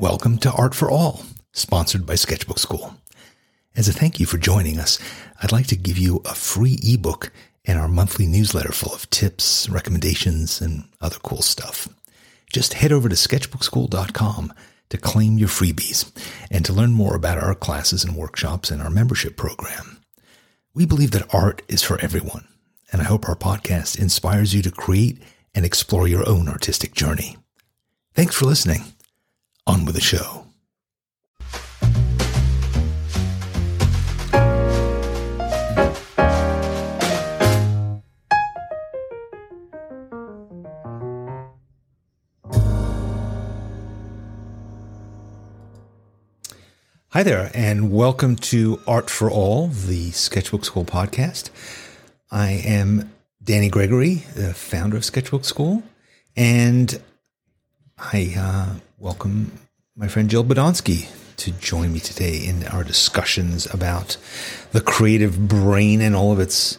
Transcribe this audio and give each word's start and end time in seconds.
Welcome 0.00 0.38
to 0.38 0.52
Art 0.52 0.74
for 0.74 0.90
All, 0.90 1.26
sponsored 1.52 2.06
by 2.06 2.14
Sketchbook 2.14 2.56
Skool. 2.56 2.94
As 3.76 3.86
a 3.86 3.92
thank 3.92 4.18
you 4.18 4.24
for 4.24 4.38
joining 4.38 4.78
us, 4.78 4.98
I'd 5.42 5.52
like 5.52 5.66
to 5.66 5.76
give 5.76 5.98
you 5.98 6.22
a 6.24 6.34
free 6.34 6.78
ebook 6.82 7.30
and 7.66 7.78
our 7.78 7.86
monthly 7.86 8.24
newsletter 8.26 8.72
full 8.72 8.94
of 8.94 9.10
tips, 9.10 9.68
recommendations, 9.68 10.62
and 10.62 10.84
other 11.02 11.18
cool 11.18 11.42
stuff. 11.42 11.86
Just 12.50 12.72
head 12.72 12.92
over 12.92 13.10
to 13.10 13.14
sketchbookskool.com 13.14 14.54
to 14.88 14.96
claim 14.96 15.36
your 15.36 15.50
freebies 15.50 16.10
and 16.50 16.64
to 16.64 16.72
learn 16.72 16.92
more 16.92 17.14
about 17.14 17.36
our 17.36 17.54
classes 17.54 18.02
and 18.02 18.16
workshops 18.16 18.70
and 18.70 18.80
our 18.80 18.88
membership 18.88 19.36
program. 19.36 20.00
We 20.72 20.86
believe 20.86 21.10
that 21.10 21.34
art 21.34 21.60
is 21.68 21.82
for 21.82 22.00
everyone, 22.00 22.48
and 22.90 23.02
I 23.02 23.04
hope 23.04 23.28
our 23.28 23.36
podcast 23.36 23.98
inspires 23.98 24.54
you 24.54 24.62
to 24.62 24.70
create 24.70 25.18
and 25.54 25.66
explore 25.66 26.08
your 26.08 26.26
own 26.26 26.48
artistic 26.48 26.94
journey. 26.94 27.36
Thanks 28.14 28.34
for 28.34 28.46
listening. 28.46 28.94
On 29.70 29.84
with 29.84 29.94
the 29.94 30.00
show. 30.00 30.46
Hi 47.10 47.22
there, 47.22 47.52
and 47.54 47.92
welcome 47.92 48.34
to 48.34 48.80
Art 48.88 49.08
for 49.08 49.30
All, 49.30 49.68
the 49.68 50.10
Sketchbook 50.10 50.62
Skool 50.62 50.84
podcast. 50.84 51.50
I 52.32 52.50
am 52.64 53.12
Danny 53.40 53.68
Gregory, 53.68 54.24
the 54.34 54.52
founder 54.52 54.96
of 54.96 55.04
Sketchbook 55.04 55.42
Skool, 55.42 55.84
and 56.34 57.00
I 57.96 58.34
uh, 58.36 58.80
welcome 59.00 59.50
my 59.96 60.06
friend 60.08 60.28
Jill 60.28 60.44
Badonsky 60.44 61.08
to 61.38 61.50
join 61.52 61.90
me 61.90 62.00
today 62.00 62.44
in 62.44 62.66
our 62.66 62.84
discussions 62.84 63.66
about 63.72 64.18
the 64.72 64.82
creative 64.82 65.48
brain 65.48 66.02
and 66.02 66.14
all 66.14 66.32
of 66.32 66.38
its 66.38 66.76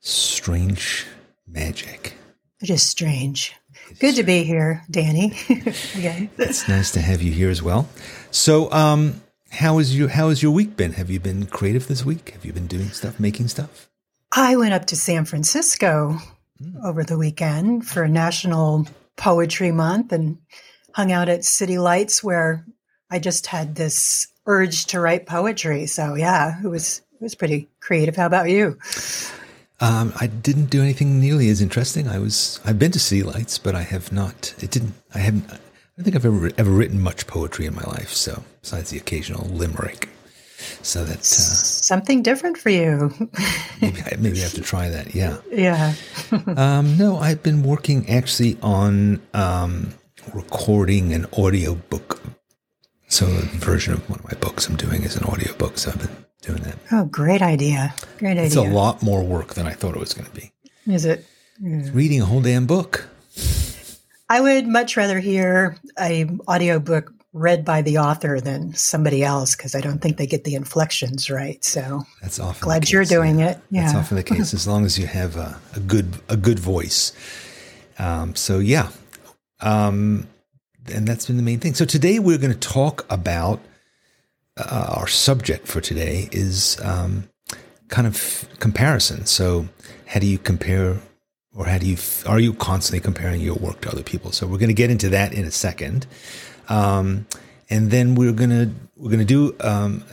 strange 0.00 1.06
magic. 1.48 2.12
It 2.60 2.68
is 2.68 2.82
strange. 2.82 3.54
Good 3.98 4.16
to 4.16 4.22
be 4.22 4.44
here, 4.44 4.84
Danny. 4.90 5.34
Again. 5.94 6.28
It's 6.36 6.68
nice 6.68 6.90
to 6.92 7.00
have 7.00 7.22
you 7.22 7.32
here 7.32 7.48
as 7.48 7.62
well. 7.62 7.88
So, 8.30 8.70
um, 8.70 9.22
how 9.50 9.78
is 9.78 9.96
your 9.96 10.10
how 10.10 10.28
has 10.28 10.42
your 10.42 10.52
week 10.52 10.76
been? 10.76 10.92
Have 10.92 11.08
you 11.08 11.20
been 11.20 11.46
creative 11.46 11.88
this 11.88 12.04
week? 12.04 12.30
Have 12.30 12.44
you 12.44 12.52
been 12.52 12.66
doing 12.66 12.90
stuff, 12.90 13.18
making 13.18 13.48
stuff? 13.48 13.88
I 14.30 14.56
went 14.56 14.74
up 14.74 14.86
to 14.86 14.96
San 14.96 15.24
Francisco 15.24 16.18
mm. 16.62 16.84
over 16.84 17.02
the 17.02 17.16
weekend 17.16 17.88
for 17.88 18.06
National 18.06 18.86
Poetry 19.16 19.72
Month 19.72 20.12
and 20.12 20.38
hung 20.94 21.12
out 21.12 21.28
at 21.28 21.44
City 21.44 21.78
Lights 21.78 22.22
where 22.22 22.64
I 23.10 23.18
just 23.18 23.46
had 23.46 23.74
this 23.74 24.28
urge 24.46 24.86
to 24.86 25.00
write 25.00 25.26
poetry. 25.26 25.86
So 25.86 26.14
yeah, 26.14 26.60
it 26.62 26.68
was 26.68 27.02
it 27.14 27.22
was 27.22 27.34
pretty 27.34 27.68
creative. 27.80 28.16
How 28.16 28.26
about 28.26 28.50
you? 28.50 28.78
Um, 29.80 30.12
I 30.20 30.26
didn't 30.26 30.66
do 30.66 30.82
anything 30.82 31.20
nearly 31.20 31.48
as 31.48 31.60
interesting. 31.60 32.08
I 32.08 32.18
was 32.18 32.60
I've 32.64 32.78
been 32.78 32.92
to 32.92 33.00
City 33.00 33.22
Lights, 33.22 33.58
but 33.58 33.74
I 33.74 33.82
have 33.82 34.12
not. 34.12 34.54
It 34.60 34.70
didn't. 34.70 34.94
I 35.14 35.18
haven't 35.18 35.50
I 35.50 35.58
don't 35.96 36.04
think 36.04 36.16
I've 36.16 36.26
ever 36.26 36.50
ever 36.58 36.70
written 36.70 37.00
much 37.00 37.26
poetry 37.26 37.66
in 37.66 37.74
my 37.74 37.84
life. 37.84 38.12
So 38.12 38.42
besides 38.62 38.90
the 38.90 38.98
occasional 38.98 39.46
limerick, 39.48 40.08
so 40.82 41.04
that 41.04 41.18
uh, 41.18 41.22
something 41.22 42.22
different 42.22 42.58
for 42.58 42.70
you. 42.70 43.12
maybe, 43.80 44.00
I, 44.02 44.16
maybe 44.18 44.38
I 44.40 44.42
have 44.42 44.52
to 44.54 44.62
try 44.62 44.88
that. 44.88 45.14
Yeah. 45.14 45.38
Yeah. 45.50 45.94
um, 46.56 46.96
no, 46.96 47.18
I've 47.18 47.42
been 47.42 47.62
working 47.62 48.08
actually 48.08 48.58
on 48.62 49.20
um, 49.34 49.94
recording 50.34 51.12
an 51.12 51.26
audio 51.36 51.74
book. 51.74 52.20
So 53.08 53.26
a 53.26 53.42
version 53.42 53.94
of 53.94 54.08
one 54.08 54.20
of 54.20 54.24
my 54.24 54.38
books 54.38 54.68
I'm 54.68 54.76
doing 54.76 55.02
is 55.02 55.16
an 55.16 55.24
audio 55.24 55.52
book. 55.54 55.78
So 55.78 55.90
I've 55.90 55.98
been 55.98 56.24
doing 56.42 56.62
that. 56.62 56.76
Oh, 56.92 57.04
great 57.06 57.42
idea! 57.42 57.94
Great 58.18 58.32
idea. 58.32 58.44
It's 58.44 58.56
a 58.56 58.62
lot 58.62 59.02
more 59.02 59.22
work 59.22 59.54
than 59.54 59.66
I 59.66 59.72
thought 59.72 59.94
it 59.94 60.00
was 60.00 60.14
going 60.14 60.28
to 60.28 60.34
be. 60.34 60.52
Is 60.86 61.04
it? 61.04 61.26
Yeah. 61.60 61.88
Reading 61.92 62.22
a 62.22 62.24
whole 62.24 62.40
damn 62.40 62.66
book. 62.66 63.08
I 64.28 64.40
would 64.40 64.66
much 64.66 64.96
rather 64.96 65.18
hear 65.18 65.76
a 65.98 66.26
audiobook 66.48 67.12
read 67.32 67.64
by 67.64 67.82
the 67.82 67.98
author 67.98 68.40
than 68.40 68.74
somebody 68.74 69.22
else 69.22 69.54
because 69.54 69.74
I 69.74 69.80
don't 69.80 70.00
think 70.00 70.16
they 70.16 70.26
get 70.26 70.44
the 70.44 70.54
inflections 70.54 71.30
right. 71.30 71.62
So 71.64 72.02
that's 72.22 72.38
often 72.38 72.64
glad 72.64 72.90
you're 72.90 73.04
doing 73.04 73.40
yeah. 73.40 73.50
it. 73.50 73.58
Yeah, 73.70 73.82
that's 73.82 73.94
often 73.94 74.16
the 74.16 74.22
case 74.22 74.54
as 74.54 74.66
long 74.66 74.84
as 74.84 74.98
you 74.98 75.06
have 75.06 75.36
a, 75.36 75.60
a 75.74 75.80
good 75.80 76.20
a 76.28 76.36
good 76.36 76.58
voice. 76.58 77.12
Um, 77.98 78.34
so 78.34 78.58
yeah, 78.58 78.90
um, 79.60 80.26
and 80.92 81.06
that's 81.06 81.26
been 81.26 81.36
the 81.36 81.42
main 81.42 81.60
thing. 81.60 81.74
So 81.74 81.84
today 81.84 82.18
we're 82.18 82.38
going 82.38 82.52
to 82.52 82.58
talk 82.58 83.06
about 83.10 83.60
uh, 84.56 84.94
our 84.96 85.08
subject 85.08 85.66
for 85.66 85.80
today 85.80 86.28
is 86.32 86.78
um, 86.82 87.28
kind 87.88 88.06
of 88.06 88.48
comparison. 88.58 89.26
So 89.26 89.68
how 90.06 90.20
do 90.20 90.26
you 90.26 90.38
compare 90.38 90.98
or 91.54 91.66
how 91.66 91.78
do 91.78 91.86
you 91.86 91.96
are 92.26 92.38
you 92.38 92.52
constantly 92.54 93.00
comparing 93.00 93.40
your 93.40 93.56
work 93.56 93.80
to 93.82 93.90
other 93.90 94.02
people? 94.02 94.32
So 94.32 94.46
we're 94.46 94.58
going 94.58 94.68
to 94.68 94.74
get 94.74 94.90
into 94.90 95.08
that 95.10 95.32
in 95.32 95.44
a 95.44 95.50
second, 95.50 96.06
um, 96.68 97.26
and 97.68 97.90
then 97.90 98.14
we're 98.14 98.32
gonna 98.32 98.72
we're 98.96 99.10
gonna 99.10 99.24
do 99.24 99.56
um, 99.60 100.04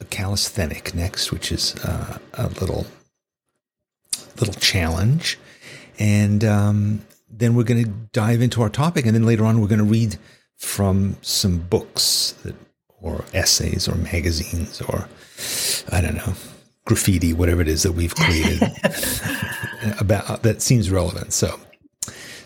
a 0.00 0.04
calisthenic 0.04 0.94
next, 0.94 1.32
which 1.32 1.50
is 1.50 1.74
uh, 1.84 2.18
a 2.34 2.48
little 2.60 2.86
little 4.38 4.54
challenge, 4.54 5.38
and 5.98 6.44
um, 6.44 7.02
then 7.32 7.54
we're 7.54 7.64
going 7.64 7.84
to 7.84 7.90
dive 8.12 8.42
into 8.42 8.62
our 8.62 8.68
topic, 8.68 9.06
and 9.06 9.14
then 9.14 9.24
later 9.24 9.44
on 9.44 9.60
we're 9.60 9.68
going 9.68 9.78
to 9.78 9.84
read 9.84 10.18
from 10.56 11.16
some 11.22 11.58
books 11.58 12.32
that, 12.44 12.54
or 13.00 13.24
essays 13.34 13.88
or 13.88 13.96
magazines 13.96 14.80
or 14.82 15.08
I 15.90 16.00
don't 16.00 16.14
know 16.14 16.34
graffiti, 16.84 17.32
whatever 17.32 17.60
it 17.60 17.68
is 17.68 17.82
that 17.82 17.92
we've 17.92 18.14
created 18.14 18.62
about 20.00 20.42
that 20.42 20.62
seems 20.62 20.90
relevant. 20.90 21.32
So, 21.32 21.58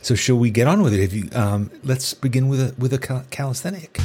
so 0.02 0.14
shall 0.14 0.36
we 0.36 0.50
get 0.50 0.66
on 0.66 0.82
with 0.82 0.94
it? 0.94 1.00
If 1.00 1.12
you, 1.12 1.28
um, 1.32 1.70
let's 1.82 2.14
begin 2.14 2.48
with 2.48 2.60
a 2.60 2.74
with 2.78 2.92
a 2.92 2.98
calisthenic. 3.30 3.98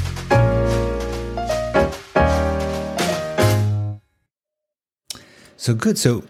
So 5.58 5.75
good. 5.75 6.00
So, 6.00 6.24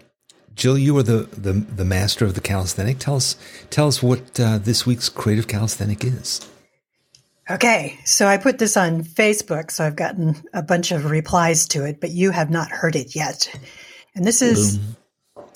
Jill, 0.54 0.78
you 0.78 0.96
are 0.98 1.02
the, 1.02 1.28
the 1.32 1.52
the 1.52 1.84
master 1.84 2.24
of 2.24 2.34
the 2.34 2.40
calisthenic. 2.40 2.98
Tell 2.98 3.16
us 3.16 3.36
tell 3.70 3.88
us 3.88 4.02
what 4.02 4.38
uh, 4.38 4.58
this 4.58 4.86
week's 4.86 5.08
creative 5.08 5.48
calisthenic 5.48 6.04
is. 6.04 6.48
Okay, 7.50 7.98
so 8.04 8.26
I 8.26 8.36
put 8.36 8.58
this 8.58 8.76
on 8.76 9.02
Facebook, 9.02 9.70
so 9.70 9.84
I've 9.84 9.96
gotten 9.96 10.42
a 10.54 10.62
bunch 10.62 10.92
of 10.92 11.10
replies 11.10 11.66
to 11.68 11.84
it, 11.84 12.00
but 12.00 12.10
you 12.10 12.30
have 12.30 12.50
not 12.50 12.70
heard 12.70 12.94
it 12.94 13.16
yet. 13.16 13.50
And 14.14 14.24
this 14.24 14.42
is 14.42 14.78
Boom. 14.78 14.96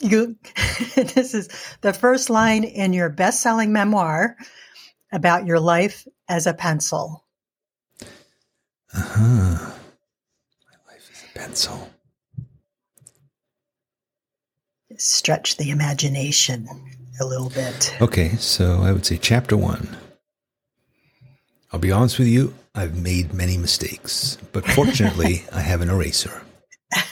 you 0.01 0.37
this 0.97 1.33
is 1.33 1.49
the 1.83 1.93
first 1.93 2.29
line 2.29 2.65
in 2.65 2.93
your 2.93 3.09
best-selling 3.09 3.73
memoir 3.73 4.37
about 5.13 5.47
your 5.47 5.61
life 5.61 6.07
as 6.29 6.47
a 6.47 6.55
pencil. 6.55 7.25
Uh-huh. 8.93 9.73
My 10.59 10.93
life 10.93 11.11
as 11.13 11.23
a 11.23 11.39
pencil. 11.39 11.91
Stretch 14.97 15.57
the 15.57 15.71
imagination 15.71 16.69
a 17.21 17.25
little 17.25 17.51
bit. 17.51 17.95
Okay, 18.01 18.37
so 18.37 18.81
I 18.83 18.93
would 18.93 19.07
say 19.07 19.17
chapter 19.17 19.57
1. 19.57 19.97
I'll 21.73 21.81
be 21.81 21.93
honest 21.93 22.19
with 22.19 22.29
you, 22.29 22.55
I've 22.75 22.97
made 22.97 23.33
many 23.35 23.57
mistakes, 23.57 24.39
but 24.53 24.67
fortunately, 24.71 25.45
I 25.53 25.61
have 25.61 25.81
an 25.81 25.91
eraser. 25.91 26.43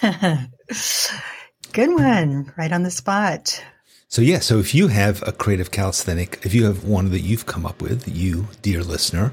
Good 1.72 1.90
one, 1.90 2.52
right 2.56 2.72
on 2.72 2.82
the 2.82 2.90
spot. 2.90 3.62
So, 4.08 4.22
yeah, 4.22 4.38
so 4.38 4.58
if 4.58 4.74
you 4.74 4.88
have 4.88 5.22
a 5.26 5.32
creative 5.32 5.70
calisthenic, 5.70 6.38
if 6.44 6.54
you 6.54 6.66
have 6.66 6.84
one 6.84 7.10
that 7.10 7.20
you've 7.20 7.46
come 7.46 7.66
up 7.66 7.82
with, 7.82 8.06
you, 8.06 8.46
dear 8.62 8.82
listener, 8.82 9.32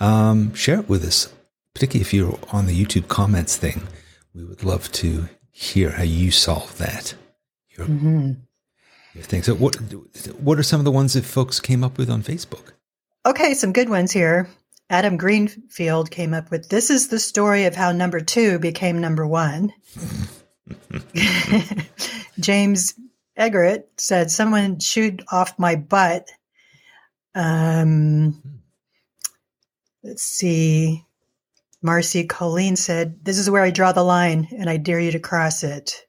um, 0.00 0.52
share 0.54 0.80
it 0.80 0.88
with 0.88 1.04
us, 1.04 1.32
particularly 1.74 2.00
if 2.00 2.12
you're 2.12 2.38
on 2.50 2.66
the 2.66 2.84
YouTube 2.84 3.06
comments 3.06 3.56
thing. 3.56 3.86
We 4.34 4.44
would 4.44 4.64
love 4.64 4.90
to 4.92 5.28
hear 5.52 5.90
how 5.90 6.02
you 6.02 6.30
solve 6.30 6.76
that. 6.78 7.14
Mm-hmm. 7.86 9.20
thing. 9.20 9.42
So, 9.42 9.54
what, 9.54 9.76
what 10.40 10.58
are 10.58 10.62
some 10.62 10.80
of 10.80 10.84
the 10.84 10.90
ones 10.90 11.14
that 11.14 11.24
folks 11.24 11.60
came 11.60 11.84
up 11.84 11.98
with 11.98 12.10
on 12.10 12.22
Facebook? 12.22 12.72
Okay, 13.26 13.54
some 13.54 13.72
good 13.72 13.88
ones 13.88 14.12
here. 14.12 14.48
Adam 14.88 15.16
Greenfield 15.16 16.10
came 16.10 16.34
up 16.34 16.50
with 16.50 16.68
this 16.68 16.90
is 16.90 17.08
the 17.08 17.20
story 17.20 17.64
of 17.64 17.76
how 17.76 17.92
number 17.92 18.20
two 18.20 18.58
became 18.58 19.00
number 19.00 19.26
one. 19.26 19.72
James 22.40 22.94
Eggert 23.36 23.88
said, 23.98 24.30
Someone 24.30 24.78
chewed 24.80 25.24
off 25.30 25.58
my 25.58 25.76
butt. 25.76 26.28
Um, 27.34 28.62
let's 30.02 30.22
see. 30.22 31.04
Marcy 31.82 32.26
Colleen 32.26 32.76
said, 32.76 33.24
This 33.24 33.38
is 33.38 33.48
where 33.48 33.62
I 33.62 33.70
draw 33.70 33.92
the 33.92 34.02
line 34.02 34.48
and 34.56 34.68
I 34.68 34.76
dare 34.76 35.00
you 35.00 35.12
to 35.12 35.20
cross 35.20 35.62
it. 35.62 36.04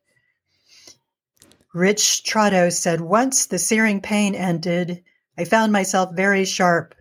Rich 1.73 2.23
Trotto 2.23 2.71
said, 2.71 3.01
Once 3.01 3.45
the 3.45 3.59
searing 3.59 4.01
pain 4.01 4.35
ended, 4.35 5.03
I 5.37 5.45
found 5.45 5.71
myself 5.71 6.13
very 6.13 6.45
sharp 6.45 6.95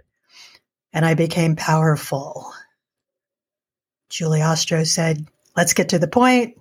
and 0.92 1.04
I 1.04 1.14
became 1.14 1.56
powerful. 1.56 2.52
Julie 4.08 4.42
Ostro 4.42 4.84
said, 4.84 5.26
let's 5.56 5.72
get 5.74 5.90
to 5.90 5.98
the 5.98 6.08
point. 6.08 6.56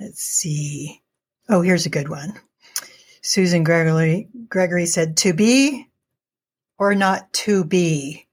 Let's 0.00 0.22
see. 0.22 1.02
Oh, 1.48 1.62
here's 1.62 1.86
a 1.86 1.90
good 1.90 2.08
one. 2.08 2.34
Susan 3.22 3.64
Gregory, 3.64 4.28
Gregory 4.48 4.86
said, 4.86 5.16
to 5.18 5.32
be 5.32 5.88
or 6.78 6.94
not 6.94 7.32
to 7.32 7.64
be? 7.64 8.26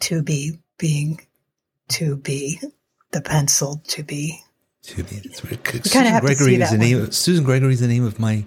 To 0.00 0.22
be 0.22 0.58
being 0.78 1.20
to 1.88 2.16
be, 2.16 2.60
the 3.12 3.22
pencil 3.22 3.82
to 3.88 4.02
be. 4.02 4.40
To 4.86 5.02
be. 5.02 5.16
That's 5.16 5.42
weird. 5.42 5.84
Susan 5.84 6.20
Gregory 6.20 6.54
is 6.56 6.70
the 6.70 6.78
name. 6.78 7.10
Susan 7.10 7.44
Gregory 7.44 7.72
is 7.72 7.80
the 7.80 7.88
name 7.88 8.04
of 8.04 8.20
my 8.20 8.44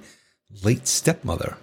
late 0.64 0.88
stepmother. 0.88 1.58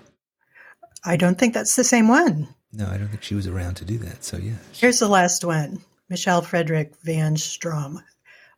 I 1.04 1.16
don't 1.16 1.38
think 1.38 1.54
that's 1.54 1.76
the 1.76 1.84
same 1.84 2.08
one. 2.08 2.48
No, 2.72 2.86
I 2.86 2.98
don't 2.98 3.08
think 3.08 3.22
she 3.22 3.34
was 3.34 3.46
around 3.46 3.76
to 3.76 3.84
do 3.84 3.96
that. 3.98 4.22
So 4.22 4.36
yeah. 4.36 4.56
Here's 4.72 4.98
the 4.98 5.08
last 5.08 5.44
one. 5.44 5.80
Michelle 6.10 6.42
Frederick 6.42 6.94
Van 7.02 7.36
Strom. 7.36 8.02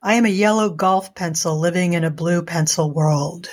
I 0.02 0.14
am 0.14 0.24
a 0.26 0.30
yellow 0.30 0.70
golf 0.70 1.14
pencil 1.14 1.58
living 1.58 1.92
in 1.92 2.04
a 2.04 2.10
blue 2.10 2.42
pencil 2.42 2.90
world. 2.90 3.48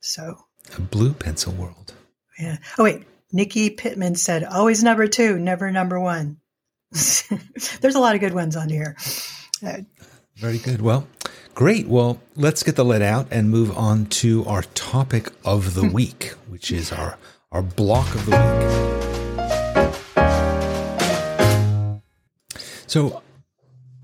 So 0.00 0.36
a 0.76 0.80
blue 0.80 1.12
pencil 1.12 1.52
world. 1.52 1.94
Yeah. 2.38 2.56
Oh 2.78 2.84
wait, 2.84 3.04
Nikki 3.32 3.70
Pittman 3.70 4.14
said, 4.14 4.44
"Always 4.44 4.82
number 4.82 5.06
two, 5.06 5.38
never 5.38 5.70
number 5.70 6.00
one." 6.00 6.38
There's 6.90 7.94
a 7.94 8.00
lot 8.00 8.14
of 8.14 8.20
good 8.20 8.34
ones 8.34 8.56
on 8.56 8.68
here. 8.68 8.96
Uh, 9.64 9.78
Very 10.36 10.58
good. 10.58 10.82
Well, 10.82 11.06
great. 11.54 11.86
Well, 11.86 12.20
let's 12.36 12.62
get 12.62 12.76
the 12.76 12.84
let 12.84 13.02
out 13.02 13.26
and 13.30 13.50
move 13.50 13.76
on 13.76 14.06
to 14.06 14.44
our 14.46 14.62
topic 14.74 15.30
of 15.44 15.74
the 15.74 15.82
hmm. 15.82 15.92
week, 15.92 16.34
which 16.48 16.70
is 16.70 16.92
our 16.92 17.18
our 17.50 17.62
block 17.62 18.14
of 18.14 18.26
the 18.26 18.32
week. 18.32 18.82
So, 22.86 23.22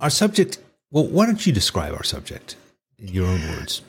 our 0.01 0.11
subject. 0.11 0.59
Well, 0.91 1.07
why 1.07 1.27
don't 1.27 1.47
you 1.47 1.53
describe 1.53 1.93
our 1.93 2.05
subject 2.05 2.57
in 2.99 3.09
your 3.09 3.27
own 3.27 3.43
words? 3.43 3.83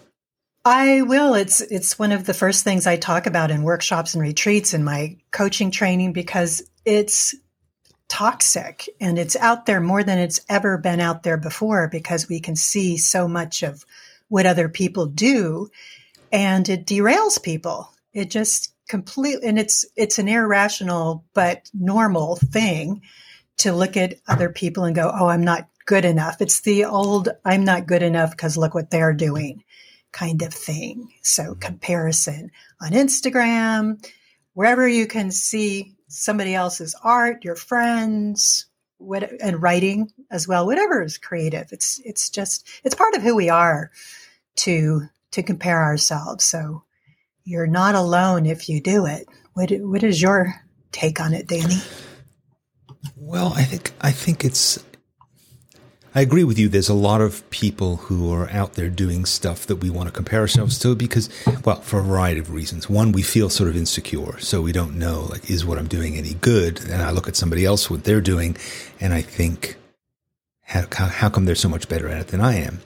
I 0.65 1.03
will. 1.03 1.33
It's 1.35 1.61
it's 1.61 1.97
one 1.97 2.11
of 2.11 2.25
the 2.25 2.33
first 2.33 2.63
things 2.63 2.85
I 2.85 2.97
talk 2.97 3.25
about 3.25 3.51
in 3.51 3.63
workshops 3.63 4.13
and 4.13 4.21
retreats 4.21 4.73
in 4.73 4.83
my 4.83 5.17
coaching 5.31 5.71
training 5.71 6.13
because 6.13 6.61
it's 6.83 7.33
toxic 8.09 8.89
and 9.00 9.17
it's 9.17 9.35
out 9.38 9.65
there 9.65 9.79
more 9.79 10.03
than 10.03 10.17
it's 10.17 10.41
ever 10.50 10.77
been 10.77 11.00
out 11.00 11.23
there 11.23 11.38
before 11.38 11.88
because 11.88 12.27
we 12.27 12.39
can 12.39 12.56
see 12.56 12.97
so 12.97 13.27
much 13.27 13.63
of 13.63 13.85
what 14.27 14.45
other 14.45 14.67
people 14.67 15.06
do 15.06 15.69
and 16.31 16.67
it 16.67 16.85
derails 16.85 17.41
people. 17.41 17.89
It 18.13 18.29
just 18.29 18.73
completely 18.88 19.47
and 19.47 19.59
it's 19.59 19.85
it's 19.95 20.19
an 20.19 20.27
irrational 20.27 21.23
but 21.33 21.69
normal 21.73 22.35
thing 22.35 23.01
to 23.57 23.71
look 23.71 23.95
at 23.95 24.15
other 24.27 24.50
people 24.50 24.83
and 24.83 24.95
go, 24.95 25.11
"Oh, 25.13 25.27
I'm 25.27 25.44
not 25.44 25.67
good 25.85 26.06
enough." 26.06 26.41
It's 26.41 26.61
the 26.61 26.85
old 26.85 27.29
"I'm 27.45 27.63
not 27.63 27.88
good 27.88 28.01
enough 28.03 28.31
because 28.31 28.57
look 28.57 28.73
what 28.73 28.89
they're 28.89 29.13
doing." 29.13 29.63
kind 30.11 30.41
of 30.41 30.53
thing. 30.53 31.11
So 31.21 31.44
mm-hmm. 31.44 31.59
comparison 31.59 32.51
on 32.81 32.91
Instagram, 32.91 34.03
wherever 34.53 34.88
you 34.88 35.07
can 35.07 35.31
see 35.31 35.95
somebody 36.09 36.53
else's 36.53 36.95
art, 37.03 37.45
your 37.45 37.56
friends, 37.56 38.65
what, 38.97 39.31
and 39.41 39.61
writing 39.61 40.11
as 40.29 40.47
well, 40.47 40.65
whatever 40.65 41.01
is 41.01 41.17
creative. 41.17 41.71
It's 41.71 42.01
it's 42.03 42.29
just 42.29 42.67
it's 42.83 42.95
part 42.95 43.15
of 43.15 43.21
who 43.21 43.35
we 43.35 43.50
are 43.50 43.91
to 44.57 45.03
to 45.31 45.44
compare 45.44 45.81
ourselves. 45.81 46.44
So 46.44 46.83
you're 47.45 47.67
not 47.67 47.95
alone 47.95 48.45
if 48.45 48.67
you 48.67 48.81
do 48.81 49.06
it. 49.06 49.27
What 49.53 49.71
what 49.71 50.03
is 50.03 50.21
your 50.21 50.53
take 50.91 51.19
on 51.21 51.33
it, 51.33 51.47
Danny? 51.47 51.77
Well, 53.15 53.53
I 53.56 53.63
think 53.63 53.94
I 54.01 54.11
think 54.11 54.44
it's 54.44 54.83
I 56.15 56.21
agree 56.21 56.44
with 56.44 56.57
you. 56.57 56.69
There's 56.69 56.89
a 56.89 56.95
lot 56.95 57.21
of 57.21 57.47
people 57.51 57.97
who 57.97 58.33
are 58.33 58.50
out 58.50 58.73
there 58.73 58.89
doing 58.89 59.25
stuff 59.25 59.67
that 59.67 59.75
we 59.75 59.91
want 59.91 60.07
to 60.07 60.13
compare 60.13 60.39
ourselves 60.39 60.79
to 60.79 60.95
because, 60.95 61.29
well, 61.63 61.81
for 61.81 62.00
a 62.00 62.03
variety 62.03 62.39
of 62.39 62.51
reasons. 62.51 62.89
One, 62.89 63.11
we 63.11 63.21
feel 63.21 63.50
sort 63.50 63.69
of 63.69 63.75
insecure. 63.75 64.39
So 64.39 64.61
we 64.61 64.71
don't 64.71 64.97
know, 64.97 65.27
like, 65.29 65.50
is 65.51 65.65
what 65.65 65.77
I'm 65.77 65.88
doing 65.88 66.15
any 66.15 66.33
good? 66.33 66.81
And 66.81 67.03
I 67.03 67.11
look 67.11 67.27
at 67.27 67.35
somebody 67.35 67.63
else, 67.63 67.91
what 67.91 68.06
they're 68.06 68.21
doing, 68.21 68.57
and 69.00 69.13
I 69.13 69.21
think, 69.21 69.75
how, 70.63 70.85
how 70.91 71.29
come 71.29 71.45
they're 71.45 71.56
so 71.56 71.69
much 71.69 71.88
better 71.88 72.07
at 72.07 72.21
it 72.21 72.27
than 72.29 72.41
I 72.41 72.56
am? 72.56 72.81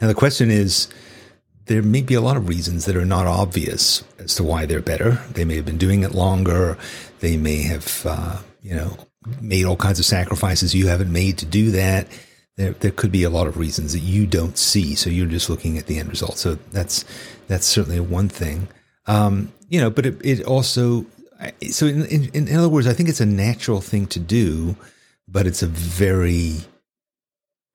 Now, 0.00 0.06
the 0.06 0.14
question 0.14 0.50
is, 0.50 0.88
there 1.66 1.82
may 1.82 2.02
be 2.02 2.14
a 2.14 2.20
lot 2.20 2.36
of 2.36 2.48
reasons 2.48 2.84
that 2.84 2.96
are 2.96 3.04
not 3.04 3.26
obvious 3.26 4.04
as 4.20 4.36
to 4.36 4.44
why 4.44 4.66
they're 4.66 4.80
better. 4.80 5.20
They 5.32 5.44
may 5.44 5.56
have 5.56 5.66
been 5.66 5.78
doing 5.78 6.04
it 6.04 6.14
longer. 6.14 6.78
They 7.20 7.36
may 7.36 7.62
have, 7.62 8.06
uh, 8.06 8.38
you 8.62 8.74
know, 8.76 8.96
made 9.40 9.64
all 9.64 9.76
kinds 9.76 9.98
of 9.98 10.04
sacrifices 10.04 10.74
you 10.74 10.86
haven't 10.86 11.12
made 11.12 11.38
to 11.38 11.44
do 11.44 11.72
that 11.72 12.06
there, 12.58 12.72
there 12.72 12.90
could 12.90 13.12
be 13.12 13.22
a 13.22 13.30
lot 13.30 13.46
of 13.46 13.56
reasons 13.56 13.92
that 13.92 14.00
you 14.00 14.26
don't 14.26 14.58
see. 14.58 14.96
So 14.96 15.08
you're 15.08 15.26
just 15.26 15.48
looking 15.48 15.78
at 15.78 15.86
the 15.86 15.98
end 15.98 16.10
result. 16.10 16.38
So 16.38 16.58
that's, 16.72 17.04
that's 17.46 17.64
certainly 17.64 18.00
one 18.00 18.28
thing. 18.28 18.68
Um, 19.06 19.52
you 19.68 19.80
know, 19.80 19.90
but 19.90 20.04
it, 20.04 20.16
it 20.24 20.44
also, 20.44 21.06
so 21.70 21.86
in, 21.86 22.04
in, 22.06 22.48
in 22.48 22.56
other 22.56 22.68
words, 22.68 22.88
I 22.88 22.92
think 22.92 23.08
it's 23.08 23.20
a 23.20 23.26
natural 23.26 23.80
thing 23.80 24.06
to 24.08 24.18
do, 24.18 24.76
but 25.28 25.46
it's 25.46 25.62
a 25.62 25.68
very 25.68 26.56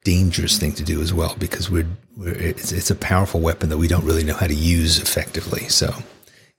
dangerous 0.03 0.57
thing 0.57 0.73
to 0.73 0.83
do 0.83 1.01
as 1.01 1.13
well 1.13 1.33
because 1.39 1.69
we're, 1.69 1.87
we're 2.17 2.33
it's, 2.33 2.73
it's 2.73 2.91
a 2.91 2.95
powerful 2.95 3.39
weapon 3.39 3.69
that 3.69 3.77
we 3.77 3.87
don't 3.87 4.03
really 4.03 4.23
know 4.25 4.35
how 4.35 4.47
to 4.47 4.53
use 4.53 4.99
effectively. 4.99 5.69
So, 5.69 5.95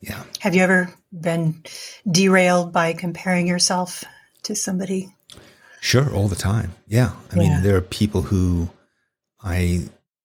yeah. 0.01 0.23
Have 0.41 0.55
you 0.55 0.63
ever 0.63 0.93
been 1.13 1.63
derailed 2.11 2.73
by 2.73 2.95
comparing 2.95 3.47
yourself 3.47 4.03
to 4.45 4.57
somebody? 4.57 5.15
Sure, 5.85 6.11
all 6.15 6.29
the 6.29 6.35
time. 6.35 6.73
Yeah. 6.89 7.13
I 7.31 7.37
yeah. 7.37 7.39
mean, 7.39 7.63
there 7.63 7.77
are 7.77 7.83
people 7.83 8.23
who 8.23 8.71
I 9.43 9.83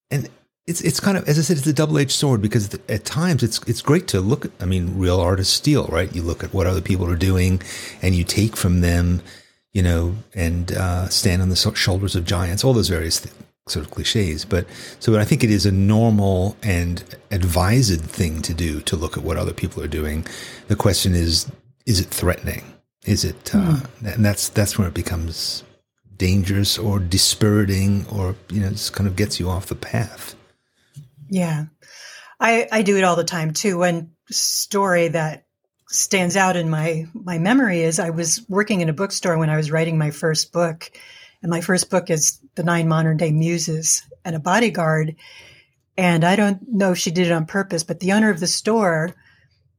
and 0.10 0.30
it's 0.66 0.80
it's 0.80 1.02
kind 1.02 1.18
of 1.18 1.28
as 1.28 1.38
I 1.38 1.42
said, 1.42 1.58
it's 1.58 1.68
a 1.68 1.74
double 1.74 1.98
edged 1.98 2.14
sword 2.14 2.42
because 2.42 2.74
at 2.88 3.04
times 3.04 3.44
it's 3.44 3.60
it's 3.68 3.82
great 3.82 4.08
to 4.08 4.22
look. 4.22 4.46
At, 4.46 4.52
I 4.62 4.66
mean, 4.66 4.98
real 4.98 5.20
artists 5.20 5.54
steal, 5.54 5.86
right? 5.88 6.16
You 6.16 6.22
look 6.22 6.46
at 6.46 6.54
what 6.54 6.66
other 6.66 6.80
people 6.80 7.12
are 7.12 7.18
doing, 7.18 7.62
and 8.02 8.16
you 8.16 8.24
take 8.24 8.56
from 8.56 8.80
them, 8.80 9.22
you 9.74 9.84
know, 9.84 10.16
and 10.34 10.72
uh, 10.72 11.10
stand 11.10 11.42
on 11.42 11.50
the 11.50 11.58
shoulders 11.76 12.16
of 12.16 12.24
giants. 12.24 12.64
All 12.64 12.72
those 12.72 12.88
various 12.88 13.20
th- 13.20 13.36
sort 13.68 13.86
of 13.86 13.92
cliches, 13.92 14.46
but 14.46 14.66
so 15.02 15.20
I 15.20 15.26
think 15.26 15.44
it 15.44 15.52
is 15.52 15.66
a 15.66 15.74
normal 15.74 16.56
and 16.64 17.04
advised 17.32 18.00
thing 18.00 18.42
to 18.44 18.54
do 18.54 18.80
to 18.80 18.96
look 18.96 19.18
at 19.18 19.24
what 19.24 19.36
other 19.36 19.54
people 19.54 19.84
are 19.84 19.90
doing. 19.90 20.26
The 20.70 20.78
question 20.78 21.16
is, 21.16 21.52
is 21.86 22.00
it 22.00 22.08
threatening? 22.08 22.79
Is 23.10 23.26
it? 23.26 23.56
Uh, 23.56 23.58
mm. 23.58 24.14
And 24.14 24.24
that's 24.24 24.50
that's 24.50 24.78
where 24.78 24.88
it 24.88 24.94
becomes 24.94 25.64
dangerous 26.16 26.78
or 26.78 27.00
dispiriting, 27.00 28.06
or 28.08 28.36
you 28.52 28.62
know, 28.62 28.70
just 28.70 28.94
kind 28.94 29.08
of 29.08 29.16
gets 29.16 29.40
you 29.40 29.50
off 29.50 29.66
the 29.66 29.74
path. 29.74 30.36
Yeah, 31.28 31.66
I 32.40 32.68
I 32.72 32.84
do 32.84 32.98
it 32.98 33.04
all 33.04 33.16
the 33.16 33.24
time 33.24 33.54
too. 33.54 33.80
One 33.80 34.12
story 34.30 35.08
that 35.08 35.48
stands 35.88 36.38
out 36.38 36.56
in 36.56 36.70
my 36.70 37.08
my 37.16 37.40
memory 37.40 37.82
is 37.82 37.98
I 37.98 38.12
was 38.12 38.46
working 38.48 38.82
in 38.82 38.90
a 38.90 38.94
bookstore 38.94 39.40
when 39.40 39.50
I 39.50 39.58
was 39.58 39.72
writing 39.72 39.98
my 39.98 40.12
first 40.12 40.54
book, 40.54 40.92
and 41.42 41.50
my 41.50 41.62
first 41.62 41.90
book 41.90 42.12
is 42.12 42.40
The 42.54 42.64
Nine 42.64 42.88
Modern 42.88 43.18
Day 43.18 43.32
Muses 43.32 44.04
and 44.24 44.36
a 44.36 44.40
Bodyguard. 44.40 45.16
And 45.98 46.24
I 46.24 46.36
don't 46.36 46.62
know 46.68 46.92
if 46.92 47.00
she 47.00 47.10
did 47.10 47.26
it 47.26 47.34
on 47.34 47.48
purpose, 47.48 47.84
but 47.84 48.02
the 48.02 48.12
owner 48.12 48.30
of 48.30 48.40
the 48.40 48.46
store 48.46 49.16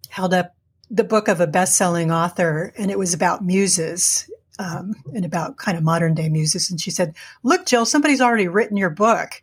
held 0.08 0.34
up 0.34 0.56
the 0.90 1.04
book 1.04 1.28
of 1.28 1.40
a 1.40 1.46
best-selling 1.46 2.10
author, 2.10 2.72
and 2.76 2.90
it 2.90 2.98
was 2.98 3.14
about 3.14 3.44
muses 3.44 4.28
um, 4.58 4.94
and 5.14 5.24
about 5.24 5.56
kind 5.56 5.78
of 5.78 5.84
modern 5.84 6.14
day 6.14 6.28
muses. 6.28 6.70
And 6.70 6.80
she 6.80 6.90
said, 6.90 7.14
"Look, 7.42 7.66
Jill, 7.66 7.86
somebody's 7.86 8.20
already 8.20 8.48
written 8.48 8.76
your 8.76 8.90
book." 8.90 9.42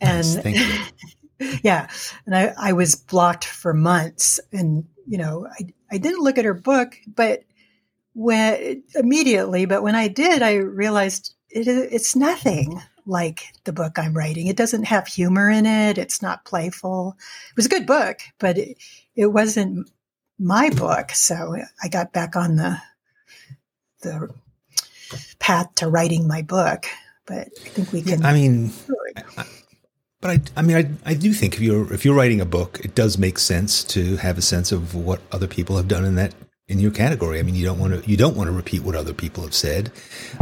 And 0.00 0.42
yeah, 1.62 1.88
and 2.26 2.36
I, 2.36 2.54
I 2.58 2.72
was 2.72 2.94
blocked 2.94 3.44
for 3.44 3.72
months, 3.72 4.38
and 4.52 4.84
you 5.06 5.18
know, 5.18 5.46
I 5.58 5.68
I 5.90 5.98
didn't 5.98 6.22
look 6.22 6.38
at 6.38 6.44
her 6.44 6.54
book, 6.54 6.96
but 7.06 7.44
when 8.14 8.82
immediately, 8.94 9.64
but 9.64 9.82
when 9.82 9.94
I 9.94 10.08
did, 10.08 10.42
I 10.42 10.54
realized 10.54 11.34
it, 11.50 11.66
it's 11.66 12.14
nothing 12.14 12.80
like 13.06 13.44
the 13.64 13.72
book 13.72 13.98
I'm 13.98 14.14
writing. 14.14 14.48
It 14.48 14.56
doesn't 14.56 14.84
have 14.84 15.06
humor 15.06 15.48
in 15.48 15.64
it. 15.64 15.96
It's 15.98 16.20
not 16.20 16.44
playful. 16.44 17.16
It 17.50 17.56
was 17.56 17.66
a 17.66 17.70
good 17.70 17.86
book, 17.86 18.18
but 18.38 18.58
it, 18.58 18.76
it 19.16 19.26
wasn't 19.28 19.88
my 20.38 20.70
book. 20.70 21.10
So 21.12 21.56
I 21.82 21.88
got 21.88 22.12
back 22.12 22.36
on 22.36 22.56
the 22.56 22.80
the 24.02 24.32
path 25.38 25.74
to 25.76 25.88
writing 25.88 26.26
my 26.26 26.42
book. 26.42 26.86
But 27.26 27.48
I 27.64 27.68
think 27.68 27.92
we 27.92 28.02
can. 28.02 28.22
Yeah, 28.22 28.28
I 28.28 28.32
mean, 28.32 28.72
I, 29.36 29.44
but 30.20 30.30
I, 30.30 30.40
I 30.56 30.62
mean, 30.62 30.76
I, 30.76 31.10
I 31.10 31.14
do 31.14 31.32
think 31.32 31.54
if 31.54 31.60
you're 31.60 31.92
if 31.92 32.04
you're 32.04 32.14
writing 32.14 32.40
a 32.40 32.46
book, 32.46 32.80
it 32.82 32.94
does 32.94 33.18
make 33.18 33.38
sense 33.38 33.84
to 33.84 34.16
have 34.16 34.38
a 34.38 34.42
sense 34.42 34.72
of 34.72 34.94
what 34.94 35.20
other 35.30 35.46
people 35.46 35.76
have 35.76 35.88
done 35.88 36.04
in 36.04 36.14
that 36.14 36.34
in 36.68 36.78
your 36.78 36.90
category. 36.90 37.38
I 37.38 37.42
mean, 37.42 37.54
you 37.54 37.64
don't 37.64 37.78
want 37.78 38.02
to 38.02 38.10
you 38.10 38.16
don't 38.16 38.36
want 38.36 38.48
to 38.48 38.52
repeat 38.52 38.82
what 38.82 38.94
other 38.94 39.12
people 39.12 39.42
have 39.42 39.54
said, 39.54 39.92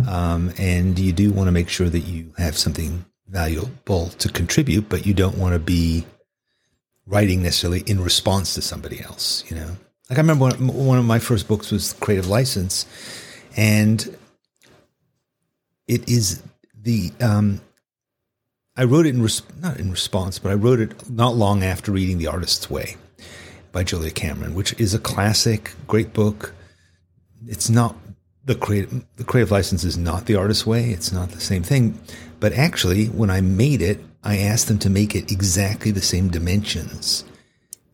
um, 0.09 0.53
and 0.59 0.99
you 0.99 1.13
do 1.13 1.33
want 1.33 1.49
to 1.49 1.53
make 1.53 1.69
sure 1.69 1.89
that 1.89 2.01
you 2.01 2.33
have 2.39 2.57
something 2.57 3.05
valuable 3.29 4.09
to 4.11 4.29
contribute, 4.29 4.89
but 4.89 5.05
you 5.07 5.13
don't 5.13 5.39
want 5.39 5.55
to 5.55 5.59
be 5.59 6.07
writing 7.07 7.43
necessarily 7.43 7.81
in 7.81 8.01
response 8.01 8.55
to 8.55 8.63
somebody 8.63 9.01
else. 9.01 9.45
You 9.49 9.57
know. 9.57 9.77
Like 10.09 10.19
I 10.19 10.23
remember 10.23 10.45
one, 10.45 10.69
one 10.69 10.99
of 10.99 11.05
my 11.05 11.19
first 11.19 11.49
books 11.49 11.73
was 11.73 11.93
Creative 11.95 12.29
License, 12.29 12.87
and 13.57 14.17
it 15.89 16.09
is 16.09 16.43
the 16.81 17.13
um, 17.21 17.61
I 18.77 18.85
wrote 18.85 19.07
it 19.07 19.15
in 19.15 19.23
res- 19.23 19.43
not 19.61 19.79
in 19.79 19.91
response, 19.91 20.39
but 20.39 20.53
I 20.53 20.55
wrote 20.55 20.81
it 20.81 21.11
not 21.11 21.35
long 21.35 21.65
after 21.65 21.91
reading 21.91 22.19
The 22.19 22.29
Artist's 22.29 22.71
Way 22.71 22.97
by 23.73 23.83
Julia 23.83 24.11
Cameron, 24.11 24.55
which 24.55 24.79
is 24.79 24.95
a 24.95 24.99
classic, 24.99 25.73
great 25.87 26.13
book. 26.13 26.55
It's 27.47 27.69
not 27.69 27.97
the 28.45 28.55
creative 28.55 29.05
the 29.17 29.25
creative 29.25 29.51
license 29.51 29.83
is 29.83 29.99
not 29.99 30.27
the 30.27 30.37
artist's 30.37 30.67
way. 30.67 30.91
It's 30.91 31.11
not 31.11 31.31
the 31.31 31.41
same 31.41 31.63
thing. 31.63 31.99
But 32.39 32.53
actually, 32.53 33.07
when 33.07 33.31
I 33.31 33.41
made 33.41 33.83
it, 33.83 34.01
I 34.23 34.39
asked 34.39 34.69
them 34.69 34.79
to 34.81 34.91
make 34.91 35.17
it 35.17 35.33
exactly 35.33 35.91
the 35.91 36.01
same 36.01 36.29
dimensions 36.29 37.25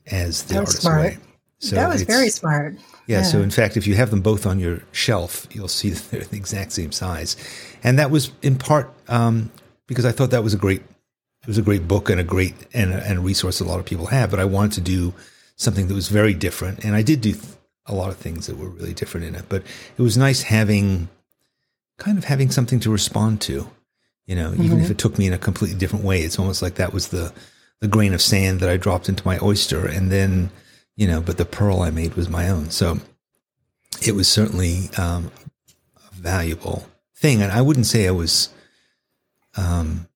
as 0.06 0.42
the 0.44 0.58
artist's 0.58 0.82
smart. 0.82 1.00
way. 1.00 1.18
So 1.62 1.76
that 1.76 1.88
was 1.88 2.02
very 2.02 2.28
smart. 2.28 2.74
Yeah, 3.06 3.18
yeah, 3.18 3.22
So 3.22 3.40
in 3.40 3.50
fact, 3.50 3.76
if 3.76 3.86
you 3.86 3.94
have 3.94 4.10
them 4.10 4.20
both 4.20 4.46
on 4.46 4.58
your 4.58 4.82
shelf, 4.90 5.46
you'll 5.52 5.68
see 5.68 5.90
that 5.90 6.10
they're 6.10 6.24
the 6.24 6.36
exact 6.36 6.72
same 6.72 6.92
size, 6.92 7.36
and 7.84 7.98
that 7.98 8.10
was 8.10 8.32
in 8.42 8.56
part 8.56 8.92
um, 9.08 9.50
because 9.86 10.04
I 10.04 10.12
thought 10.12 10.30
that 10.30 10.42
was 10.42 10.54
a 10.54 10.58
great, 10.58 10.80
it 10.80 11.46
was 11.46 11.58
a 11.58 11.62
great 11.62 11.86
book 11.86 12.10
and 12.10 12.20
a 12.20 12.24
great 12.24 12.54
and 12.74 12.92
a, 12.92 13.06
and 13.06 13.18
a 13.18 13.20
resource 13.22 13.60
a 13.60 13.64
lot 13.64 13.78
of 13.78 13.86
people 13.86 14.06
have. 14.06 14.30
But 14.30 14.40
I 14.40 14.44
wanted 14.44 14.72
to 14.72 14.80
do 14.80 15.14
something 15.56 15.86
that 15.86 15.94
was 15.94 16.08
very 16.08 16.34
different, 16.34 16.84
and 16.84 16.96
I 16.96 17.02
did 17.02 17.20
do 17.20 17.34
a 17.86 17.94
lot 17.94 18.10
of 18.10 18.16
things 18.16 18.48
that 18.48 18.58
were 18.58 18.68
really 18.68 18.94
different 18.94 19.26
in 19.26 19.36
it. 19.36 19.44
But 19.48 19.62
it 19.96 20.02
was 20.02 20.16
nice 20.16 20.42
having, 20.42 21.08
kind 21.98 22.18
of 22.18 22.24
having 22.24 22.50
something 22.50 22.80
to 22.80 22.90
respond 22.90 23.40
to. 23.42 23.70
You 24.26 24.36
know, 24.36 24.50
mm-hmm. 24.50 24.62
even 24.62 24.78
if 24.78 24.84
mm-hmm. 24.84 24.92
it 24.92 24.98
took 24.98 25.16
me 25.16 25.26
in 25.28 25.32
a 25.32 25.38
completely 25.38 25.78
different 25.78 26.04
way, 26.04 26.22
it's 26.22 26.40
almost 26.40 26.60
like 26.60 26.74
that 26.74 26.92
was 26.92 27.08
the 27.08 27.32
the 27.80 27.88
grain 27.88 28.14
of 28.14 28.22
sand 28.22 28.60
that 28.60 28.68
I 28.68 28.76
dropped 28.76 29.08
into 29.08 29.24
my 29.24 29.38
oyster, 29.40 29.86
and 29.86 30.10
then 30.10 30.50
you 30.96 31.06
know, 31.06 31.20
but 31.20 31.38
the 31.38 31.44
pearl 31.44 31.80
I 31.80 31.90
made 31.90 32.14
was 32.14 32.28
my 32.28 32.48
own. 32.48 32.70
So 32.70 32.98
it 34.04 34.14
was 34.14 34.28
certainly 34.28 34.90
um, 34.98 35.30
a 35.96 36.14
valuable 36.14 36.86
thing, 37.14 37.42
and 37.42 37.52
I 37.52 37.62
wouldn't 37.62 37.86
say 37.86 38.06
I 38.06 38.12
was. 38.12 38.48
Um, 39.56 40.08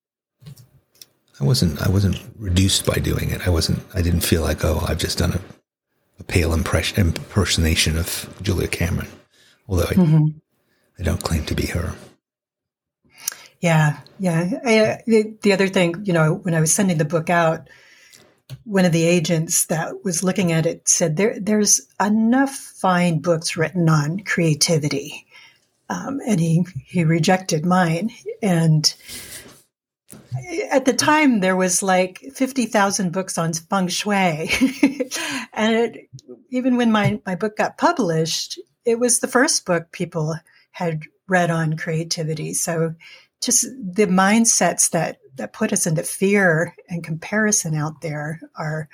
I 1.41 1.45
wasn't. 1.45 1.81
I 1.83 1.89
wasn't 1.89 2.23
reduced 2.39 2.87
by 2.87 2.95
doing 2.95 3.31
it. 3.31 3.47
I 3.47 3.51
wasn't. 3.51 3.81
I 3.95 4.03
didn't 4.03 4.21
feel 4.21 4.43
like, 4.43 4.65
oh, 4.65 4.85
I've 4.87 4.99
just 4.99 5.19
done 5.19 5.35
a, 5.35 5.41
a 6.19 6.25
pale 6.25 6.53
impression, 6.55 6.99
impersonation 6.99 7.99
of 7.99 8.35
Julia 8.43 8.69
Cameron, 8.69 9.09
although 9.69 9.85
I, 9.85 9.95
mm-hmm. 9.95 10.27
I 10.99 11.03
don't 11.03 11.23
claim 11.23 11.45
to 11.47 11.55
be 11.55 11.67
her. 11.67 11.95
Yeah, 13.61 14.01
yeah. 14.19 14.51
I, 14.65 15.03
the, 15.07 15.37
the 15.43 15.53
other 15.53 15.69
thing, 15.69 16.05
you 16.05 16.13
know, 16.13 16.35
when 16.35 16.55
I 16.55 16.61
was 16.61 16.73
sending 16.73 16.99
the 16.99 17.05
book 17.05 17.31
out, 17.31 17.69
one 18.65 18.85
of 18.85 18.93
the 18.93 19.05
agents 19.05 19.67
that 19.67 20.05
was 20.05 20.23
looking 20.23 20.53
at 20.53 20.67
it 20.67 20.89
said 20.89 21.17
there 21.17 21.39
there's 21.39 21.81
enough 22.01 22.55
fine 22.55 23.19
books 23.19 23.57
written 23.57 23.89
on 23.89 24.21
creativity, 24.21 25.27
um, 25.89 26.21
and 26.27 26.41
he 26.41 26.65
he 26.85 27.05
rejected 27.05 27.65
mine. 27.65 28.11
And 28.43 28.93
at 30.71 30.85
the 30.85 30.93
time, 30.93 31.41
there 31.41 31.57
was 31.57 31.83
like 31.83 32.21
fifty 32.35 32.67
thousand 32.67 33.13
books 33.13 33.39
on 33.39 33.53
feng 33.53 33.89
shui, 33.89 34.15
and 35.53 35.75
it, 35.75 36.11
even 36.51 36.77
when 36.77 36.93
my 36.93 37.21
my 37.27 37.35
book 37.35 37.57
got 37.57 37.79
published, 37.79 38.61
it 38.85 38.99
was 38.99 39.19
the 39.19 39.29
first 39.29 39.67
book 39.67 39.91
people 39.93 40.37
had 40.71 41.03
read 41.29 41.51
on 41.51 41.77
creativity. 41.77 42.55
So 42.55 42.95
just 43.41 43.63
the 43.63 44.07
mindsets 44.07 44.91
that 44.91 45.19
that 45.37 45.53
put 45.53 45.73
us 45.73 45.87
into 45.87 46.03
fear 46.03 46.75
and 46.89 47.05
comparison 47.05 47.75
out 47.75 48.01
there 48.01 48.41
are 48.57 48.89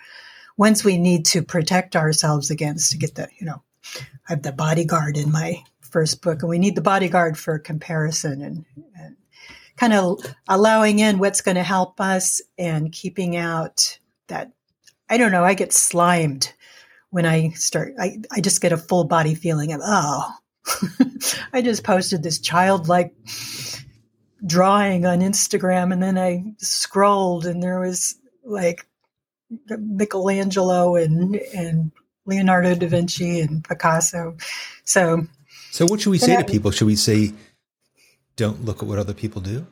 ones 0.57 0.85
we 0.85 0.99
need 0.99 1.25
to 1.25 1.43
protect 1.43 1.97
ourselves 1.97 2.51
against 2.51 2.93
to 2.93 2.99
get 2.99 3.15
the 3.15 3.29
you 3.39 3.47
know 3.47 3.63
i 3.95 4.33
have 4.33 4.43
the 4.43 4.53
bodyguard 4.53 5.17
in 5.17 5.31
my 5.33 5.63
first 5.81 6.23
book 6.23 6.43
and 6.43 6.51
we 6.51 6.59
need 6.59 6.75
the 6.75 6.81
bodyguard 6.81 7.39
for 7.39 7.59
comparison 7.59 8.43
and, 8.43 8.65
and 8.99 9.17
kind 9.77 9.93
of 9.93 10.21
allowing 10.49 10.99
in 10.99 11.19
what's 11.19 11.41
going 11.41 11.55
to 11.55 11.63
help 11.63 12.01
us 12.01 12.41
and 12.59 12.93
keeping 12.93 13.37
out 13.37 13.99
that 14.29 14.53
i 15.09 15.17
don't 15.17 15.33
know 15.33 15.45
i 15.45 15.55
get 15.55 15.73
slimed 15.73 16.53
when 17.11 17.27
i 17.27 17.51
start 17.51 17.95
i, 17.99 18.19
I 18.31 18.41
just 18.41 18.61
get 18.61 18.73
a 18.73 18.79
full 18.79 19.05
body 19.05 19.35
feeling 19.35 19.73
of 19.73 19.81
oh. 19.85 20.33
I 21.53 21.63
just 21.63 21.85
posted 21.85 22.23
this 22.23 22.39
childlike 22.39 23.15
drawing 24.45 25.07
on 25.07 25.21
Instagram, 25.21 25.93
and 25.93 26.03
then 26.03 26.19
I 26.19 26.45
scrolled, 26.59 27.47
and 27.47 27.63
there 27.63 27.81
was 27.81 28.17
like 28.45 28.87
Michelangelo 29.69 30.97
and 30.97 31.37
and 31.55 31.93
Leonardo 32.27 32.75
da 32.75 32.87
Vinci 32.87 33.41
and 33.41 33.65
Picasso. 33.65 34.37
So, 34.85 35.27
so 35.71 35.87
what 35.87 36.01
should 36.01 36.11
we 36.11 36.19
say 36.19 36.37
I, 36.37 36.43
to 36.43 36.51
people? 36.51 36.71
Should 36.71 36.87
we 36.87 36.97
say, 36.97 37.33
"Don't 38.37 38.65
look 38.65 38.83
at 38.83 38.89
what 38.89 38.99
other 38.99 39.15
people 39.15 39.41
do"? 39.41 39.67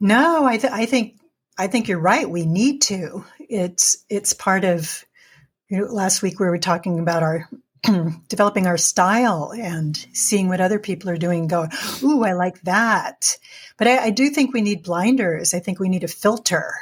No, 0.00 0.46
I, 0.46 0.58
th- 0.58 0.72
I 0.72 0.86
think 0.86 1.16
I 1.56 1.66
think 1.66 1.88
you're 1.88 1.98
right. 1.98 2.28
We 2.28 2.46
need 2.46 2.82
to. 2.82 3.24
It's 3.40 4.04
it's 4.08 4.32
part 4.32 4.64
of. 4.64 5.04
You 5.68 5.80
know, 5.80 5.84
last 5.92 6.22
week 6.22 6.40
we 6.40 6.46
were 6.46 6.58
talking 6.58 6.98
about 6.98 7.22
our 7.22 7.46
developing 8.28 8.66
our 8.66 8.76
style 8.76 9.52
and 9.56 9.96
seeing 10.12 10.48
what 10.48 10.60
other 10.60 10.78
people 10.78 11.10
are 11.10 11.16
doing 11.16 11.46
go 11.46 11.68
ooh 12.02 12.24
i 12.24 12.32
like 12.32 12.60
that. 12.62 13.36
But 13.76 13.88
I, 13.88 14.04
I, 14.04 14.10
do 14.10 14.30
think 14.30 14.52
we 14.52 14.62
need 14.62 14.82
blinders. 14.82 15.54
I 15.54 15.60
think 15.60 15.78
we 15.78 15.88
need 15.88 16.04
a 16.04 16.08
filter. 16.08 16.74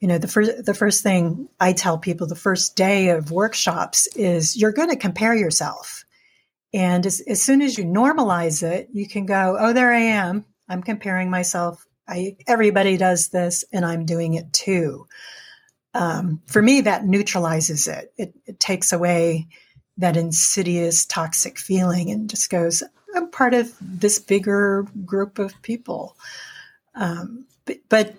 You 0.00 0.08
know 0.08 0.18
the 0.18 0.28
first 0.28 0.66
the 0.66 0.74
first 0.74 1.02
thing 1.02 1.48
i 1.58 1.72
tell 1.72 1.96
people 1.96 2.26
the 2.26 2.34
first 2.34 2.76
day 2.76 3.10
of 3.10 3.30
workshops 3.30 4.06
is 4.16 4.56
you're 4.56 4.72
going 4.72 4.90
to 4.90 4.96
compare 4.96 5.34
yourself. 5.34 6.04
And 6.74 7.06
as, 7.06 7.20
as 7.26 7.40
soon 7.40 7.62
as 7.62 7.78
you 7.78 7.84
normalize 7.84 8.62
it 8.62 8.88
you 8.92 9.08
can 9.08 9.26
go 9.26 9.56
oh 9.58 9.72
there 9.72 9.92
i 9.92 10.00
am. 10.00 10.44
I'm 10.68 10.82
comparing 10.82 11.30
myself. 11.30 11.86
I, 12.06 12.36
everybody 12.46 12.98
does 12.98 13.28
this 13.28 13.64
and 13.72 13.84
i'm 13.84 14.04
doing 14.04 14.34
it 14.34 14.52
too. 14.52 15.06
Um, 15.94 16.42
for 16.46 16.60
me 16.60 16.82
that 16.82 17.06
neutralizes 17.06 17.86
it. 17.86 18.12
It, 18.18 18.34
it 18.44 18.60
takes 18.60 18.92
away 18.92 19.48
that 19.98 20.16
insidious 20.16 21.06
toxic 21.06 21.58
feeling 21.58 22.10
and 22.10 22.30
just 22.30 22.50
goes 22.50 22.82
i'm 23.14 23.30
part 23.30 23.54
of 23.54 23.72
this 23.80 24.18
bigger 24.18 24.86
group 25.04 25.38
of 25.38 25.60
people. 25.62 26.16
Um, 26.96 27.46
but, 27.64 27.76
but 27.88 28.14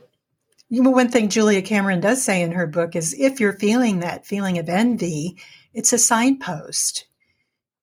you 0.69 0.81
know, 0.81 0.89
one 0.89 1.09
thing 1.09 1.29
julia 1.29 1.61
cameron 1.61 1.99
does 1.99 2.23
say 2.23 2.41
in 2.41 2.51
her 2.51 2.67
book 2.67 2.95
is 2.95 3.13
if 3.17 3.39
you're 3.39 3.53
feeling 3.53 3.99
that 3.99 4.25
feeling 4.25 4.57
of 4.57 4.69
envy 4.69 5.37
it's 5.75 5.91
a 5.91 5.99
signpost. 5.99 7.05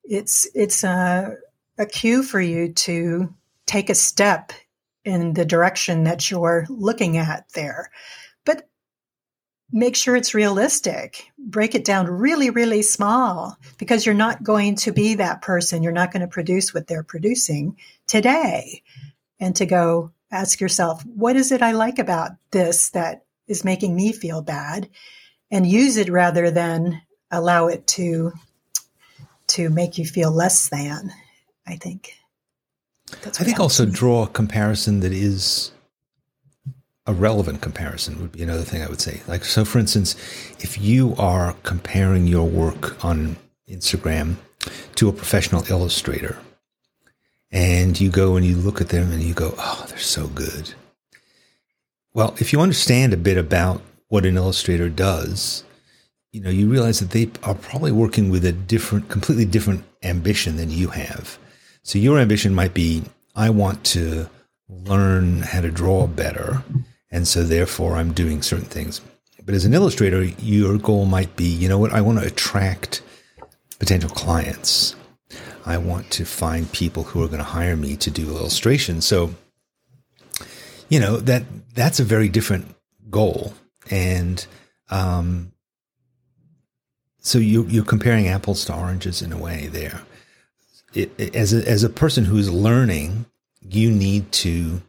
It's 0.03 0.49
it's 0.55 0.83
a, 0.83 1.37
a 1.79 1.87
cue 1.87 2.23
for 2.23 2.41
you 2.41 2.73
to 2.73 3.33
take 3.67 3.91
a 3.91 3.95
step 3.95 4.53
in 5.05 5.35
the 5.35 5.45
direction 5.45 6.05
that 6.05 6.31
you're 6.31 6.67
looking 6.69 7.19
at 7.19 7.45
there 7.55 7.91
make 9.73 9.97
sure 9.97 10.15
it's 10.15 10.35
realistic. 10.35 11.31
Break 11.39 11.75
it 11.75 11.85
down 11.85 12.07
really, 12.07 12.51
really 12.51 12.83
small 12.83 13.57
because 13.79 14.05
you're 14.05 14.15
not 14.15 14.43
going 14.43 14.77
to 14.77 14.93
be 14.93 15.15
that 15.15 15.43
person. 15.43 15.83
You're 15.83 15.93
not 15.93 16.13
going 16.13 16.21
to 16.21 16.29
produce 16.29 16.75
what 16.75 16.87
they're 16.87 17.03
producing 17.03 17.77
today. 18.07 18.83
And 19.41 19.57
to 19.57 19.67
go 19.67 20.13
ask 20.31 20.61
yourself, 20.61 21.05
what 21.07 21.37
is 21.37 21.51
it 21.51 21.63
I 21.63 21.73
like 21.73 21.99
about 21.99 22.33
this 22.51 22.91
that 22.91 23.25
is 23.49 23.65
making 23.65 23.97
me 23.97 24.13
feel 24.13 24.43
bad? 24.43 24.89
And 25.51 25.67
use 25.67 25.97
it 25.97 26.09
rather 26.09 26.51
than 26.51 27.03
allow 27.31 27.67
it 27.67 27.87
to 27.89 28.33
to 29.49 29.69
make 29.69 29.99
you 29.99 30.07
feel 30.07 30.31
less 30.31 30.69
than, 30.69 31.13
I 31.67 31.77
think. 31.77 32.15
I 33.25 33.31
think 33.31 33.61
also 33.61 33.85
draw 33.85 34.23
a 34.23 34.29
comparison 34.29 35.01
that 35.01 35.13
is 35.13 35.73
a 37.07 37.13
relevant 37.13 37.61
comparison 37.61 38.21
would 38.21 38.33
be 38.33 38.43
another 38.43 38.63
thing 38.63 38.83
I 38.83 38.89
would 38.89 39.01
say. 39.01 39.23
Like, 39.27 39.45
so 39.45 39.65
for 39.65 39.79
instance, 39.79 40.15
if 40.61 40.81
you 40.81 41.15
are 41.19 41.55
comparing 41.63 42.27
your 42.27 42.49
work 42.49 43.05
on 43.05 43.37
Instagram 43.69 44.37
to 44.95 45.09
a 45.09 45.13
professional 45.13 45.65
illustrator, 45.71 46.39
and 47.51 48.01
you 48.01 48.11
go 48.11 48.37
and 48.37 48.47
you 48.47 48.57
look 48.57 48.81
at 48.81 48.89
them 48.89 49.13
and 49.13 49.23
you 49.23 49.35
go, 49.35 49.55
oh, 49.59 49.85
they're 49.89 49.99
so 49.99 50.27
good. 50.29 50.75
Well, 52.15 52.35
if 52.39 52.53
you 52.53 52.61
understand 52.61 53.13
a 53.13 53.19
bit 53.19 53.37
about 53.37 53.83
what 54.09 54.25
an 54.25 54.37
illustrator 54.37 54.89
does, 54.89 55.65
you 56.33 56.41
know, 56.41 56.51
you 56.51 56.69
realize 56.69 57.01
that 57.01 57.11
they 57.11 57.31
are 57.43 57.55
probably 57.55 57.93
working 57.93 58.31
with 58.31 58.45
a 58.47 58.53
different, 58.53 59.11
completely 59.11 59.45
different 59.45 59.85
ambition 60.03 60.57
than 60.57 60.71
you 60.71 60.89
have. 60.89 61.39
So 61.83 61.99
your 61.99 62.19
ambition 62.19 62.55
might 62.55 62.73
be, 62.73 63.03
I 63.35 63.51
want 63.51 63.85
to 63.87 64.31
learn 64.69 65.41
how 65.43 65.61
to 65.61 65.71
draw 65.71 66.07
better 66.07 66.63
and 67.13 67.29
so 67.29 67.45
therefore 67.45 67.95
I'm 67.97 68.13
doing 68.13 68.43
certain 68.43 68.67
things. 68.67 69.01
But 69.45 69.55
as 69.55 69.65
an 69.65 69.75
illustrator, 69.75 70.25
your 70.25 70.79
goal 70.79 71.05
might 71.05 71.37
be, 71.37 71.45
you 71.45 71.69
know 71.69 71.79
what, 71.79 71.93
I 71.93 72.01
want 72.01 72.19
to 72.19 72.27
attract 72.27 73.03
potential 73.79 74.11
clients. 74.11 74.97
I 75.67 75.79
want 75.79 76.11
to 76.13 76.25
find 76.25 76.71
people 76.73 77.05
who 77.05 77.23
are 77.23 77.29
going 77.29 77.39
to 77.39 77.45
hire 77.45 77.77
me 77.77 77.97
to 77.97 78.11
do 78.11 78.29
illustrations. 78.29 79.05
So, 79.05 79.35
you 80.89 80.99
know, 80.99 81.19
that 81.19 81.45
that's 81.75 82.01
a 82.01 82.05
very 82.05 82.29
different 82.29 82.75
goal. 83.11 83.55
And 83.91 84.45
um, 84.91 85.53
so 87.19 87.39
you, 87.39 87.67
you're 87.67 87.85
comparing 87.85 88.29
apples 88.29 88.65
to 88.67 88.75
oranges 88.75 89.23
in 89.23 89.33
a 89.33 89.39
way 89.39 89.69
there. 89.69 90.03
It, 90.95 91.13
it, 91.19 91.35
as, 91.35 91.53
a, 91.53 91.69
as 91.69 91.85
a 91.85 91.89
person 91.89 92.25
who's 92.25 92.51
learning, 92.51 93.27
you 93.61 93.91
need 93.91 94.31
to 94.33 94.83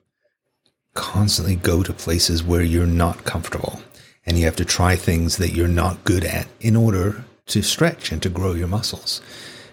constantly 0.94 1.56
go 1.56 1.84
to 1.84 1.94
places 1.94 2.44
where 2.44 2.62
you're 2.62 2.86
not 2.86 3.24
comfortable 3.24 3.82
and 4.26 4.38
you 4.38 4.46
have 4.46 4.56
to 4.56 4.66
try 4.66 4.96
things 4.96 5.38
that 5.38 5.52
you're 5.52 5.68
not 5.68 6.04
good 6.04 6.24
at 6.24 6.48
in 6.60 6.76
order 6.76 7.26
to 7.48 7.62
stretch 7.62 8.12
and 8.12 8.22
to 8.22 8.30
grow 8.30 8.54
your 8.54 8.68
muscles. 8.68 9.22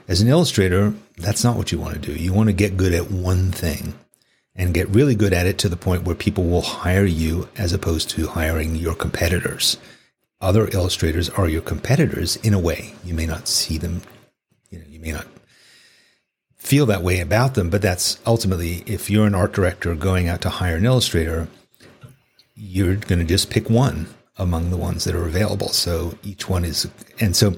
As 0.09 0.21
an 0.21 0.29
illustrator, 0.29 0.95
that's 1.17 1.45
not 1.45 1.57
what 1.57 1.71
you 1.71 1.79
want 1.79 1.95
to 1.95 2.01
do. 2.01 2.13
You 2.21 2.33
want 2.33 2.49
to 2.49 2.53
get 2.53 2.77
good 2.77 2.93
at 2.93 3.11
one 3.11 3.53
thing 3.53 3.95
and 4.57 4.75
get 4.75 4.89
really 4.89 5.15
good 5.15 5.33
at 5.33 5.47
it 5.47 5.59
to 5.59 5.69
the 5.69 5.77
point 5.77 6.03
where 6.03 6.17
people 6.17 6.45
will 6.45 6.63
hire 6.63 7.05
you 7.05 7.49
as 7.57 7.73
opposed 7.73 8.11
to 8.11 8.27
hiring 8.27 8.75
your 8.75 8.95
competitors. 8.95 9.77
Other 10.41 10.69
illustrators 10.69 11.31
are 11.31 11.49
your 11.49 11.63
competitors 11.63 12.37
in 12.37 12.55
a 12.55 12.59
way. 12.59 12.95
You 13.05 13.15
may 13.15 13.27
not 13.27 13.47
see 13.47 13.79
them, 13.79 14.03
you 14.71 14.79
know, 14.79 14.85
you 14.89 14.99
may 14.99 15.13
not 15.13 15.27
feel 16.61 16.87
that 16.87 17.03
way 17.03 17.21
about 17.21 17.55
them, 17.55 17.71
but 17.71 17.83
that's 17.83 18.21
ultimately 18.27 18.85
if 18.87 19.11
you're 19.11 19.27
an 19.27 19.35
art 19.35 19.53
director 19.53 19.95
going 19.95 20.29
out 20.29 20.43
to 20.43 20.51
hire 20.51 20.77
an 20.77 20.85
illustrator, 20.85 21.49
you're 22.55 22.97
going 22.97 23.19
to 23.19 23.25
just 23.25 23.51
pick 23.51 23.71
one 23.71 24.07
among 24.37 24.71
the 24.71 24.77
ones 24.77 25.05
that 25.05 25.15
are 25.15 25.27
available. 25.27 25.71
So 25.71 26.15
each 26.23 26.49
one 26.49 26.65
is, 26.65 26.89
and 27.19 27.35
so 27.35 27.55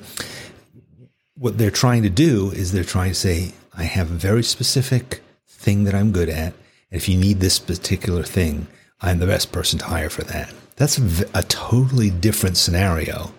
what 1.34 1.58
they're 1.58 1.70
trying 1.70 2.04
to 2.04 2.10
do 2.10 2.52
is 2.52 2.70
they're 2.70 2.84
trying 2.84 3.10
to 3.10 3.16
say, 3.16 3.52
I 3.74 3.84
have 3.84 4.10
a 4.10 4.14
very 4.14 4.44
specific 4.44 5.20
thing 5.48 5.84
that 5.84 5.94
I'm 5.94 6.12
good 6.12 6.28
at. 6.28 6.54
And 6.90 7.00
if 7.00 7.08
you 7.08 7.18
need 7.18 7.40
this 7.40 7.58
particular 7.58 8.22
thing, 8.22 8.68
I'm 9.00 9.18
the 9.18 9.26
best 9.26 9.50
person 9.50 9.80
to 9.80 9.86
hire 9.86 10.10
for 10.10 10.22
that. 10.24 10.54
That's 10.76 10.98
a, 10.98 11.26
a 11.34 11.42
totally 11.42 12.10
different 12.10 12.56
scenario 12.56 13.34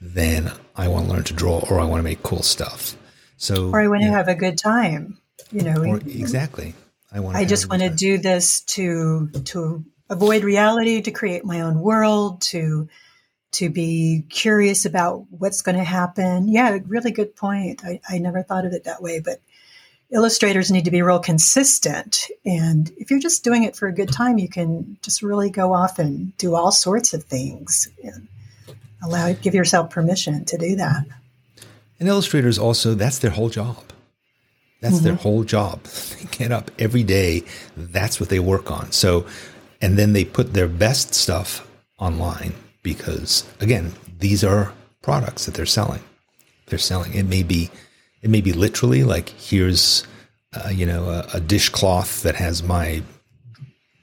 than 0.00 0.52
I 0.76 0.86
want 0.86 1.06
to 1.06 1.12
learn 1.12 1.24
to 1.24 1.34
draw 1.34 1.58
or 1.68 1.80
I 1.80 1.84
want 1.84 1.98
to 1.98 2.04
make 2.04 2.22
cool 2.22 2.42
stuff. 2.42 2.96
So, 3.42 3.70
or 3.70 3.80
I 3.80 3.88
want 3.88 4.02
to 4.02 4.08
have 4.08 4.28
a 4.28 4.36
good 4.36 4.56
time. 4.56 5.18
You 5.50 5.62
know, 5.62 5.84
or, 5.84 5.96
exactly. 5.96 6.74
I 7.10 7.18
want. 7.18 7.36
I 7.36 7.44
just 7.44 7.68
want 7.68 7.82
to 7.82 7.90
do 7.90 8.16
this 8.16 8.60
to 8.76 9.30
to 9.46 9.84
avoid 10.08 10.44
reality, 10.44 11.02
to 11.02 11.10
create 11.10 11.44
my 11.44 11.62
own 11.62 11.80
world, 11.80 12.40
to 12.42 12.88
to 13.52 13.68
be 13.68 14.24
curious 14.30 14.84
about 14.84 15.26
what's 15.30 15.60
going 15.60 15.76
to 15.76 15.82
happen. 15.82 16.46
Yeah, 16.46 16.78
really 16.86 17.10
good 17.10 17.34
point. 17.34 17.84
I, 17.84 18.00
I 18.08 18.18
never 18.18 18.44
thought 18.44 18.64
of 18.64 18.74
it 18.74 18.84
that 18.84 19.02
way, 19.02 19.18
but 19.18 19.40
illustrators 20.12 20.70
need 20.70 20.84
to 20.84 20.92
be 20.92 21.02
real 21.02 21.18
consistent. 21.18 22.28
And 22.46 22.92
if 22.96 23.10
you're 23.10 23.18
just 23.18 23.42
doing 23.42 23.64
it 23.64 23.74
for 23.74 23.88
a 23.88 23.92
good 23.92 24.12
time, 24.12 24.38
you 24.38 24.48
can 24.48 24.98
just 25.02 25.20
really 25.20 25.50
go 25.50 25.74
off 25.74 25.98
and 25.98 26.36
do 26.36 26.54
all 26.54 26.70
sorts 26.70 27.12
of 27.12 27.24
things 27.24 27.88
and 28.04 28.28
allow 29.02 29.32
give 29.32 29.54
yourself 29.54 29.90
permission 29.90 30.44
to 30.44 30.56
do 30.56 30.76
that. 30.76 31.06
And 32.02 32.08
illustrators 32.08 32.58
also, 32.58 32.94
that's 32.94 33.20
their 33.20 33.30
whole 33.30 33.48
job. 33.48 33.76
That's 34.80 34.96
mm-hmm. 34.96 35.04
their 35.04 35.14
whole 35.14 35.44
job. 35.44 35.84
They 36.18 36.24
get 36.36 36.50
up 36.50 36.72
every 36.80 37.04
day. 37.04 37.44
That's 37.76 38.18
what 38.18 38.28
they 38.28 38.40
work 38.40 38.72
on. 38.72 38.90
So 38.90 39.24
and 39.80 39.96
then 39.96 40.12
they 40.12 40.24
put 40.24 40.52
their 40.52 40.66
best 40.66 41.14
stuff 41.14 41.64
online 42.00 42.54
because 42.82 43.48
again 43.60 43.92
these 44.18 44.42
are 44.42 44.72
products 45.00 45.46
that 45.46 45.54
they're 45.54 45.64
selling 45.64 46.02
they're 46.66 46.78
selling 46.90 47.14
it 47.14 47.26
may 47.26 47.44
be 47.44 47.70
it 48.22 48.30
may 48.30 48.40
be 48.40 48.52
literally 48.52 49.04
like 49.04 49.28
here's 49.28 50.04
uh, 50.54 50.70
you 50.70 50.84
know 50.84 51.04
a, 51.08 51.28
a 51.34 51.40
dishcloth 51.40 52.24
that 52.24 52.34
has 52.34 52.64
my 52.64 53.00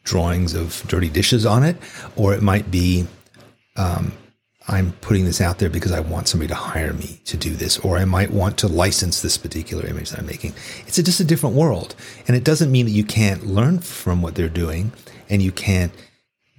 drawings 0.06 0.53
of 0.53 0.82
dirty 0.88 1.10
dishes 1.10 1.46
on 1.46 1.63
it 1.63 1.75
or 2.15 2.34
it 2.34 2.41
might 2.41 2.72
be 2.72 3.06
um, 3.75 4.13
i'm 4.69 4.93
putting 5.01 5.25
this 5.25 5.41
out 5.41 5.59
there 5.59 5.69
because 5.69 5.91
i 5.91 5.99
want 5.99 6.27
somebody 6.27 6.47
to 6.47 6.55
hire 6.55 6.93
me 6.93 7.19
to 7.25 7.35
do 7.35 7.55
this 7.55 7.77
or 7.79 7.97
i 7.97 8.05
might 8.05 8.31
want 8.31 8.57
to 8.57 8.67
license 8.67 9.21
this 9.21 9.38
particular 9.38 9.85
image 9.85 10.09
that 10.09 10.19
i'm 10.19 10.25
making 10.25 10.53
it's 10.88 10.97
a, 10.97 11.03
just 11.03 11.19
a 11.19 11.25
different 11.25 11.55
world 11.55 11.95
and 12.27 12.38
it 12.38 12.43
doesn't 12.43 12.71
mean 12.71 12.85
that 12.85 12.91
you 12.91 13.03
can't 13.03 13.45
learn 13.45 13.79
from 13.79 14.21
what 14.21 14.35
they're 14.35 14.47
doing 14.47 14.91
and 15.29 15.41
you 15.41 15.51
can't, 15.51 15.93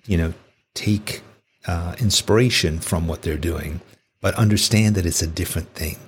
you 0.07 0.17
know, 0.17 0.33
take 0.75 1.23
uh, 1.67 1.95
inspiration 1.99 2.79
from 2.79 3.09
what 3.09 3.23
they're 3.23 3.37
doing, 3.37 3.81
but 4.21 4.35
understand 4.37 4.95
that 4.95 5.05
it's 5.05 5.21
a 5.21 5.27
different 5.27 5.75
thing. 5.75 5.99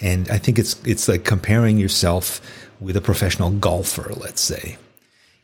And 0.00 0.28
I 0.30 0.38
think 0.38 0.58
it's 0.58 0.80
it's 0.84 1.08
like 1.08 1.24
comparing 1.24 1.78
yourself 1.78 2.40
with 2.80 2.96
a 2.96 3.00
professional 3.00 3.50
golfer, 3.50 4.12
let's 4.16 4.40
say. 4.40 4.78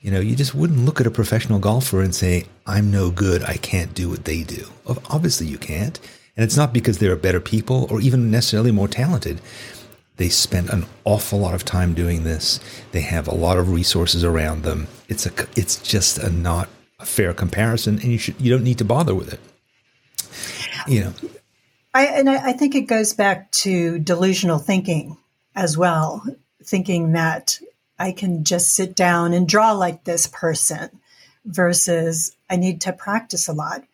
You 0.06 0.12
know, 0.12 0.20
you 0.20 0.36
just 0.36 0.54
wouldn't 0.54 0.84
look 0.84 1.00
at 1.00 1.06
a 1.08 1.10
professional 1.10 1.58
golfer 1.58 2.00
and 2.00 2.14
say, 2.14 2.46
"I'm 2.64 2.92
no 2.92 3.10
good. 3.10 3.42
I 3.42 3.56
can't 3.56 3.92
do 3.92 4.08
what 4.08 4.24
they 4.24 4.44
do." 4.44 4.68
Obviously, 4.86 5.48
you 5.48 5.58
can't. 5.58 5.98
And 6.36 6.44
it's 6.44 6.56
not 6.56 6.72
because 6.72 6.98
they're 6.98 7.16
better 7.16 7.40
people 7.40 7.88
or 7.90 8.00
even 8.00 8.30
necessarily 8.30 8.70
more 8.70 8.86
talented. 8.86 9.40
They 10.16 10.28
spend 10.28 10.70
an 10.70 10.86
awful 11.04 11.40
lot 11.40 11.54
of 11.54 11.64
time 11.64 11.92
doing 11.92 12.22
this. 12.22 12.60
They 12.92 13.00
have 13.00 13.26
a 13.26 13.34
lot 13.34 13.58
of 13.58 13.72
resources 13.72 14.22
around 14.22 14.62
them. 14.62 14.86
It's 15.08 15.26
a 15.26 15.32
it's 15.56 15.74
just 15.82 16.18
a 16.18 16.30
not 16.30 16.68
a 17.00 17.04
fair 17.04 17.34
comparison, 17.34 17.98
and 17.98 18.12
you 18.12 18.18
should 18.18 18.40
you 18.40 18.52
don't 18.52 18.62
need 18.62 18.78
to 18.78 18.84
bother 18.84 19.12
with 19.12 19.32
it. 19.32 19.40
You 20.86 21.00
know, 21.00 21.14
I 21.94 22.06
and 22.06 22.30
I, 22.30 22.50
I 22.50 22.52
think 22.52 22.76
it 22.76 22.82
goes 22.82 23.12
back 23.12 23.50
to 23.66 23.98
delusional 23.98 24.60
thinking 24.60 25.16
as 25.56 25.76
well, 25.76 26.22
thinking 26.62 27.10
that 27.14 27.58
I 27.98 28.12
can 28.12 28.44
just 28.44 28.74
sit 28.74 28.94
down 28.94 29.32
and 29.32 29.48
draw 29.48 29.72
like 29.72 30.04
this 30.04 30.26
person 30.26 30.90
versus 31.44 32.36
I 32.50 32.56
need 32.56 32.82
to 32.82 32.92
practice 32.92 33.48
a 33.48 33.52
lot. 33.52 33.84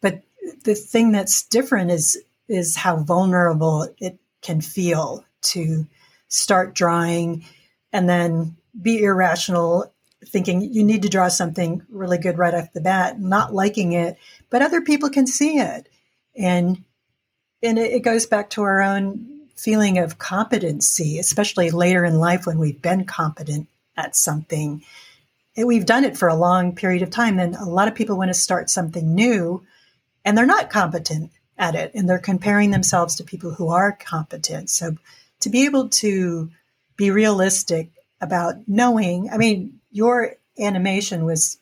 But 0.00 0.22
the 0.64 0.74
thing 0.74 1.12
that's 1.12 1.44
different 1.44 1.90
is 1.90 2.18
is 2.48 2.76
how 2.76 2.96
vulnerable 2.96 3.88
it 3.98 4.18
can 4.42 4.60
feel 4.60 5.24
to 5.40 5.86
start 6.28 6.74
drawing 6.74 7.44
and 7.92 8.08
then 8.08 8.56
be 8.80 9.02
irrational 9.02 9.92
thinking 10.24 10.62
you 10.72 10.84
need 10.84 11.02
to 11.02 11.08
draw 11.08 11.28
something 11.28 11.82
really 11.88 12.18
good 12.18 12.38
right 12.38 12.54
off 12.54 12.72
the 12.72 12.80
bat 12.80 13.20
not 13.20 13.52
liking 13.52 13.92
it 13.92 14.16
but 14.50 14.62
other 14.62 14.80
people 14.80 15.10
can 15.10 15.26
see 15.26 15.58
it 15.58 15.88
and 16.36 16.84
and 17.62 17.78
it, 17.78 18.02
goes 18.02 18.26
back 18.26 18.50
to 18.50 18.62
our 18.62 18.80
own 18.80 19.41
feeling 19.62 19.98
of 19.98 20.18
competency 20.18 21.18
especially 21.18 21.70
later 21.70 22.04
in 22.04 22.18
life 22.18 22.46
when 22.46 22.58
we've 22.58 22.82
been 22.82 23.04
competent 23.04 23.68
at 23.96 24.16
something 24.16 24.82
and 25.56 25.66
we've 25.66 25.86
done 25.86 26.04
it 26.04 26.16
for 26.16 26.28
a 26.28 26.34
long 26.34 26.74
period 26.74 27.02
of 27.02 27.10
time 27.10 27.36
then 27.36 27.54
a 27.54 27.68
lot 27.68 27.88
of 27.88 27.94
people 27.94 28.16
want 28.16 28.28
to 28.28 28.34
start 28.34 28.68
something 28.68 29.14
new 29.14 29.64
and 30.24 30.36
they're 30.36 30.46
not 30.46 30.70
competent 30.70 31.30
at 31.58 31.74
it 31.74 31.92
and 31.94 32.08
they're 32.08 32.18
comparing 32.18 32.70
themselves 32.70 33.16
to 33.16 33.24
people 33.24 33.52
who 33.52 33.68
are 33.68 33.92
competent. 33.92 34.70
So 34.70 34.96
to 35.40 35.50
be 35.50 35.64
able 35.64 35.88
to 35.90 36.50
be 36.96 37.10
realistic 37.10 37.90
about 38.20 38.54
knowing, 38.66 39.30
I 39.30 39.38
mean, 39.38 39.80
your 39.90 40.36
animation 40.58 41.24
was 41.24 41.58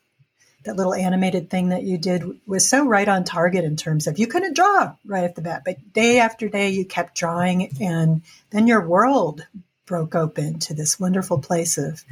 that 0.65 0.77
little 0.77 0.95
animated 0.95 1.49
thing 1.49 1.71
that 1.71 1.85
you 1.85 1.97
did 1.97 2.23
was 2.47 2.69
so 2.69 2.87
right 2.87 3.09
on 3.09 3.25
target 3.25 3.65
in 3.65 3.77
terms 3.77 4.07
of 4.07 4.19
you 4.19 4.27
couldn't 4.27 4.55
draw 4.55 4.95
right 5.07 5.25
at 5.25 5.35
the 5.35 5.43
bat, 5.43 5.63
but 5.65 5.93
day 5.93 6.19
after 6.19 6.49
day 6.49 6.71
you 6.71 6.85
kept 6.85 7.15
drawing, 7.15 7.71
and 7.81 8.23
then 8.51 8.67
your 8.67 8.87
world 8.87 9.47
broke 9.87 10.15
open 10.15 10.59
to 10.61 10.75
this 10.75 11.01
wonderful 11.01 11.39
place 11.39 11.79
of 11.79 12.05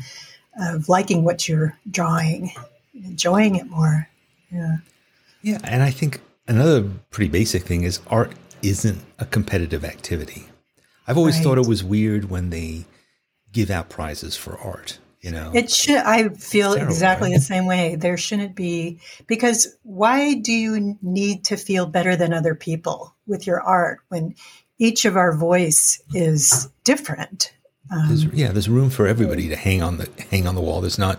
of 0.60 0.88
liking 0.88 1.22
what 1.22 1.48
you're 1.48 1.76
drawing, 1.88 2.50
enjoying 2.94 3.56
it 3.56 3.68
more. 3.68 4.08
Yeah, 4.50 4.78
yeah, 5.42 5.58
and 5.64 5.82
I 5.82 5.90
think 5.90 6.20
another 6.46 6.88
pretty 7.10 7.30
basic 7.30 7.62
thing 7.62 7.84
is 7.84 8.00
art 8.08 8.32
isn't 8.62 8.98
a 9.18 9.24
competitive 9.24 9.84
activity. 9.84 10.48
I've 11.06 11.18
always 11.18 11.36
right. 11.36 11.44
thought 11.44 11.58
it 11.58 11.66
was 11.66 11.84
weird 11.84 12.28
when 12.28 12.50
they 12.50 12.86
give 13.52 13.70
out 13.70 13.88
prizes 13.88 14.36
for 14.36 14.58
art. 14.58 14.98
You 15.20 15.32
know, 15.32 15.50
it 15.52 15.70
should. 15.70 15.96
I 15.96 16.28
feel 16.28 16.74
terrible, 16.74 16.92
exactly 16.92 17.30
right? 17.30 17.36
the 17.36 17.42
same 17.44 17.66
way. 17.66 17.96
There 17.96 18.16
shouldn't 18.16 18.54
be 18.54 19.00
because 19.26 19.76
why 19.82 20.34
do 20.34 20.52
you 20.52 20.96
need 21.02 21.44
to 21.46 21.56
feel 21.56 21.86
better 21.86 22.14
than 22.14 22.32
other 22.32 22.54
people 22.54 23.16
with 23.26 23.46
your 23.46 23.60
art 23.60 24.00
when 24.08 24.36
each 24.78 25.04
of 25.04 25.16
our 25.16 25.36
voice 25.36 26.00
is 26.14 26.68
different? 26.84 27.52
Um, 27.90 28.08
there's, 28.08 28.24
yeah, 28.26 28.52
there's 28.52 28.68
room 28.68 28.90
for 28.90 29.08
everybody 29.08 29.48
to 29.48 29.56
hang 29.56 29.82
on 29.82 29.96
the 29.96 30.08
hang 30.30 30.46
on 30.46 30.54
the 30.54 30.60
wall. 30.60 30.80
There's 30.80 30.98
not. 30.98 31.18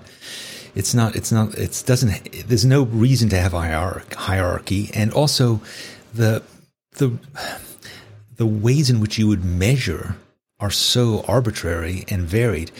It's 0.75 0.93
not. 0.93 1.15
It's 1.17 1.31
not. 1.31 1.57
It 1.57 1.83
doesn't. 1.85 2.47
There's 2.47 2.65
no 2.65 2.83
reason 2.83 3.27
to 3.29 3.37
have 3.37 3.51
hierarchy, 3.51 4.91
and 4.93 5.11
also 5.11 5.59
the 6.13 6.41
the 6.93 7.17
the 8.37 8.45
ways 8.45 8.89
in 8.89 9.01
which 9.01 9.17
you 9.17 9.27
would 9.27 9.43
measure 9.43 10.15
are 10.59 10.71
so 10.71 11.23
arbitrary 11.27 12.05
and 12.09 12.23
varied. 12.23 12.71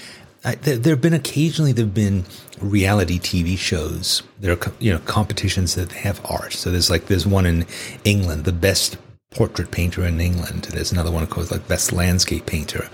I, 0.46 0.56
there, 0.56 0.78
there, 0.78 0.94
have 0.94 1.02
been 1.02 1.14
occasionally 1.14 1.74
there 1.74 1.86
have 1.86 1.94
been 1.94 2.26
reality 2.62 3.20
TV 3.20 3.58
shows. 3.58 4.24
There 4.40 4.54
are 4.54 4.72
you 4.80 4.94
know 4.94 5.00
competitions 5.00 5.76
that 5.76 5.92
have 5.92 6.22
art. 6.26 6.54
So 6.54 6.72
there's 6.72 6.90
like 6.90 7.08
there's 7.08 7.28
one 7.28 7.46
in 7.46 7.66
England, 8.04 8.46
the 8.46 8.54
best 8.54 8.98
portrait 9.32 9.72
painter 9.72 10.06
in 10.06 10.20
England. 10.20 10.64
There's 10.66 10.92
another 10.92 11.12
one 11.12 11.28
called 11.28 11.52
like 11.52 11.68
best 11.68 11.92
landscape 11.92 12.46
painter. 12.46 12.90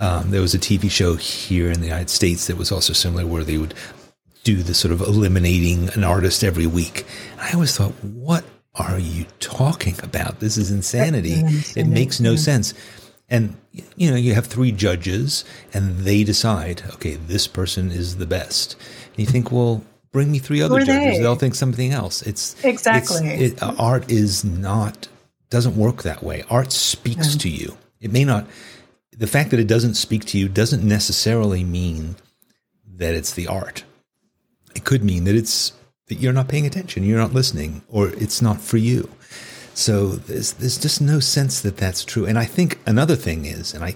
Um, 0.00 0.30
there 0.30 0.40
was 0.40 0.54
a 0.54 0.58
TV 0.58 0.90
show 0.90 1.16
here 1.16 1.70
in 1.70 1.80
the 1.80 1.86
United 1.86 2.10
States 2.10 2.46
that 2.46 2.56
was 2.56 2.70
also 2.70 2.92
similar, 2.92 3.26
where 3.26 3.44
they 3.44 3.58
would 3.58 3.74
do 4.44 4.62
the 4.62 4.74
sort 4.74 4.92
of 4.92 5.00
eliminating 5.00 5.90
an 5.90 6.04
artist 6.04 6.44
every 6.44 6.66
week. 6.66 7.04
And 7.32 7.40
I 7.40 7.52
always 7.52 7.76
thought, 7.76 7.92
what 8.02 8.44
are 8.76 8.98
you 8.98 9.26
talking 9.40 9.96
about? 10.02 10.40
This 10.40 10.56
is 10.56 10.70
insanity. 10.70 11.42
It 11.76 11.86
makes 11.86 12.20
no 12.20 12.36
sense. 12.36 12.74
And 13.28 13.56
you 13.96 14.10
know, 14.10 14.16
you 14.16 14.34
have 14.34 14.46
three 14.46 14.72
judges 14.72 15.44
and 15.74 15.98
they 15.98 16.24
decide, 16.24 16.82
okay, 16.94 17.14
this 17.14 17.46
person 17.46 17.90
is 17.90 18.16
the 18.16 18.26
best. 18.26 18.76
And 19.08 19.18
you 19.18 19.26
think, 19.26 19.52
well, 19.52 19.84
bring 20.12 20.32
me 20.32 20.38
three 20.38 20.62
other 20.62 20.80
judges. 20.80 21.18
They? 21.18 21.22
will 21.22 21.36
think 21.36 21.54
something 21.54 21.92
else. 21.92 22.22
It's 22.22 22.62
exactly 22.64 23.28
it's, 23.28 23.54
it, 23.54 23.62
uh, 23.62 23.74
art 23.78 24.10
is 24.10 24.44
not 24.44 25.08
doesn't 25.50 25.76
work 25.76 26.02
that 26.02 26.22
way. 26.22 26.44
Art 26.50 26.72
speaks 26.72 27.34
to 27.36 27.48
you. 27.48 27.76
It 28.00 28.12
may 28.12 28.24
not. 28.24 28.46
The 29.16 29.26
fact 29.26 29.50
that 29.50 29.60
it 29.60 29.66
doesn't 29.66 29.94
speak 29.94 30.24
to 30.26 30.38
you 30.38 30.48
doesn't 30.48 30.86
necessarily 30.86 31.64
mean 31.64 32.16
that 32.86 33.14
it's 33.14 33.32
the 33.32 33.46
art. 33.46 33.84
It 34.74 34.84
could 34.84 35.02
mean 35.02 35.24
that 35.24 35.34
it's 35.34 35.72
that 36.06 36.16
you're 36.16 36.32
not 36.32 36.48
paying 36.48 36.66
attention, 36.66 37.04
you're 37.04 37.18
not 37.18 37.34
listening, 37.34 37.82
or 37.88 38.08
it's 38.08 38.40
not 38.40 38.60
for 38.60 38.78
you. 38.78 39.10
So 39.78 40.08
there's 40.08 40.54
there's 40.54 40.76
just 40.76 41.00
no 41.00 41.20
sense 41.20 41.60
that 41.60 41.76
that's 41.76 42.04
true. 42.04 42.26
And 42.26 42.36
I 42.36 42.46
think 42.46 42.80
another 42.84 43.14
thing 43.14 43.44
is, 43.44 43.72
and 43.72 43.84
I 43.84 43.94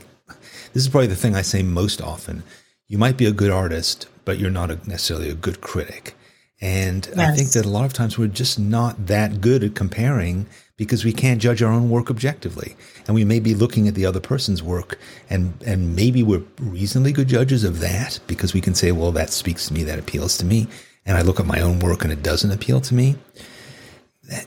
this 0.72 0.84
is 0.84 0.88
probably 0.88 1.08
the 1.08 1.16
thing 1.16 1.34
I 1.34 1.42
say 1.42 1.64
most 1.64 2.00
often. 2.00 2.44
You 2.86 2.98
might 2.98 3.16
be 3.16 3.26
a 3.26 3.32
good 3.32 3.50
artist, 3.50 4.06
but 4.24 4.38
you're 4.38 4.48
not 4.48 4.70
a, 4.70 4.76
necessarily 4.88 5.28
a 5.28 5.34
good 5.34 5.60
critic. 5.60 6.14
And 6.60 7.04
yes. 7.08 7.18
I 7.18 7.34
think 7.34 7.50
that 7.50 7.66
a 7.66 7.68
lot 7.68 7.84
of 7.84 7.92
times 7.92 8.16
we're 8.16 8.28
just 8.28 8.60
not 8.60 9.08
that 9.08 9.40
good 9.40 9.64
at 9.64 9.74
comparing 9.74 10.46
because 10.76 11.04
we 11.04 11.12
can't 11.12 11.42
judge 11.42 11.64
our 11.64 11.72
own 11.72 11.90
work 11.90 12.10
objectively. 12.10 12.76
And 13.08 13.16
we 13.16 13.24
may 13.24 13.40
be 13.40 13.52
looking 13.52 13.88
at 13.88 13.96
the 13.96 14.06
other 14.06 14.20
person's 14.20 14.62
work 14.62 15.00
and, 15.28 15.52
and 15.66 15.96
maybe 15.96 16.22
we're 16.22 16.44
reasonably 16.60 17.10
good 17.10 17.26
judges 17.26 17.64
of 17.64 17.80
that 17.80 18.20
because 18.28 18.54
we 18.54 18.60
can 18.60 18.76
say, 18.76 18.92
well, 18.92 19.10
that 19.12 19.30
speaks 19.30 19.66
to 19.66 19.74
me, 19.74 19.82
that 19.82 19.98
appeals 19.98 20.38
to 20.38 20.44
me. 20.44 20.68
And 21.04 21.18
I 21.18 21.22
look 21.22 21.40
at 21.40 21.46
my 21.46 21.60
own 21.60 21.80
work 21.80 22.04
and 22.04 22.12
it 22.12 22.22
doesn't 22.22 22.52
appeal 22.52 22.80
to 22.82 22.94
me. 22.94 23.16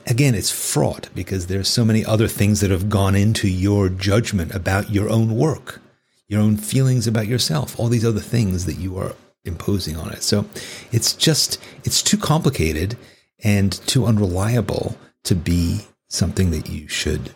Again, 0.06 0.34
it's 0.34 0.50
fraught 0.50 1.08
because 1.14 1.46
there's 1.46 1.68
so 1.68 1.84
many 1.84 2.04
other 2.04 2.28
things 2.28 2.60
that 2.60 2.70
have 2.70 2.88
gone 2.88 3.14
into 3.14 3.48
your 3.48 3.88
judgment 3.88 4.54
about 4.54 4.90
your 4.90 5.08
own 5.08 5.36
work 5.36 5.80
your 6.28 6.40
own 6.40 6.56
feelings 6.56 7.06
about 7.06 7.26
yourself, 7.26 7.78
all 7.78 7.88
these 7.88 8.04
other 8.04 8.20
things 8.20 8.66
that 8.66 8.78
you 8.78 8.98
are 8.98 9.14
imposing 9.44 9.96
on 9.96 10.10
it. 10.10 10.22
So 10.22 10.46
it's 10.90 11.12
just, 11.12 11.60
it's 11.84 12.02
too 12.02 12.18
complicated 12.18 12.96
and 13.44 13.72
too 13.86 14.06
unreliable 14.06 14.96
to 15.24 15.34
be 15.34 15.82
something 16.08 16.50
that 16.50 16.68
you 16.68 16.88
should 16.88 17.34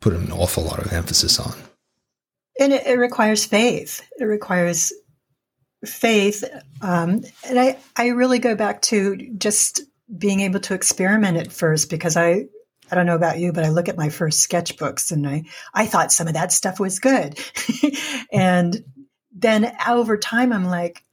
put 0.00 0.12
an 0.12 0.32
awful 0.32 0.64
lot 0.64 0.78
of 0.78 0.92
emphasis 0.92 1.38
on. 1.38 1.54
And 2.58 2.72
it, 2.72 2.86
it 2.86 2.98
requires 2.98 3.44
faith. 3.44 4.02
It 4.18 4.24
requires 4.24 4.92
faith. 5.84 6.44
Um, 6.82 7.24
and 7.48 7.58
I, 7.58 7.78
I 7.96 8.08
really 8.08 8.38
go 8.38 8.54
back 8.54 8.82
to 8.82 9.16
just 9.38 9.80
being 10.16 10.40
able 10.40 10.60
to 10.60 10.74
experiment 10.74 11.36
at 11.36 11.52
first 11.52 11.90
because 11.90 12.16
I, 12.16 12.46
I 12.90 12.94
don't 12.94 13.06
know 13.06 13.14
about 13.14 13.38
you, 13.38 13.52
but 13.52 13.64
I 13.64 13.70
look 13.70 13.88
at 13.88 13.96
my 13.96 14.08
first 14.08 14.48
sketchbooks 14.48 15.12
and 15.12 15.26
I, 15.26 15.44
I 15.72 15.86
thought 15.86 16.12
some 16.12 16.26
of 16.26 16.34
that 16.34 16.52
stuff 16.52 16.80
was 16.80 16.98
good. 16.98 17.38
and 18.32 18.84
then 19.32 19.72
over 19.88 20.16
time, 20.16 20.52
I'm 20.52 20.64
like, 20.64 21.04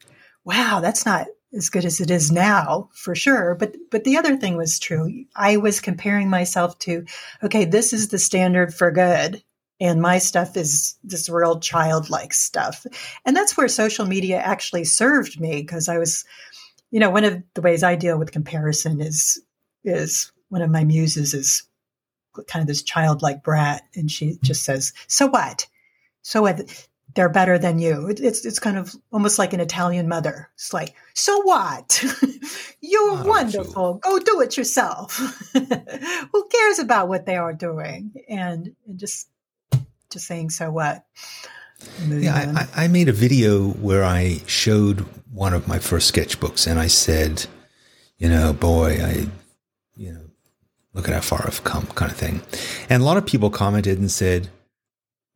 wow, 0.44 0.80
that's 0.82 1.06
not 1.06 1.28
as 1.54 1.70
good 1.70 1.86
as 1.86 2.02
it 2.02 2.12
is 2.12 2.32
now 2.32 2.90
for 2.94 3.16
sure. 3.16 3.56
But, 3.56 3.76
but 3.92 4.04
the 4.04 4.18
other 4.18 4.36
thing 4.36 4.58
was 4.58 4.80
true. 4.80 5.26
I 5.36 5.58
was 5.58 5.80
comparing 5.80 6.30
myself 6.30 6.78
to, 6.80 7.06
okay, 7.44 7.66
this 7.66 7.94
is 7.94 8.10
the 8.10 8.20
standard 8.20 8.74
for 8.74 8.92
good. 8.92 9.44
And 9.80 10.02
my 10.02 10.18
stuff 10.18 10.58
is 10.58 10.98
this 11.04 11.30
real 11.30 11.60
childlike 11.60 12.34
stuff. 12.34 12.86
And 13.26 13.36
that's 13.36 13.56
where 13.56 13.68
social 13.68 14.08
media 14.08 14.38
actually 14.38 14.86
served 14.86 15.40
me 15.40 15.62
because 15.62 15.88
I 15.88 16.00
was, 16.00 16.26
you 16.92 17.00
know, 17.00 17.10
one 17.10 17.24
of 17.24 17.44
the 17.54 17.62
ways 17.62 17.84
I 17.84 17.96
deal 17.96 18.18
with 18.18 18.32
comparison 18.32 19.02
is, 19.02 19.42
is 19.84 20.32
one 20.50 20.62
of 20.62 20.70
my 20.70 20.84
muses 20.84 21.34
is 21.34 21.64
kind 22.48 22.62
of 22.62 22.68
this 22.68 22.84
childlike 22.84 23.44
brat, 23.44 23.84
and 23.96 24.12
she 24.12 24.32
mm-hmm. 24.32 24.46
just 24.46 24.64
says, 24.64 24.94
"So 25.08 25.28
what? 25.28 25.68
So 26.22 26.44
what? 26.44 26.88
They're 27.16 27.30
better 27.30 27.58
than 27.58 27.80
you." 27.80 28.08
It's 28.10 28.46
it's 28.46 28.60
kind 28.60 28.78
of 28.78 28.96
almost 29.12 29.40
like 29.40 29.54
an 29.54 29.60
Italian 29.60 30.08
mother. 30.08 30.50
It's 30.56 30.74
like, 30.74 30.96
"So 31.14 31.42
what? 31.42 32.04
You're 32.82 33.12
oh, 33.12 33.24
wonderful. 33.26 33.96
Go 33.96 34.20
do 34.20 34.42
it 34.42 34.56
yourself. 34.56 35.18
Who 35.54 36.48
cares 36.50 36.80
about 36.80 37.08
what 37.10 37.26
they 37.26 37.36
are 37.36 37.54
doing?" 37.54 38.14
And, 38.30 38.76
and 38.88 39.00
just 39.00 39.30
just 40.10 40.28
saying, 40.28 40.52
"So 40.52 40.72
what?" 40.72 41.04
Yeah, 42.08 42.68
I, 42.76 42.86
I 42.86 42.88
made 42.88 43.08
a 43.08 43.14
video 43.14 43.70
where 43.70 44.04
I 44.04 44.42
showed 44.48 45.06
one 45.38 45.54
of 45.54 45.68
my 45.68 45.80
first 45.80 46.14
sketchbooks, 46.14 46.66
and 46.68 46.80
I 46.80 46.88
said, 46.88 47.46
"You 48.18 48.30
know, 48.30 48.54
boy, 48.54 49.00
I." 49.04 49.28
you 49.98 50.14
know, 50.14 50.22
look 50.94 51.08
at 51.08 51.14
how 51.14 51.22
far 51.22 51.44
I've 51.46 51.64
come, 51.64 51.88
kind 51.88 52.12
of 52.12 52.18
thing. 52.18 52.42
And 52.90 53.02
a 53.02 53.06
lot 53.06 53.18
of 53.18 53.26
people 53.26 53.50
commented 53.50 54.00
and 54.00 54.12
said, 54.12 54.50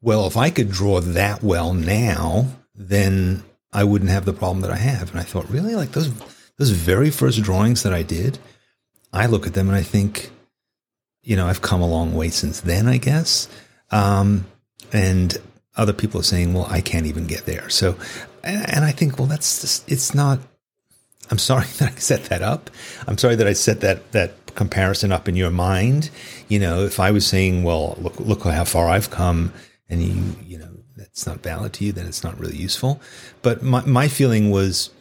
well, 0.01 0.25
if 0.27 0.37
I 0.37 0.49
could 0.49 0.71
draw 0.71 0.99
that 1.01 1.43
well 1.43 1.73
now, 1.73 2.47
then 2.75 3.43
I 3.71 3.83
wouldn't 3.83 4.11
have 4.11 4.25
the 4.25 4.33
problem 4.33 4.61
that 4.61 4.71
I 4.71 4.77
have. 4.77 5.11
And 5.11 5.19
I 5.19 5.23
thought, 5.23 5.49
really? 5.49 5.75
Like 5.75 5.91
those, 5.91 6.11
those 6.57 6.71
very 6.71 7.09
first 7.09 7.41
drawings 7.41 7.83
that 7.83 7.93
I 7.93 8.03
did, 8.03 8.39
I 9.13 9.27
look 9.27 9.45
at 9.45 9.53
them 9.53 9.67
and 9.67 9.77
I 9.77 9.83
think, 9.83 10.31
you 11.23 11.35
know, 11.35 11.47
I've 11.47 11.61
come 11.61 11.81
a 11.81 11.87
long 11.87 12.15
way 12.15 12.29
since 12.29 12.61
then, 12.61 12.87
I 12.87 12.97
guess. 12.97 13.47
Um, 13.91 14.45
and 14.91 15.37
other 15.77 15.93
people 15.93 16.19
are 16.19 16.23
saying, 16.23 16.53
well, 16.53 16.67
I 16.69 16.81
can't 16.81 17.05
even 17.05 17.27
get 17.27 17.45
there. 17.45 17.69
So, 17.69 17.95
and 18.43 18.85
I 18.85 18.91
think, 18.91 19.17
well, 19.17 19.27
that's 19.27 19.61
just, 19.61 19.89
it's 19.91 20.13
not, 20.13 20.39
I'm 21.29 21.37
sorry 21.37 21.65
that 21.77 21.93
I 21.93 21.95
set 21.95 22.25
that 22.25 22.41
up. 22.41 22.69
I'm 23.07 23.17
sorry 23.17 23.35
that 23.35 23.47
I 23.47 23.53
set 23.53 23.81
that, 23.81 24.11
that 24.11 24.55
comparison 24.55 25.11
up 25.11 25.27
in 25.27 25.35
your 25.35 25.51
mind. 25.51 26.09
You 26.47 26.59
know, 26.59 26.83
if 26.83 26.99
I 26.99 27.11
was 27.11 27.25
saying, 27.25 27.63
well, 27.63 27.97
look, 27.99 28.19
look 28.19 28.43
how 28.43 28.63
far 28.63 28.89
I've 28.89 29.09
come 29.09 29.53
and 29.89 30.01
you, 30.01 30.35
you 30.45 30.57
know, 30.57 30.69
that's 30.95 31.25
not 31.25 31.43
valid 31.43 31.73
to 31.73 31.85
you, 31.85 31.91
then 31.91 32.07
it's 32.07 32.23
not 32.23 32.39
really 32.39 32.57
useful. 32.57 33.01
But 33.41 33.61
my, 33.61 33.83
my 33.85 34.07
feeling 34.07 34.51
was 34.51 34.91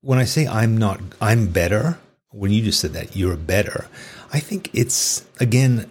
when 0.00 0.18
I 0.18 0.24
say 0.24 0.46
I'm 0.46 0.76
not, 0.76 1.00
I'm 1.20 1.48
better, 1.48 1.98
when 2.30 2.50
you 2.50 2.62
just 2.62 2.80
said 2.80 2.92
that 2.92 3.16
you're 3.16 3.36
better, 3.36 3.86
I 4.32 4.40
think 4.40 4.70
it's, 4.74 5.24
again, 5.38 5.90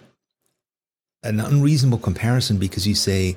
an 1.22 1.40
unreasonable 1.40 1.98
comparison 1.98 2.58
because 2.58 2.86
you 2.86 2.94
say, 2.94 3.36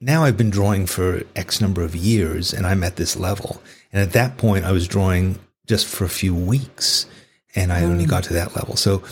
now 0.00 0.24
I've 0.24 0.36
been 0.36 0.50
drawing 0.50 0.86
for 0.86 1.22
X 1.36 1.60
number 1.60 1.82
of 1.82 1.94
years 1.94 2.52
and 2.52 2.66
I'm 2.66 2.82
at 2.84 2.96
this 2.96 3.16
level. 3.16 3.62
And 3.92 4.02
at 4.02 4.12
that 4.12 4.36
point, 4.36 4.64
I 4.64 4.72
was 4.72 4.88
drawing 4.88 5.38
just 5.66 5.86
for 5.86 6.04
a 6.04 6.08
few 6.08 6.34
weeks 6.34 7.06
and 7.54 7.72
I 7.72 7.84
only 7.84 8.04
mm. 8.04 8.10
got 8.10 8.24
to 8.24 8.32
that 8.34 8.54
level. 8.56 8.76
So, 8.76 9.02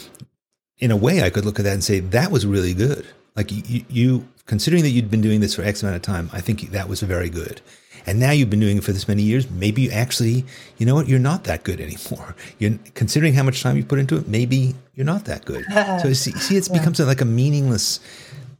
in 0.78 0.90
a 0.90 0.96
way, 0.96 1.22
I 1.22 1.30
could 1.30 1.44
look 1.44 1.60
at 1.60 1.64
that 1.64 1.74
and 1.74 1.84
say 1.84 2.00
that 2.00 2.32
was 2.32 2.44
really 2.44 2.74
good. 2.74 3.06
Like 3.36 3.52
you, 3.52 3.84
you, 3.88 4.28
considering 4.46 4.82
that 4.82 4.90
you'd 4.90 5.10
been 5.10 5.20
doing 5.20 5.40
this 5.40 5.54
for 5.54 5.62
X 5.62 5.82
amount 5.82 5.96
of 5.96 6.02
time, 6.02 6.28
I 6.32 6.40
think 6.40 6.70
that 6.72 6.88
was 6.88 7.00
very 7.00 7.30
good. 7.30 7.60
And 8.06 8.18
now 8.18 8.32
you've 8.32 8.50
been 8.50 8.60
doing 8.60 8.78
it 8.78 8.84
for 8.84 8.92
this 8.92 9.06
many 9.06 9.22
years. 9.22 9.48
Maybe 9.50 9.82
you 9.82 9.90
actually, 9.90 10.44
you 10.78 10.86
know 10.86 10.94
what, 10.94 11.08
you're 11.08 11.18
not 11.18 11.44
that 11.44 11.62
good 11.62 11.80
anymore. 11.80 12.34
You're 12.58 12.78
considering 12.94 13.34
how 13.34 13.42
much 13.42 13.62
time 13.62 13.76
you 13.76 13.84
put 13.84 13.98
into 13.98 14.16
it. 14.16 14.28
Maybe 14.28 14.74
you're 14.94 15.06
not 15.06 15.24
that 15.26 15.44
good. 15.44 15.64
so 16.02 16.12
see, 16.12 16.32
see 16.32 16.56
it 16.56 16.68
yeah. 16.68 16.78
becomes 16.78 17.00
like 17.00 17.20
a 17.20 17.26
meaningless, 17.26 18.00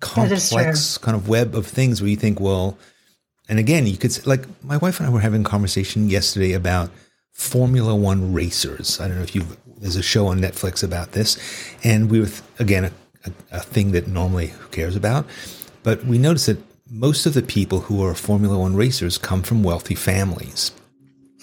complex 0.02 0.98
kind 0.98 1.16
of 1.16 1.28
web 1.28 1.54
of 1.54 1.66
things 1.66 2.02
where 2.02 2.10
you 2.10 2.16
think, 2.16 2.40
well, 2.40 2.76
and 3.48 3.58
again, 3.58 3.86
you 3.86 3.96
could 3.96 4.12
say, 4.12 4.22
like 4.26 4.44
my 4.62 4.76
wife 4.76 4.98
and 4.98 5.08
I 5.08 5.12
were 5.12 5.20
having 5.20 5.42
a 5.42 5.48
conversation 5.48 6.10
yesterday 6.10 6.52
about 6.52 6.90
Formula 7.32 7.94
One 7.94 8.34
racers. 8.34 9.00
I 9.00 9.08
don't 9.08 9.16
know 9.16 9.22
if 9.22 9.34
you 9.34 9.46
there's 9.78 9.96
a 9.96 10.02
show 10.02 10.26
on 10.26 10.40
Netflix 10.40 10.84
about 10.84 11.12
this, 11.12 11.38
and 11.82 12.10
we 12.10 12.20
were 12.20 12.28
again 12.58 12.84
a, 12.84 12.92
a, 13.24 13.32
a 13.58 13.60
thing 13.60 13.92
that 13.92 14.08
normally 14.08 14.48
who 14.48 14.68
cares 14.68 14.96
about, 14.96 15.26
but 15.82 16.04
we 16.04 16.18
noticed 16.18 16.46
that 16.46 16.58
most 16.90 17.24
of 17.24 17.34
the 17.34 17.42
people 17.42 17.80
who 17.80 18.04
are 18.04 18.14
Formula 18.14 18.58
One 18.58 18.76
racers 18.76 19.18
come 19.18 19.42
from 19.42 19.62
wealthy 19.62 19.94
families. 19.94 20.72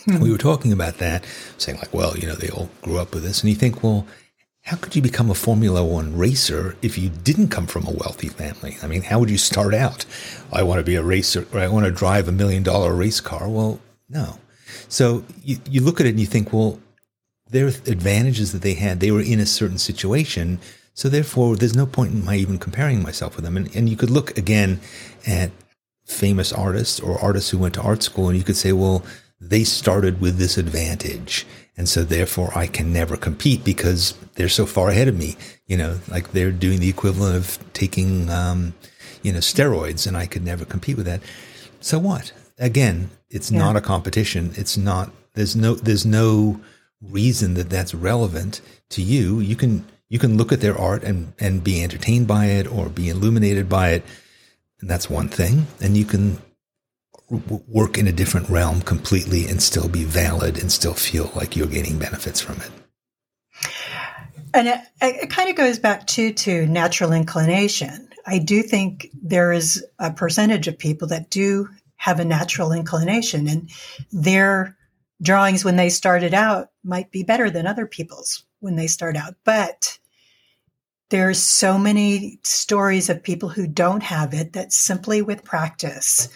Hmm. 0.06 0.20
We 0.20 0.32
were 0.32 0.38
talking 0.38 0.72
about 0.72 1.00
that, 1.00 1.26
saying 1.58 1.80
like, 1.80 1.94
well, 1.94 2.18
you 2.18 2.28
know, 2.28 2.36
they 2.36 2.50
all 2.50 2.70
grew 2.82 2.98
up 2.98 3.14
with 3.14 3.24
this, 3.24 3.42
and 3.42 3.50
you 3.50 3.56
think, 3.56 3.84
well, 3.84 4.06
how 4.64 4.78
could 4.78 4.96
you 4.96 5.02
become 5.02 5.30
a 5.30 5.36
Formula 5.36 5.84
One 5.84 6.18
racer 6.18 6.76
if 6.82 6.98
you 6.98 7.10
didn't 7.10 7.48
come 7.50 7.66
from 7.66 7.88
a 7.88 7.92
wealthy 7.92 8.30
family? 8.30 8.78
I 8.84 8.88
mean, 8.88 9.02
how 9.02 9.20
would 9.20 9.30
you 9.30 9.38
start 9.38 9.74
out? 9.74 10.06
I 10.52 10.64
want 10.64 10.80
to 10.80 10.84
be 10.84 10.96
a 10.96 11.04
racer, 11.04 11.48
or 11.54 11.60
I 11.60 11.68
want 11.68 11.86
to 11.86 11.92
drive 11.92 12.28
a 12.28 12.32
million 12.32 12.64
dollar 12.64 12.94
race 12.94 13.20
car. 13.20 13.50
Well, 13.50 13.80
no. 14.10 14.38
So 14.88 15.24
you, 15.44 15.58
you 15.70 15.82
look 15.82 16.00
at 16.00 16.06
it 16.06 16.10
and 16.10 16.20
you 16.20 16.26
think, 16.26 16.54
well, 16.54 16.80
there 17.50 17.66
are 17.66 17.70
advantages 17.88 18.52
that 18.52 18.62
they 18.62 18.76
had. 18.76 19.00
They 19.00 19.12
were 19.12 19.22
in 19.22 19.40
a 19.40 19.46
certain 19.46 19.80
situation. 19.80 20.60
So 20.94 21.10
therefore, 21.10 21.56
there's 21.56 21.76
no 21.76 21.86
point 21.86 22.14
in 22.14 22.24
my 22.26 22.36
even 22.36 22.60
comparing 22.60 23.02
myself 23.02 23.36
with 23.36 23.46
them. 23.46 23.58
And, 23.58 23.76
and 23.76 23.90
you 23.90 23.96
could 23.96 24.10
look 24.10 24.38
again 24.38 24.80
at 25.26 25.52
famous 26.06 26.52
artists 26.52 27.00
or 27.00 27.20
artists 27.20 27.50
who 27.50 27.58
went 27.58 27.76
to 27.76 27.82
art 27.82 28.04
school 28.04 28.30
and 28.30 28.38
you 28.38 28.44
could 28.44 28.58
say, 28.58 28.74
well, 28.74 29.04
they 29.40 29.64
started 29.64 30.20
with 30.20 30.38
this 30.38 30.58
advantage. 30.58 31.46
And 31.80 31.88
so 31.88 32.04
therefore 32.04 32.52
I 32.56 32.68
can 32.68 32.92
never 32.92 33.16
compete 33.16 33.64
because 33.64 34.14
they're 34.36 34.50
so 34.50 34.66
far 34.66 34.90
ahead 34.90 35.08
of 35.08 35.18
me, 35.18 35.38
you 35.66 35.78
know, 35.78 36.02
like 36.10 36.34
they're 36.34 36.52
doing 36.52 36.82
the 36.82 36.90
equivalent 36.90 37.38
of 37.38 37.58
taking, 37.72 38.30
um, 38.30 38.74
you 39.24 39.32
know, 39.32 39.40
steroids 39.40 40.06
and 40.06 40.18
I 40.18 40.26
could 40.26 40.44
never 40.44 40.66
compete 40.66 40.98
with 40.98 41.06
that. 41.06 41.22
So 41.80 41.98
what? 41.98 42.34
Again, 42.58 43.10
it's 43.30 43.50
yeah. 43.50 43.60
not 43.60 43.78
a 43.78 43.82
competition. 43.82 44.52
It's 44.56 44.76
not. 44.76 45.12
There's 45.36 45.56
no. 45.56 45.76
There's 45.76 46.06
no 46.06 46.60
reason 47.02 47.54
that 47.54 47.70
that's 47.70 47.96
relevant 47.96 48.60
to 48.90 49.02
you. 49.02 49.40
You 49.40 49.56
can 49.56 49.86
you 50.10 50.20
can 50.20 50.36
look 50.36 50.52
at 50.52 50.60
their 50.60 50.78
art 50.78 51.06
and 51.06 51.32
and 51.40 51.64
be 51.64 51.82
entertained 51.82 52.28
by 52.28 52.48
it 52.48 52.68
or 52.68 52.90
be 52.90 53.08
illuminated 53.08 53.70
by 53.70 53.92
it, 53.92 54.04
and 54.82 54.90
that's 54.90 55.10
one 55.10 55.30
thing. 55.30 55.68
And 55.80 55.96
you 55.96 56.04
can 56.04 56.42
work 57.30 57.98
in 57.98 58.08
a 58.08 58.12
different 58.12 58.50
realm 58.50 58.82
completely 58.82 59.48
and 59.48 59.62
still 59.62 59.88
be 59.88 60.04
valid 60.04 60.58
and 60.58 60.72
still 60.72 60.94
feel 60.94 61.32
like 61.36 61.56
you're 61.56 61.68
gaining 61.68 62.00
benefits 62.00 62.42
from 62.42 62.56
it. 62.58 62.72
And 64.54 64.68
it, 64.68 64.80
it 65.02 65.30
kind 65.30 65.50
of 65.50 65.56
goes 65.56 65.78
back 65.78 66.08
to 66.08 66.34
to 66.34 66.66
natural 66.66 67.14
inclination. 67.14 68.10
I 68.26 68.40
do 68.40 68.64
think 68.64 69.10
there 69.22 69.52
is 69.52 69.86
a 70.00 70.12
percentage 70.12 70.68
of 70.68 70.78
people 70.78 71.08
that 71.10 71.30
do 71.30 71.70
have 71.98 72.20
a 72.20 72.26
natural 72.26 72.72
inclination, 72.72 73.48
and 73.48 73.70
their 74.12 74.78
drawings 75.22 75.66
when 75.66 75.76
they 75.76 75.90
started 75.90 76.34
out 76.34 76.70
might 76.84 77.12
be 77.12 77.24
better 77.24 77.50
than 77.50 77.68
other 77.68 77.86
people's 77.86 78.44
when 78.60 78.76
they 78.76 78.88
start 78.88 79.16
out. 79.16 79.36
But 79.44 80.00
there's 81.10 81.42
so 81.42 81.78
many 81.78 82.40
stories 82.44 83.10
of 83.10 83.24
people 83.24 83.50
who 83.50 83.68
don't 83.68 84.04
have 84.04 84.34
it 84.34 84.54
that 84.54 84.72
simply 84.72 85.22
with 85.22 85.44
practice 85.44 86.30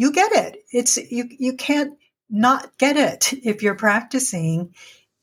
you 0.00 0.12
get 0.12 0.32
it. 0.32 0.64
It's 0.72 0.96
you 0.96 1.28
you 1.28 1.56
can't 1.56 1.98
not 2.30 2.78
get 2.78 2.96
it 2.96 3.34
if 3.44 3.62
you're 3.62 3.74
practicing 3.74 4.74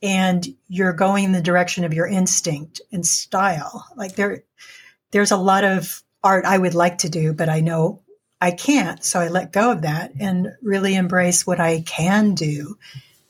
and 0.04 0.48
you're 0.68 0.94
going 0.94 1.24
in 1.24 1.32
the 1.32 1.42
direction 1.42 1.84
of 1.84 1.96
your 1.96 2.06
instinct 2.06 2.80
and 2.92 3.04
style. 3.04 3.88
Like 3.96 4.16
there 4.16 4.44
there's 5.12 5.32
a 5.32 5.38
lot 5.38 5.64
of 5.64 6.04
art 6.24 6.46
I 6.46 6.60
would 6.60 6.76
like 6.76 7.00
to 7.00 7.10
do, 7.10 7.34
but 7.34 7.50
I 7.50 7.62
know 7.62 8.04
I 8.40 8.52
can't. 8.52 9.04
So 9.04 9.20
I 9.20 9.30
let 9.30 9.52
go 9.52 9.72
of 9.72 9.82
that 9.82 10.12
and 10.20 10.50
really 10.62 10.94
embrace 10.94 11.48
what 11.48 11.60
I 11.60 11.82
can 11.82 12.36
do 12.36 12.78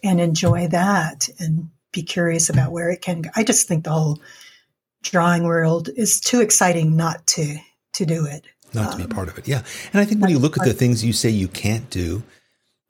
and 0.03 0.19
enjoy 0.19 0.67
that 0.67 1.29
and 1.39 1.69
be 1.93 2.03
curious 2.03 2.49
about 2.49 2.73
where 2.73 2.89
it 2.89 3.01
can 3.01 3.21
go. 3.21 3.29
I 3.37 3.45
just 3.45 3.69
think 3.69 3.85
the 3.85 3.91
whole 3.91 4.19
drawing 5.01 5.43
world 5.43 5.87
is 5.95 6.19
too 6.19 6.41
exciting 6.41 6.97
not 6.97 7.25
to 7.27 7.55
to 7.93 8.05
do 8.05 8.25
it 8.25 8.45
not 8.73 8.91
to 8.91 8.97
be 8.97 9.03
um, 9.03 9.09
part 9.09 9.27
of 9.29 9.37
it. 9.37 9.47
Yeah. 9.47 9.63
And 9.93 10.01
I 10.01 10.05
think 10.05 10.21
when 10.21 10.29
you 10.29 10.39
look 10.39 10.57
at 10.57 10.65
the 10.65 10.73
things 10.73 11.03
you 11.03 11.13
say 11.13 11.29
you 11.29 11.47
can't 11.47 11.89
do, 11.89 12.23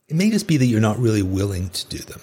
it 0.07 0.15
may 0.15 0.29
just 0.29 0.47
be 0.47 0.57
that 0.57 0.65
you're 0.65 0.81
not 0.81 0.99
really 0.99 1.21
willing 1.21 1.69
to 1.69 1.87
do 1.87 1.97
them. 1.97 2.21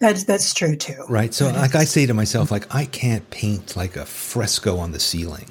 That's 0.00 0.24
that's 0.24 0.52
true 0.52 0.74
too. 0.74 1.04
Right. 1.08 1.32
So 1.32 1.48
like 1.50 1.76
I 1.76 1.84
say 1.84 2.06
to 2.06 2.14
myself, 2.14 2.50
like 2.50 2.74
I 2.74 2.86
can't 2.86 3.28
paint 3.30 3.76
like 3.76 3.96
a 3.96 4.04
fresco 4.04 4.78
on 4.78 4.90
the 4.90 4.98
ceiling. 4.98 5.48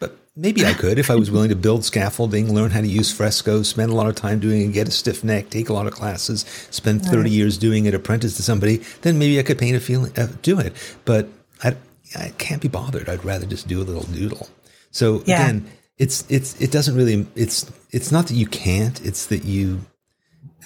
But 0.00 0.18
maybe 0.34 0.66
I 0.66 0.74
could 0.74 0.98
if 0.98 1.08
I 1.08 1.14
was 1.14 1.30
willing 1.30 1.50
to 1.50 1.56
build 1.56 1.84
scaffolding, 1.84 2.52
learn 2.52 2.72
how 2.72 2.80
to 2.80 2.88
use 2.88 3.12
frescoes, 3.12 3.68
spend 3.68 3.92
a 3.92 3.94
lot 3.94 4.08
of 4.08 4.16
time 4.16 4.40
doing 4.40 4.68
it, 4.68 4.72
get 4.72 4.88
a 4.88 4.90
stiff 4.90 5.22
neck, 5.22 5.50
take 5.50 5.68
a 5.68 5.72
lot 5.72 5.86
of 5.86 5.92
classes, 5.92 6.40
spend 6.70 7.02
30 7.02 7.16
right. 7.16 7.30
years 7.30 7.58
doing 7.58 7.84
it, 7.84 7.94
apprentice 7.94 8.36
to 8.38 8.42
somebody, 8.42 8.78
then 9.02 9.20
maybe 9.20 9.38
I 9.38 9.44
could 9.44 9.58
paint 9.58 9.76
a 9.76 9.80
feeling 9.80 10.12
uh, 10.18 10.26
do 10.42 10.58
it. 10.58 10.72
But 11.04 11.28
I 11.62 11.76
I 12.16 12.30
can't 12.38 12.60
be 12.60 12.68
bothered. 12.68 13.08
I'd 13.08 13.24
rather 13.24 13.46
just 13.46 13.68
do 13.68 13.80
a 13.80 13.84
little 13.84 14.02
doodle. 14.02 14.48
So 14.90 15.22
yeah. 15.26 15.36
again, 15.36 15.70
it's 16.00 16.24
it's 16.28 16.60
it 16.60 16.72
doesn't 16.72 16.96
really 16.96 17.26
it's 17.36 17.70
it's 17.90 18.10
not 18.10 18.26
that 18.26 18.34
you 18.34 18.46
can't 18.46 19.04
it's 19.04 19.26
that 19.26 19.44
you 19.44 19.80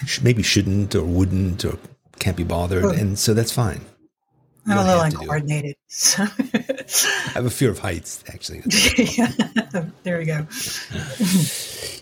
sh- 0.05 0.21
maybe 0.21 0.41
shouldn't 0.41 0.95
or 0.95 1.03
wouldn't 1.03 1.63
or 1.65 1.77
can't 2.19 2.37
be 2.37 2.43
bothered 2.43 2.85
and 2.85 3.19
so 3.19 3.33
that's 3.33 3.51
fine 3.51 3.81
you 4.65 4.73
I'm 4.73 4.79
a 4.79 4.83
little 4.83 5.01
uncoordinated. 5.01 5.75
So. 5.87 6.23
I 6.23 7.31
have 7.33 7.45
a 7.45 7.51
fear 7.51 7.69
of 7.69 7.77
heights, 7.79 8.23
actually. 8.27 8.63
There 10.03 10.17
we 10.17 10.25
go. 10.25 10.47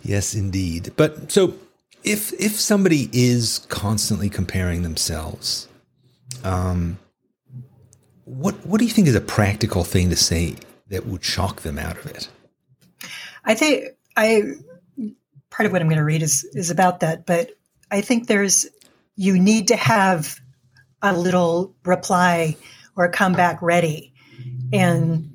yes, 0.03 0.33
indeed. 0.33 0.93
But 0.95 1.31
so, 1.31 1.55
if 2.03 2.31
if 2.33 2.59
somebody 2.59 3.09
is 3.11 3.65
constantly 3.69 4.29
comparing 4.29 4.83
themselves, 4.83 5.67
um, 6.43 6.99
what 8.25 8.55
what 8.65 8.79
do 8.79 8.85
you 8.85 8.91
think 8.91 9.07
is 9.07 9.15
a 9.15 9.21
practical 9.21 9.83
thing 9.83 10.09
to 10.09 10.15
say 10.15 10.55
that 10.87 11.05
would 11.05 11.23
shock 11.23 11.61
them 11.61 11.77
out 11.77 11.97
of 11.97 12.05
it? 12.07 12.29
I 13.45 13.55
think 13.55 13.89
I 14.15 14.53
part 15.49 15.65
of 15.65 15.71
what 15.71 15.81
I'm 15.81 15.87
going 15.87 15.97
to 15.97 16.03
read 16.03 16.23
is 16.23 16.43
is 16.53 16.69
about 16.69 17.01
that, 17.01 17.25
but 17.25 17.51
I 17.91 18.01
think 18.01 18.27
there's 18.27 18.65
you 19.15 19.39
need 19.39 19.67
to 19.67 19.75
have 19.75 20.39
a 21.01 21.15
little 21.15 21.75
reply 21.83 22.57
or 22.95 23.09
comeback 23.09 23.61
ready, 23.61 24.13
and 24.71 25.29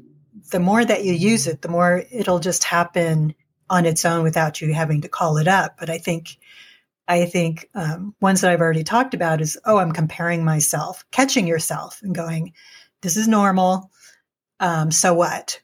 the 0.51 0.61
more 0.61 0.85
that 0.85 1.05
you 1.05 1.13
use 1.13 1.47
it, 1.47 1.63
the 1.63 1.69
more 1.69 2.05
it'll 2.11 2.41
just 2.41 2.65
happen 2.65 3.35
on 3.71 3.85
its 3.85 4.05
own 4.05 4.23
without 4.23 4.61
you 4.61 4.73
having 4.73 5.03
to 5.03 5.09
call 5.09 5.37
it 5.37 5.47
up. 5.47 5.77
But 5.79 5.91
I 5.91 5.99
think 5.99 6.39
I 7.07 7.27
think 7.27 7.69
um, 7.75 8.15
ones 8.21 8.41
that 8.41 8.51
I've 8.51 8.61
already 8.61 8.85
talked 8.85 9.15
about 9.15 9.41
is 9.41 9.59
oh, 9.65 9.79
I'm 9.79 9.93
comparing 9.93 10.45
myself, 10.45 11.05
catching 11.11 11.47
yourself, 11.47 12.01
and 12.03 12.15
going, 12.15 12.55
this 13.03 13.17
is 13.17 13.29
normal. 13.29 13.91
Um, 14.61 14.91
so 14.91 15.15
what? 15.15 15.61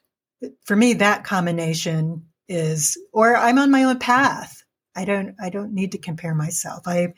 For 0.63 0.75
me, 0.75 0.93
that 0.93 1.23
combination 1.23 2.25
is 2.47 2.97
or 3.11 3.35
I'm 3.35 3.57
on 3.57 3.71
my 3.71 3.83
own 3.83 3.99
path. 3.99 4.63
I 4.95 5.05
don't 5.05 5.35
I 5.41 5.49
don't 5.49 5.73
need 5.73 5.91
to 5.93 5.97
compare 5.97 6.35
myself. 6.35 6.87
I 6.87 7.13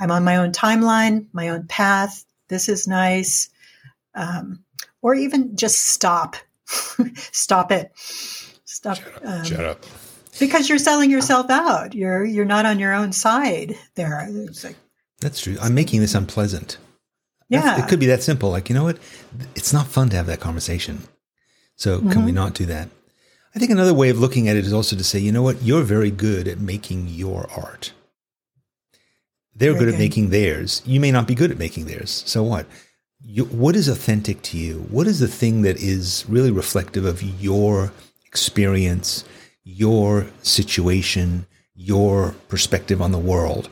I'm 0.00 0.10
on 0.10 0.24
my 0.24 0.36
own 0.36 0.52
timeline, 0.52 1.26
my 1.32 1.50
own 1.50 1.66
path. 1.66 2.24
This 2.48 2.68
is 2.68 2.88
nice. 2.88 3.48
Um, 4.14 4.64
or 5.00 5.14
even 5.14 5.56
just 5.56 5.86
stop. 5.86 6.36
stop 7.14 7.70
it. 7.72 7.92
Stop. 8.64 8.96
Shut 8.96 9.16
up. 9.16 9.22
Um, 9.24 9.44
Shut 9.44 9.64
up. 9.64 9.86
Because 10.40 10.68
you're 10.68 10.78
selling 10.78 11.10
yourself 11.10 11.50
out. 11.50 11.94
You're 11.94 12.24
you're 12.24 12.44
not 12.44 12.66
on 12.66 12.78
your 12.78 12.92
own 12.92 13.12
side 13.12 13.76
there. 13.94 14.28
Like, 14.30 14.76
That's 15.20 15.40
true. 15.40 15.56
I'm 15.60 15.74
making 15.74 16.00
this 16.00 16.14
unpleasant. 16.14 16.78
Yeah. 17.48 17.60
That's, 17.60 17.82
it 17.82 17.88
could 17.88 18.00
be 18.00 18.06
that 18.06 18.22
simple. 18.22 18.50
Like, 18.50 18.68
you 18.70 18.74
know 18.74 18.84
what? 18.84 18.98
It's 19.54 19.72
not 19.72 19.86
fun 19.86 20.08
to 20.10 20.16
have 20.16 20.26
that 20.26 20.40
conversation. 20.40 21.02
So 21.76 21.98
mm-hmm. 21.98 22.10
can 22.10 22.24
we 22.24 22.30
mm-hmm. 22.30 22.36
not 22.36 22.54
do 22.54 22.66
that? 22.66 22.88
I 23.54 23.58
think 23.58 23.70
another 23.70 23.92
way 23.92 24.08
of 24.08 24.18
looking 24.18 24.48
at 24.48 24.56
it 24.56 24.64
is 24.64 24.72
also 24.72 24.96
to 24.96 25.04
say, 25.04 25.18
you 25.18 25.30
know 25.30 25.42
what, 25.42 25.62
you're 25.62 25.82
very 25.82 26.10
good 26.10 26.48
at 26.48 26.58
making 26.58 27.08
your 27.08 27.50
art. 27.54 27.92
They're 29.54 29.74
good 29.74 29.90
at 29.90 29.98
making 29.98 30.30
theirs. 30.30 30.80
You 30.86 30.98
may 30.98 31.12
not 31.12 31.26
be 31.26 31.34
good 31.34 31.50
at 31.50 31.58
making 31.58 31.84
theirs. 31.84 32.22
So 32.26 32.42
what? 32.42 32.66
You, 33.22 33.44
what 33.44 33.76
is 33.76 33.86
authentic 33.88 34.40
to 34.42 34.58
you? 34.58 34.86
What 34.90 35.06
is 35.06 35.20
the 35.20 35.28
thing 35.28 35.62
that 35.62 35.76
is 35.76 36.24
really 36.28 36.50
reflective 36.50 37.04
of 37.04 37.22
your 37.22 37.92
experience, 38.24 39.24
your 39.62 40.26
situation, 40.42 41.46
your 41.74 42.34
perspective 42.48 43.02
on 43.02 43.12
the 43.12 43.18
world 43.18 43.68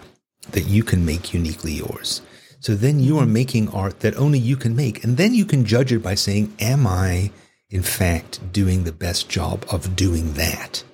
that 0.52 0.66
you 0.66 0.84
can 0.84 1.06
make 1.06 1.32
uniquely 1.32 1.72
yours? 1.72 2.20
So 2.60 2.74
then 2.74 3.00
you 3.00 3.16
are 3.18 3.22
mm-hmm. 3.22 3.32
making 3.32 3.68
art 3.70 4.00
that 4.00 4.14
only 4.16 4.38
you 4.38 4.56
can 4.56 4.76
make. 4.76 5.02
And 5.02 5.16
then 5.16 5.34
you 5.34 5.46
can 5.46 5.64
judge 5.64 5.92
it 5.92 6.02
by 6.02 6.14
saying, 6.14 6.54
Am 6.60 6.86
I 6.86 7.30
in 7.70 7.82
fact, 7.82 8.52
doing 8.52 8.84
the 8.84 8.92
best 8.92 9.28
job 9.28 9.64
of 9.70 9.96
doing 9.96 10.34
that? 10.34 10.84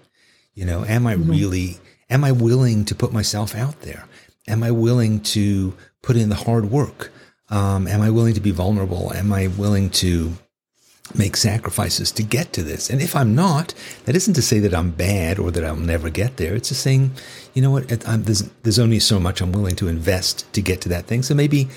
You 0.54 0.64
know, 0.64 0.84
am 0.84 1.06
I 1.06 1.14
mm-hmm. 1.14 1.30
really, 1.30 1.78
am 2.10 2.24
I 2.24 2.32
willing 2.32 2.84
to 2.86 2.94
put 2.94 3.12
myself 3.12 3.54
out 3.54 3.80
there? 3.82 4.06
Am 4.46 4.62
I 4.62 4.70
willing 4.70 5.20
to 5.20 5.74
put 6.02 6.16
in 6.16 6.28
the 6.28 6.34
hard 6.36 6.70
work? 6.70 7.12
Um, 7.48 7.86
am 7.86 8.02
I 8.02 8.10
willing 8.10 8.34
to 8.34 8.40
be 8.40 8.50
vulnerable? 8.50 9.12
Am 9.12 9.32
I 9.32 9.48
willing 9.48 9.90
to 9.90 10.32
make 11.14 11.36
sacrifices 11.36 12.10
to 12.12 12.22
get 12.22 12.52
to 12.52 12.62
this? 12.62 12.90
And 12.90 13.00
if 13.00 13.14
I'm 13.14 13.34
not, 13.34 13.74
that 14.04 14.16
isn't 14.16 14.34
to 14.34 14.42
say 14.42 14.58
that 14.60 14.74
I'm 14.74 14.90
bad 14.90 15.38
or 15.38 15.50
that 15.50 15.64
I'll 15.64 15.76
never 15.76 16.10
get 16.10 16.36
there. 16.36 16.54
It's 16.54 16.70
just 16.70 16.82
saying, 16.82 17.12
you 17.54 17.62
know 17.62 17.70
what, 17.70 17.88
there's, 17.88 18.42
there's 18.62 18.78
only 18.78 18.98
so 18.98 19.20
much 19.20 19.40
I'm 19.40 19.52
willing 19.52 19.76
to 19.76 19.88
invest 19.88 20.52
to 20.54 20.60
get 20.60 20.80
to 20.82 20.88
that 20.90 21.06
thing. 21.06 21.22
So 21.22 21.34
maybe 21.34 21.68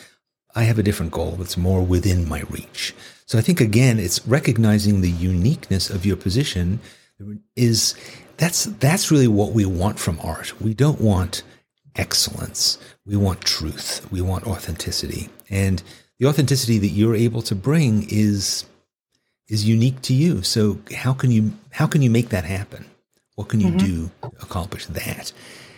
I 0.56 0.64
have 0.64 0.80
a 0.80 0.84
different 0.84 1.12
goal 1.12 1.32
that's 1.32 1.58
more 1.58 1.84
within 1.84 2.28
my 2.28 2.42
reach. 2.50 2.96
So 3.30 3.38
I 3.38 3.42
think 3.42 3.62
again, 3.62 4.00
it's 4.00 4.26
recognizing 4.26 5.02
the 5.02 5.12
uniqueness 5.12 5.92
of 5.92 6.04
your 6.04 6.15
position 6.15 6.80
is 7.56 7.94
that's 8.38 8.65
that's 8.65 9.12
really 9.12 9.28
what 9.28 9.52
we 9.52 9.68
want 9.68 10.00
from 10.00 10.20
art. 10.24 10.60
We 10.60 10.74
don't 10.74 11.00
want 11.00 11.44
excellence. 11.96 12.80
We 13.06 13.18
want 13.18 13.42
truth. 13.42 14.12
We 14.12 14.20
want 14.22 14.48
authenticity. 14.48 15.30
And 15.48 15.84
the 16.18 16.26
authenticity 16.26 16.80
that 16.80 16.88
you're 16.88 17.13
able 17.13 17.44
to 17.44 17.54
bring 17.54 18.08
is 18.10 18.65
is 19.48 19.63
unique 19.63 20.02
to 20.04 20.15
you. 20.15 20.42
So 20.42 20.80
how 20.96 21.13
can 21.13 21.30
you 21.30 21.54
how 21.70 21.86
can 21.86 22.02
you 22.02 22.10
make 22.10 22.30
that 22.30 22.46
happen? 22.46 22.86
What 23.36 23.48
can 23.48 23.62
you 23.62 23.68
mm-hmm. 23.68 23.78
do 23.78 24.12
to 24.24 24.32
accomplish 24.42 24.88
that? 24.88 25.34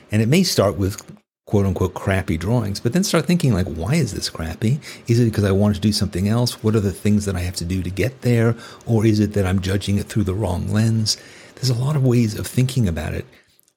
And 0.10 0.22
it 0.22 0.30
may 0.30 0.44
start 0.44 0.78
with 0.78 1.06
quote 1.46 1.66
unquote 1.66 1.94
crappy 1.94 2.38
drawings, 2.38 2.80
but 2.80 2.94
then 2.94 3.04
start 3.04 3.26
thinking 3.26 3.54
like, 3.54 3.68
why 3.68 3.96
is 3.96 4.14
this 4.14 4.30
crappy? 4.30 4.80
Is 5.08 5.20
it 5.20 5.26
because 5.26 5.44
I 5.44 5.52
want 5.52 5.76
to 5.76 5.82
do 5.82 5.92
something 5.92 6.28
else? 6.28 6.64
What 6.64 6.76
are 6.76 6.80
the 6.80 6.92
things 6.92 7.26
that 7.26 7.36
I 7.36 7.42
have 7.42 7.56
to 7.58 7.66
do 7.66 7.84
to 7.84 7.90
get 7.90 8.22
there? 8.22 8.56
Or 8.86 9.06
is 9.06 9.20
it 9.20 9.34
that 9.34 9.46
I'm 9.46 9.62
judging 9.62 9.98
it 9.98 10.08
through 10.08 10.24
the 10.24 10.34
wrong 10.34 10.68
lens? 10.70 11.18
There's 11.56 11.70
a 11.70 11.76
lot 11.76 11.96
of 11.96 12.04
ways 12.04 12.38
of 12.38 12.48
thinking 12.48 12.88
about 12.88 13.14
it. 13.14 13.26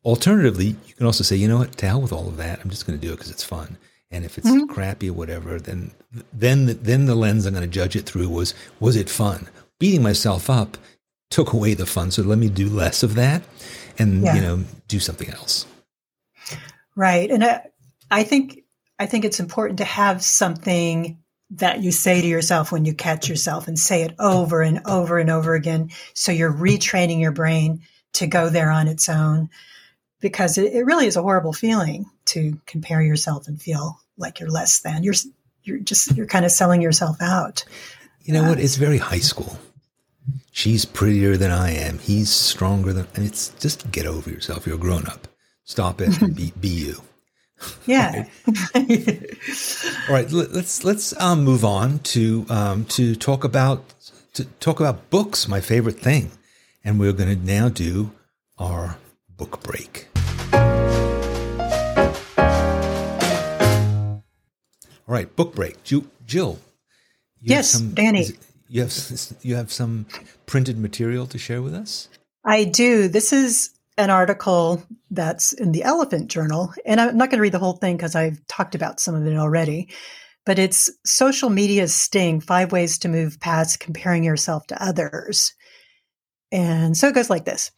Alternatively, 0.05 0.77
you 0.87 0.95
can 0.95 1.07
also 1.07 1.25
say, 1.25 1.37
you 1.37 1.49
know 1.49 1.59
what, 1.59 1.77
to 1.79 1.87
hell 1.87 2.01
with 2.01 2.13
all 2.13 2.29
of 2.29 2.37
that. 2.37 2.61
I'm 2.61 2.71
just 2.71 2.87
going 2.87 2.99
to 2.99 3.07
do 3.07 3.13
it 3.13 3.17
because 3.17 3.31
it's 3.31 3.45
fun. 3.45 3.79
And 4.11 4.25
if 4.25 4.39
it's 4.39 4.49
mm-hmm. 4.49 4.73
crappy 4.73 5.11
or 5.11 5.15
whatever, 5.15 5.59
then 5.59 5.91
then 6.33 6.67
the, 6.67 6.75
then 6.75 7.07
the 7.07 7.17
lens 7.17 7.47
I'm 7.47 7.55
going 7.55 7.69
to 7.69 7.71
judge 7.71 7.97
it 7.97 8.07
through 8.07 8.29
was 8.29 8.55
was 8.79 8.95
it 8.95 9.11
fun? 9.11 9.49
Beating 9.81 10.03
myself 10.03 10.49
up 10.49 10.79
took 11.31 11.53
away 11.53 11.75
the 11.75 11.87
fun, 11.87 12.13
so 12.13 12.23
let 12.23 12.39
me 12.39 12.49
do 12.49 12.69
less 12.69 13.03
of 13.03 13.17
that, 13.17 13.43
and 13.99 14.23
yeah. 14.23 14.37
you 14.37 14.41
know 14.41 14.65
do 14.87 15.01
something 15.01 15.31
else. 15.31 15.67
Right. 16.97 17.31
And 17.31 17.45
I, 17.45 17.67
I 18.11 18.23
think 18.23 18.65
I 18.99 19.07
think 19.07 19.25
it's 19.25 19.41
important 19.41 19.79
to 19.79 19.85
have 19.85 20.23
something 20.23 21.19
that 21.51 21.83
you 21.83 21.93
say 21.93 22.21
to 22.21 22.27
yourself 22.27 22.73
when 22.73 22.85
you 22.85 22.95
catch 22.95 23.29
yourself 23.29 23.69
and 23.69 23.79
say 23.79 24.03
it 24.03 24.15
over 24.19 24.63
and 24.63 24.81
over 24.87 25.19
and 25.19 25.31
over 25.31 25.55
again. 25.55 25.91
So 26.15 26.33
you're 26.33 26.53
retraining 26.53 27.21
your 27.21 27.33
brain 27.33 27.83
to 28.15 28.27
go 28.27 28.49
there 28.49 28.71
on 28.71 28.89
its 28.89 29.09
own 29.09 29.51
because 30.21 30.59
it, 30.59 30.73
it 30.73 30.85
really 30.85 31.07
is 31.07 31.17
a 31.17 31.23
horrible 31.23 31.53
feeling 31.53 32.07
to 32.27 32.59
compare 32.67 33.03
yourself 33.03 33.47
and 33.47 33.61
feel 33.61 34.01
like 34.17 34.41
you're 34.41 34.51
less 34.51 34.81
than. 34.81 35.03
You're 35.03 35.15
you're 35.65 35.79
just 35.79 36.17
you're 36.17 36.27
kind 36.27 36.45
of 36.45 36.51
selling 36.51 36.81
yourself 36.81 37.21
out. 37.21 37.65
You 38.23 38.33
know 38.35 38.45
uh, 38.45 38.51
what? 38.51 38.61
It's 38.61 38.77
very 38.77 38.99
high 38.99 39.19
school. 39.19 39.59
She's 40.53 40.85
prettier 40.85 41.37
than 41.37 41.51
I 41.51 41.73
am. 41.73 41.99
He's 41.99 42.31
stronger 42.31 42.93
than. 42.93 43.09
And 43.15 43.27
it's 43.27 43.51
just 43.59 43.91
get 43.91 44.07
over 44.07 44.31
yourself. 44.31 44.67
You're 44.67 44.77
a 44.77 44.79
grown 44.79 45.07
up. 45.07 45.29
Stop 45.65 46.01
it 46.03 46.21
and 46.21 46.37
be 46.37 46.53
be 46.61 46.69
you. 46.69 46.97
Yeah. 47.87 48.27
All 48.75 48.83
right. 50.11 50.31
Let's 50.31 50.85
let's 50.85 51.19
um, 51.19 51.45
move 51.45 51.65
on 51.65 52.01
to 52.01 52.45
um, 52.51 52.85
to 52.87 53.15
talk 53.15 53.43
about 53.45 53.95
to 54.35 54.45
talk 54.61 54.81
about 54.81 55.09
books. 55.09 55.49
My 55.49 55.61
favorite 55.61 55.99
thing, 55.99 56.31
and 56.85 57.01
we're 57.01 57.13
going 57.13 57.31
to 57.31 57.43
now 57.43 57.71
do 57.71 58.11
our 58.59 58.99
book 59.31 59.63
break. 59.63 60.09
All 65.07 65.15
right, 65.15 65.35
book 65.35 65.55
break. 65.55 65.83
Jill. 65.85 66.59
yes, 67.41 67.71
some, 67.71 67.95
Danny. 67.95 68.27
you 68.69 68.83
have 68.83 68.93
you 69.43 69.55
have 69.55 69.73
some 69.73 70.07
printed 70.45 70.77
material 70.77 71.27
to 71.29 71.39
share 71.39 71.63
with 71.63 71.75
us. 71.75 72.09
I 72.45 72.65
do. 72.65 73.09
This 73.09 73.33
is 73.33 73.71
an 73.97 74.11
article 74.11 74.83
that's 75.11 75.53
in 75.53 75.73
the 75.73 75.85
Elephant 75.85 76.29
Journal, 76.29 76.73
and 76.85 77.01
I'm 77.01 77.17
not 77.17 77.31
going 77.31 77.39
to 77.39 77.43
read 77.43 77.53
the 77.53 77.59
whole 77.59 77.77
thing 77.77 77.97
because 77.97 78.15
I've 78.15 78.45
talked 78.49 78.75
about 78.75 79.01
some 79.01 79.15
of 79.15 79.27
it 79.27 79.37
already. 79.37 79.89
But 80.47 80.59
it's 80.59 80.91
social 81.05 81.49
media 81.51 81.89
sting: 81.89 82.41
five 82.41 82.73
ways 82.73 82.99
to 82.99 83.09
move 83.09 83.41
past 83.41 83.81
comparing 83.81 84.25
yourself 84.25 84.67
to 84.69 84.83
others. 84.83 85.55
And 86.53 86.97
so 86.97 87.09
it 87.09 87.15
goes 87.15 87.31
like 87.31 87.45
this. 87.45 87.71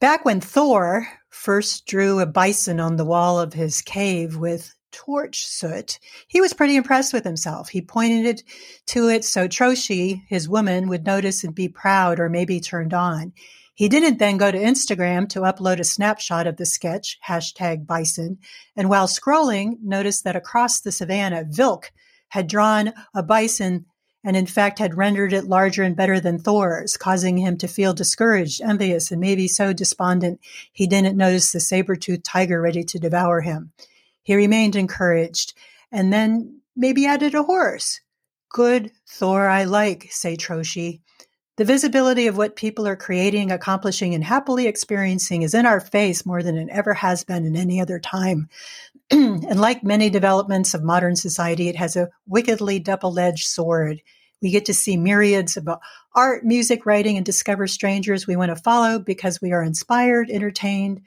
Back 0.00 0.24
when 0.24 0.40
Thor 0.40 1.06
first 1.30 1.86
drew 1.86 2.20
a 2.20 2.26
bison 2.26 2.80
on 2.80 2.96
the 2.96 3.04
wall 3.04 3.38
of 3.38 3.52
his 3.52 3.82
cave 3.82 4.36
with 4.36 4.74
torch 4.92 5.46
soot, 5.46 5.98
he 6.28 6.40
was 6.40 6.52
pretty 6.52 6.76
impressed 6.76 7.12
with 7.12 7.24
himself. 7.24 7.68
He 7.68 7.80
pointed 7.80 8.42
to 8.86 9.08
it 9.08 9.24
so 9.24 9.48
Troshi, 9.48 10.22
his 10.28 10.48
woman, 10.48 10.88
would 10.88 11.04
notice 11.04 11.44
and 11.44 11.54
be 11.54 11.68
proud 11.68 12.20
or 12.20 12.28
maybe 12.28 12.60
turned 12.60 12.94
on. 12.94 13.32
He 13.74 13.88
didn't 13.88 14.18
then 14.18 14.36
go 14.36 14.52
to 14.52 14.58
Instagram 14.58 15.28
to 15.30 15.40
upload 15.40 15.80
a 15.80 15.84
snapshot 15.84 16.46
of 16.46 16.56
the 16.56 16.64
sketch, 16.64 17.18
hashtag 17.28 17.86
bison, 17.86 18.38
and 18.76 18.88
while 18.88 19.08
scrolling, 19.08 19.78
noticed 19.82 20.22
that 20.24 20.36
across 20.36 20.80
the 20.80 20.92
savannah, 20.92 21.44
Vilk 21.44 21.90
had 22.28 22.46
drawn 22.46 22.92
a 23.14 23.22
bison 23.22 23.86
and 24.24 24.36
in 24.36 24.46
fact 24.46 24.78
had 24.78 24.96
rendered 24.96 25.32
it 25.32 25.44
larger 25.44 25.82
and 25.82 25.96
better 25.96 26.18
than 26.18 26.38
Thor's, 26.38 26.96
causing 26.96 27.36
him 27.36 27.58
to 27.58 27.68
feel 27.68 27.92
discouraged, 27.92 28.62
envious, 28.62 29.10
and 29.10 29.20
maybe 29.20 29.46
so 29.46 29.72
despondent 29.74 30.40
he 30.72 30.86
didn't 30.86 31.16
notice 31.16 31.52
the 31.52 31.60
saber-toothed 31.60 32.24
tiger 32.24 32.60
ready 32.60 32.84
to 32.84 32.98
devour 32.98 33.42
him. 33.42 33.72
He 34.22 34.34
remained 34.34 34.76
encouraged, 34.76 35.52
and 35.92 36.10
then 36.12 36.60
maybe 36.74 37.04
added 37.04 37.34
a 37.34 37.42
horse. 37.42 38.00
Good 38.48 38.92
Thor 39.06 39.48
I 39.48 39.64
like, 39.64 40.08
say 40.10 40.36
Troshi. 40.36 41.00
The 41.56 41.64
visibility 41.64 42.26
of 42.26 42.36
what 42.36 42.56
people 42.56 42.84
are 42.86 42.96
creating, 42.96 43.52
accomplishing, 43.52 44.12
and 44.12 44.24
happily 44.24 44.66
experiencing 44.66 45.42
is 45.42 45.54
in 45.54 45.66
our 45.66 45.78
face 45.78 46.26
more 46.26 46.42
than 46.42 46.56
it 46.56 46.68
ever 46.70 46.94
has 46.94 47.22
been 47.22 47.44
in 47.44 47.54
any 47.54 47.80
other 47.80 48.00
time. 48.00 48.48
and 49.10 49.60
like 49.60 49.84
many 49.84 50.10
developments 50.10 50.74
of 50.74 50.82
modern 50.82 51.14
society, 51.14 51.68
it 51.68 51.76
has 51.76 51.94
a 51.94 52.08
wickedly 52.26 52.80
double 52.80 53.16
edged 53.20 53.46
sword. 53.46 54.02
We 54.42 54.50
get 54.50 54.64
to 54.64 54.74
see 54.74 54.96
myriads 54.96 55.56
of 55.56 55.68
art, 56.12 56.44
music, 56.44 56.86
writing, 56.86 57.16
and 57.16 57.24
discover 57.24 57.68
strangers 57.68 58.26
we 58.26 58.34
want 58.34 58.50
to 58.50 58.56
follow 58.56 58.98
because 58.98 59.40
we 59.40 59.52
are 59.52 59.62
inspired, 59.62 60.30
entertained, 60.30 61.02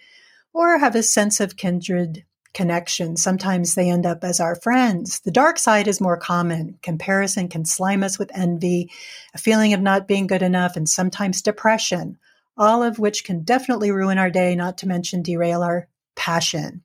or 0.54 0.78
have 0.78 0.96
a 0.96 1.04
sense 1.04 1.42
of 1.42 1.58
kindred 1.58 2.24
connection. 2.54 3.16
Sometimes 3.18 3.76
they 3.76 3.90
end 3.90 4.06
up 4.06 4.24
as 4.24 4.40
our 4.40 4.56
friends. 4.56 5.20
The 5.22 5.32
dark 5.32 5.60
side 5.60 5.88
is 5.88 6.02
more 6.02 6.18
common. 6.18 6.80
Comparison 6.82 7.48
can 7.48 7.66
slime 7.66 8.04
us 8.04 8.18
with 8.18 8.32
envy, 8.34 8.90
a 9.34 9.38
feeling 9.38 9.74
of 9.74 9.82
not 9.82 10.08
being 10.08 10.28
good 10.28 10.42
enough, 10.42 10.76
and 10.76 10.88
sometimes 10.90 11.42
depression, 11.42 12.18
all 12.58 12.84
of 12.84 13.00
which 13.00 13.24
can 13.24 13.44
definitely 13.44 13.92
ruin 13.92 14.18
our 14.18 14.32
day, 14.32 14.56
not 14.56 14.78
to 14.80 14.88
mention 14.88 15.22
derail 15.22 15.62
our 15.62 15.88
passion. 16.16 16.84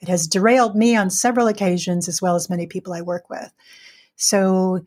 It 0.00 0.08
has 0.08 0.28
derailed 0.28 0.76
me 0.76 0.96
on 0.96 1.08
several 1.08 1.46
occasions, 1.46 2.08
as 2.08 2.20
well 2.20 2.34
as 2.34 2.50
many 2.50 2.66
people 2.66 2.92
I 2.92 3.00
work 3.00 3.30
with. 3.30 3.50
So 4.16 4.84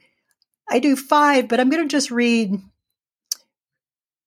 I 0.70 0.80
do 0.80 0.96
five, 0.96 1.48
but 1.48 1.60
I'm 1.60 1.70
going 1.70 1.84
to 1.84 1.92
just 1.92 2.12
read 2.12 2.62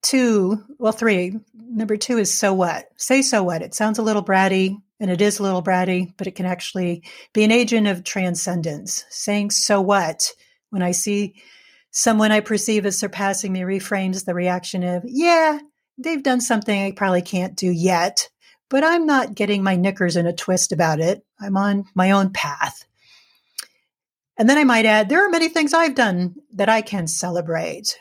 two, 0.02 0.62
well, 0.78 0.92
three. 0.92 1.38
Number 1.54 1.96
two 1.96 2.18
is 2.18 2.32
so 2.32 2.52
what? 2.52 2.88
Say 2.96 3.22
so 3.22 3.42
what. 3.42 3.62
It 3.62 3.74
sounds 3.74 3.98
a 3.98 4.02
little 4.02 4.24
bratty 4.24 4.76
and 4.98 5.10
it 5.10 5.20
is 5.20 5.38
a 5.38 5.42
little 5.42 5.62
bratty, 5.62 6.12
but 6.16 6.26
it 6.26 6.34
can 6.34 6.46
actually 6.46 7.02
be 7.32 7.44
an 7.44 7.52
agent 7.52 7.86
of 7.86 8.04
transcendence. 8.04 9.04
Saying 9.08 9.50
so 9.50 9.80
what 9.80 10.32
when 10.70 10.82
I 10.82 10.92
see 10.92 11.34
someone 11.90 12.32
I 12.32 12.40
perceive 12.40 12.86
as 12.86 12.98
surpassing 12.98 13.52
me 13.52 13.60
reframes 13.60 14.24
the 14.24 14.34
reaction 14.34 14.84
of, 14.84 15.02
yeah, 15.06 15.58
they've 15.98 16.22
done 16.22 16.40
something 16.40 16.82
I 16.82 16.92
probably 16.92 17.22
can't 17.22 17.56
do 17.56 17.70
yet, 17.70 18.28
but 18.68 18.84
I'm 18.84 19.06
not 19.06 19.34
getting 19.34 19.62
my 19.62 19.76
knickers 19.76 20.16
in 20.16 20.26
a 20.26 20.32
twist 20.32 20.72
about 20.72 21.00
it. 21.00 21.24
I'm 21.40 21.56
on 21.56 21.84
my 21.94 22.12
own 22.12 22.32
path. 22.32 22.84
And 24.38 24.48
then 24.48 24.56
I 24.56 24.64
might 24.64 24.86
add, 24.86 25.08
there 25.08 25.26
are 25.26 25.30
many 25.30 25.48
things 25.48 25.74
I've 25.74 25.94
done 25.94 26.36
that 26.54 26.68
I 26.68 26.80
can 26.80 27.06
celebrate. 27.06 27.98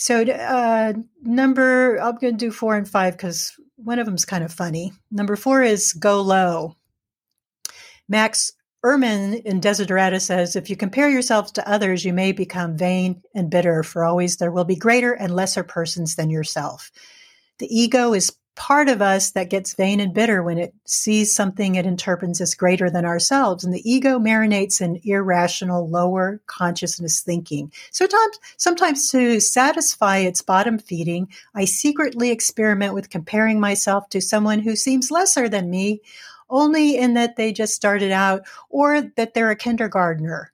So, 0.00 0.22
uh, 0.22 0.92
number, 1.22 1.96
I'm 1.96 2.18
going 2.18 2.38
to 2.38 2.46
do 2.46 2.52
four 2.52 2.76
and 2.76 2.88
five 2.88 3.16
because 3.16 3.52
one 3.74 3.98
of 3.98 4.06
them's 4.06 4.24
kind 4.24 4.44
of 4.44 4.52
funny. 4.52 4.92
Number 5.10 5.34
four 5.34 5.60
is 5.60 5.92
Go 5.92 6.22
Low. 6.22 6.76
Max 8.08 8.52
Ehrmann 8.84 9.42
in 9.44 9.60
Desiderata 9.60 10.20
says, 10.20 10.54
if 10.54 10.70
you 10.70 10.76
compare 10.76 11.10
yourself 11.10 11.52
to 11.54 11.68
others, 11.68 12.04
you 12.04 12.12
may 12.12 12.30
become 12.30 12.78
vain 12.78 13.22
and 13.34 13.50
bitter, 13.50 13.82
for 13.82 14.04
always 14.04 14.36
there 14.36 14.52
will 14.52 14.64
be 14.64 14.76
greater 14.76 15.12
and 15.12 15.34
lesser 15.34 15.64
persons 15.64 16.14
than 16.14 16.30
yourself. 16.30 16.92
The 17.58 17.66
ego 17.66 18.14
is 18.14 18.32
part 18.58 18.88
of 18.88 19.00
us 19.00 19.30
that 19.30 19.50
gets 19.50 19.74
vain 19.74 20.00
and 20.00 20.12
bitter 20.12 20.42
when 20.42 20.58
it 20.58 20.74
sees 20.84 21.34
something 21.34 21.76
it 21.76 21.86
interprets 21.86 22.40
as 22.40 22.56
greater 22.56 22.90
than 22.90 23.04
ourselves. 23.04 23.64
And 23.64 23.72
the 23.72 23.88
ego 23.90 24.18
marinates 24.18 24.80
in 24.80 25.00
irrational, 25.04 25.88
lower 25.88 26.40
consciousness 26.46 27.20
thinking. 27.20 27.72
Sometimes, 27.92 28.38
sometimes 28.56 29.08
to 29.10 29.40
satisfy 29.40 30.18
its 30.18 30.42
bottom 30.42 30.76
feeding, 30.76 31.28
I 31.54 31.64
secretly 31.64 32.30
experiment 32.30 32.94
with 32.94 33.10
comparing 33.10 33.60
myself 33.60 34.08
to 34.10 34.20
someone 34.20 34.58
who 34.58 34.74
seems 34.74 35.12
lesser 35.12 35.48
than 35.48 35.70
me, 35.70 36.02
only 36.50 36.96
in 36.96 37.14
that 37.14 37.36
they 37.36 37.52
just 37.52 37.74
started 37.74 38.10
out 38.10 38.42
or 38.70 39.02
that 39.16 39.34
they're 39.34 39.50
a 39.50 39.56
kindergartner. 39.56 40.52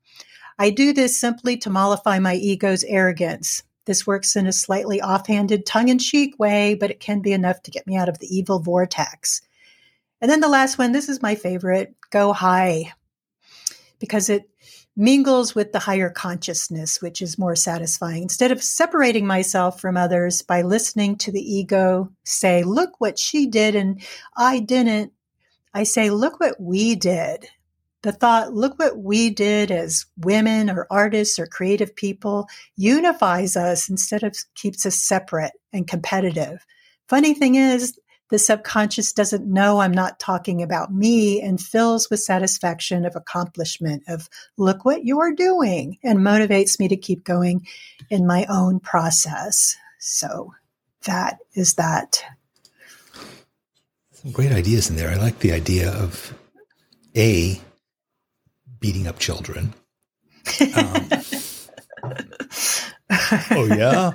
I 0.59 0.71
do 0.71 0.93
this 0.93 1.19
simply 1.19 1.57
to 1.59 1.71
mollify 1.71 2.19
my 2.19 2.35
ego's 2.35 2.85
arrogance. 2.85 3.63
This 3.87 4.07
works 4.07 4.37
in 4.37 4.47
a 4.47 4.53
slightly 4.53 5.01
offhanded, 5.01 5.67
tongue 5.67 5.89
in 5.89 5.99
cheek 5.99 6.39
way, 6.39 6.75
but 6.75 6.91
it 6.91 7.01
can 7.01 7.21
be 7.21 7.33
enough 7.33 7.63
to 7.63 7.71
get 7.71 7.87
me 7.87 7.97
out 7.97 8.09
of 8.09 8.19
the 8.19 8.35
evil 8.35 8.59
vortex. 8.59 9.43
And 10.21 10.31
then 10.31 10.41
the 10.41 10.49
last 10.49 10.79
one, 10.79 10.93
this 10.93 11.09
is 11.09 11.21
my 11.21 11.35
favorite 11.35 11.95
go 12.11 12.33
high, 12.33 12.93
because 13.99 14.31
it 14.31 14.49
mingles 14.97 15.55
with 15.55 15.73
the 15.73 15.81
higher 15.81 16.09
consciousness, 16.09 17.03
which 17.03 17.21
is 17.21 17.39
more 17.39 17.57
satisfying. 17.57 18.23
Instead 18.23 18.53
of 18.53 18.63
separating 18.63 19.27
myself 19.27 19.81
from 19.81 19.97
others 19.97 20.41
by 20.43 20.63
listening 20.63 21.17
to 21.17 21.33
the 21.33 21.43
ego 21.43 22.11
say, 22.23 22.63
look 22.63 23.01
what 23.01 23.19
she 23.19 23.47
did 23.47 23.75
and 23.75 24.01
I 24.37 24.61
didn't, 24.61 25.13
I 25.75 25.83
say, 25.83 26.11
look 26.11 26.39
what 26.39 26.61
we 26.61 26.95
did 26.95 27.49
the 28.05 28.13
thought, 28.13 28.53
look 28.53 28.79
what 28.79 28.99
we 28.99 29.31
did 29.31 29.71
as 29.71 30.05
women 30.19 30.71
or 30.71 30.87
artists 30.91 31.39
or 31.39 31.47
creative 31.47 31.97
people, 31.97 32.47
unifies 32.77 33.57
us 33.57 33.89
instead 33.89 34.23
of 34.23 34.37
keeps 34.55 34.85
us 34.85 34.95
separate 34.95 35.53
and 35.73 35.89
competitive. 35.89 36.65
Funny 37.09 37.33
thing 37.35 37.55
is, 37.55 37.99
the 38.29 38.39
subconscious 38.39 39.13
doesn't 39.13 39.47
know 39.47 39.81
I'm 39.81 39.93
not 39.93 40.19
talking 40.19 40.63
about 40.63 40.93
me 40.93 41.41
and 41.41 41.61
fills 41.61 42.11
with 42.11 42.21
satisfaction 42.21 43.07
of 43.07 43.17
accomplishment 43.17 44.03
of 44.07 44.29
look 44.59 44.85
what 44.85 45.05
you're 45.05 45.35
doing 45.35 45.99
and 46.03 46.19
motivates 46.19 46.79
me 46.79 46.89
to 46.89 46.97
keep 46.97 47.25
going 47.25 47.67
in 48.11 48.27
my 48.27 48.45
own 48.51 48.81
process. 48.81 49.77
So 49.99 50.53
that 51.05 51.39
is 51.55 51.75
that. 51.75 52.23
Some 54.13 54.33
great 54.33 54.53
ideas 54.53 54.91
in 54.91 54.97
there. 54.97 55.11
I 55.11 55.17
like 55.17 55.39
the 55.39 55.53
idea 55.53 55.91
of 55.91 56.35
A, 57.17 57.61
beating 58.81 59.07
up 59.07 59.19
children. 59.19 59.75
Um, 60.77 61.09
oh 63.51 63.67
yeah, 63.67 64.13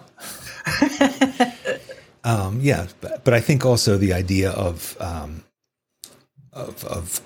um, 2.24 2.60
yeah. 2.62 2.88
But, 3.02 3.24
but, 3.24 3.34
I 3.34 3.40
think 3.40 3.66
also 3.66 3.98
the 3.98 4.14
idea 4.14 4.52
of 4.52 4.96
um, 5.00 5.44
of, 6.54 6.84
of 6.86 7.22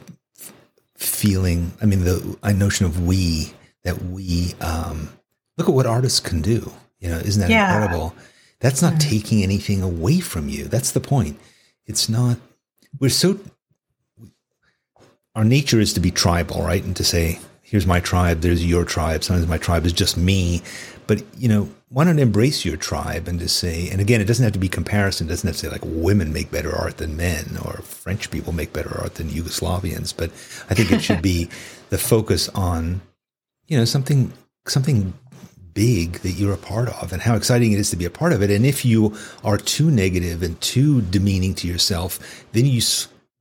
feeling. 0.95 1.73
I 1.81 1.85
mean, 1.85 2.03
the 2.03 2.37
notion 2.53 2.85
of 2.85 3.05
we 3.05 3.53
that 3.83 4.01
we 4.03 4.53
um, 4.61 5.09
look 5.57 5.67
at 5.67 5.75
what 5.75 5.85
artists 5.85 6.19
can 6.19 6.41
do. 6.41 6.71
You 6.99 7.09
know, 7.09 7.17
isn't 7.17 7.41
that 7.41 7.49
yeah. 7.49 7.73
incredible? 7.73 8.15
That's 8.59 8.81
not 8.81 8.93
mm-hmm. 8.93 9.09
taking 9.09 9.43
anything 9.43 9.81
away 9.81 10.21
from 10.21 10.47
you. 10.47 10.65
That's 10.65 10.91
the 10.91 11.01
point. 11.01 11.37
It's 11.85 12.07
not. 12.07 12.37
We're 12.99 13.09
so 13.09 13.37
our 15.35 15.43
nature 15.43 15.79
is 15.79 15.93
to 15.93 15.99
be 15.99 16.11
tribal, 16.11 16.61
right? 16.63 16.83
And 16.83 16.95
to 16.95 17.03
say, 17.03 17.39
here's 17.61 17.87
my 17.87 17.99
tribe, 17.99 18.41
there's 18.41 18.65
your 18.65 18.85
tribe. 18.85 19.23
Sometimes 19.23 19.47
my 19.47 19.57
tribe 19.57 19.85
is 19.85 19.93
just 19.93 20.15
me. 20.15 20.61
But, 21.07 21.23
you 21.37 21.47
know, 21.47 21.69
why 21.89 22.03
not 22.03 22.19
embrace 22.19 22.65
your 22.65 22.77
tribe 22.77 23.27
and 23.27 23.39
just 23.39 23.57
say, 23.57 23.89
and 23.89 23.99
again, 23.99 24.21
it 24.21 24.25
doesn't 24.25 24.43
have 24.43 24.53
to 24.53 24.59
be 24.59 24.69
comparison. 24.69 25.27
It 25.27 25.29
doesn't 25.29 25.47
have 25.47 25.55
to 25.55 25.59
say 25.59 25.69
like 25.69 25.81
women 25.83 26.33
make 26.33 26.51
better 26.51 26.75
art 26.75 26.97
than 26.97 27.17
men 27.17 27.57
or 27.65 27.81
French 27.81 28.31
people 28.31 28.53
make 28.53 28.73
better 28.73 28.95
art 28.99 29.15
than 29.15 29.29
Yugoslavians. 29.29 30.15
But 30.15 30.29
I 30.69 30.75
think 30.75 30.91
it 30.91 31.01
should 31.01 31.21
be 31.21 31.49
the 31.89 31.97
focus 31.97 32.49
on, 32.49 33.01
you 33.67 33.77
know, 33.77 33.85
something, 33.85 34.31
something 34.67 35.13
big 35.73 36.13
that 36.19 36.31
you're 36.31 36.53
a 36.53 36.57
part 36.57 36.89
of 36.89 37.11
and 37.11 37.21
how 37.21 37.35
exciting 37.35 37.71
it 37.71 37.79
is 37.79 37.89
to 37.89 37.95
be 37.95 38.05
a 38.05 38.09
part 38.09 38.33
of 38.33 38.43
it. 38.43 38.51
And 38.51 38.65
if 38.65 38.85
you 38.85 39.15
are 39.43 39.57
too 39.57 39.89
negative 39.89 40.43
and 40.43 40.59
too 40.61 41.01
demeaning 41.01 41.55
to 41.55 41.67
yourself, 41.67 42.45
then 42.51 42.65
you 42.65 42.81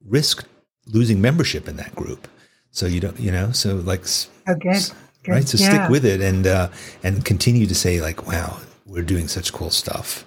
risk 0.07 0.47
losing 0.87 1.21
membership 1.21 1.69
in 1.69 1.77
that 1.77 1.95
group. 1.95 2.29
So 2.71 2.87
you 2.87 3.01
don't, 3.01 3.19
you 3.21 3.31
know, 3.31 3.53
so 3.53 3.77
like, 3.77 4.05
oh, 4.49 4.55
good. 4.55 4.91
good. 5.23 5.31
right. 5.31 5.49
So 5.49 5.59
yeah. 5.59 5.69
stick 5.69 5.91
with 5.91 6.05
it 6.05 6.21
and, 6.21 6.47
uh, 6.47 6.69
and 7.03 7.25
continue 7.25 7.67
to 7.67 7.75
say 7.75 8.01
like, 8.01 8.27
wow, 8.27 8.59
we're 8.87 9.03
doing 9.03 9.29
such 9.29 9.53
cool 9.53 9.71
stuff. 9.71 10.25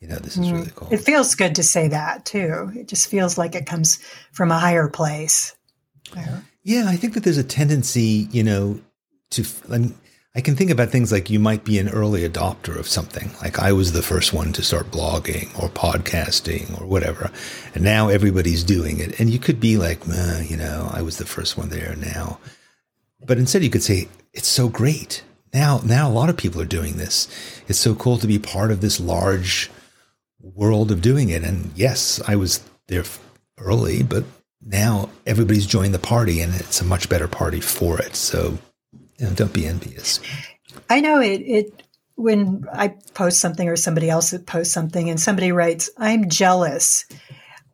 You 0.00 0.08
know, 0.08 0.16
this 0.16 0.36
is 0.36 0.46
mm. 0.46 0.52
really 0.52 0.72
cool. 0.74 0.88
It 0.90 1.00
feels 1.00 1.34
good 1.34 1.54
to 1.56 1.62
say 1.62 1.88
that 1.88 2.24
too. 2.24 2.70
It 2.74 2.88
just 2.88 3.08
feels 3.08 3.38
like 3.38 3.54
it 3.54 3.66
comes 3.66 3.98
from 4.32 4.50
a 4.50 4.58
higher 4.58 4.88
place. 4.88 5.54
Yeah. 6.14 6.40
Yeah. 6.62 6.84
I 6.88 6.96
think 6.96 7.14
that 7.14 7.24
there's 7.24 7.38
a 7.38 7.44
tendency, 7.44 8.28
you 8.30 8.42
know, 8.42 8.80
to, 9.30 9.44
I 9.70 9.78
mean, 9.78 9.94
I 10.36 10.42
can 10.42 10.54
think 10.54 10.70
about 10.70 10.90
things 10.90 11.10
like 11.10 11.30
you 11.30 11.40
might 11.40 11.64
be 11.64 11.78
an 11.78 11.88
early 11.88 12.28
adopter 12.28 12.78
of 12.78 12.86
something. 12.86 13.30
Like 13.40 13.58
I 13.58 13.72
was 13.72 13.92
the 13.92 14.02
first 14.02 14.34
one 14.34 14.52
to 14.52 14.62
start 14.62 14.90
blogging 14.90 15.46
or 15.58 15.70
podcasting 15.70 16.78
or 16.78 16.86
whatever. 16.86 17.30
And 17.74 17.82
now 17.82 18.08
everybody's 18.10 18.62
doing 18.62 19.00
it. 19.00 19.18
And 19.18 19.30
you 19.30 19.38
could 19.38 19.60
be 19.60 19.78
like, 19.78 20.02
you 20.46 20.58
know, 20.58 20.90
I 20.92 21.00
was 21.00 21.16
the 21.16 21.24
first 21.24 21.56
one 21.56 21.70
there 21.70 21.96
now. 21.96 22.38
But 23.24 23.38
instead 23.38 23.64
you 23.64 23.70
could 23.70 23.82
say, 23.82 24.08
it's 24.34 24.46
so 24.46 24.68
great. 24.68 25.24
Now, 25.54 25.80
now 25.82 26.06
a 26.06 26.12
lot 26.12 26.28
of 26.28 26.36
people 26.36 26.60
are 26.60 26.66
doing 26.66 26.98
this. 26.98 27.28
It's 27.66 27.78
so 27.78 27.94
cool 27.94 28.18
to 28.18 28.26
be 28.26 28.38
part 28.38 28.70
of 28.70 28.82
this 28.82 29.00
large 29.00 29.70
world 30.42 30.90
of 30.90 31.00
doing 31.00 31.30
it. 31.30 31.44
And 31.44 31.72
yes, 31.74 32.20
I 32.28 32.36
was 32.36 32.60
there 32.88 33.04
early, 33.56 34.02
but 34.02 34.24
now 34.60 35.08
everybody's 35.24 35.66
joined 35.66 35.94
the 35.94 35.98
party 35.98 36.42
and 36.42 36.54
it's 36.54 36.82
a 36.82 36.84
much 36.84 37.08
better 37.08 37.26
party 37.26 37.60
for 37.60 37.98
it. 37.98 38.14
So 38.16 38.58
you 39.18 39.26
know, 39.26 39.32
don't 39.32 39.52
be 39.52 39.66
envious. 39.66 40.20
I 40.90 41.00
know 41.00 41.20
it. 41.20 41.40
It 41.40 41.82
when 42.16 42.66
I 42.72 42.88
post 43.14 43.40
something 43.40 43.68
or 43.68 43.76
somebody 43.76 44.08
else 44.08 44.34
posts 44.46 44.72
something 44.72 45.08
and 45.10 45.20
somebody 45.20 45.52
writes, 45.52 45.90
"I'm 45.96 46.28
jealous." 46.28 47.04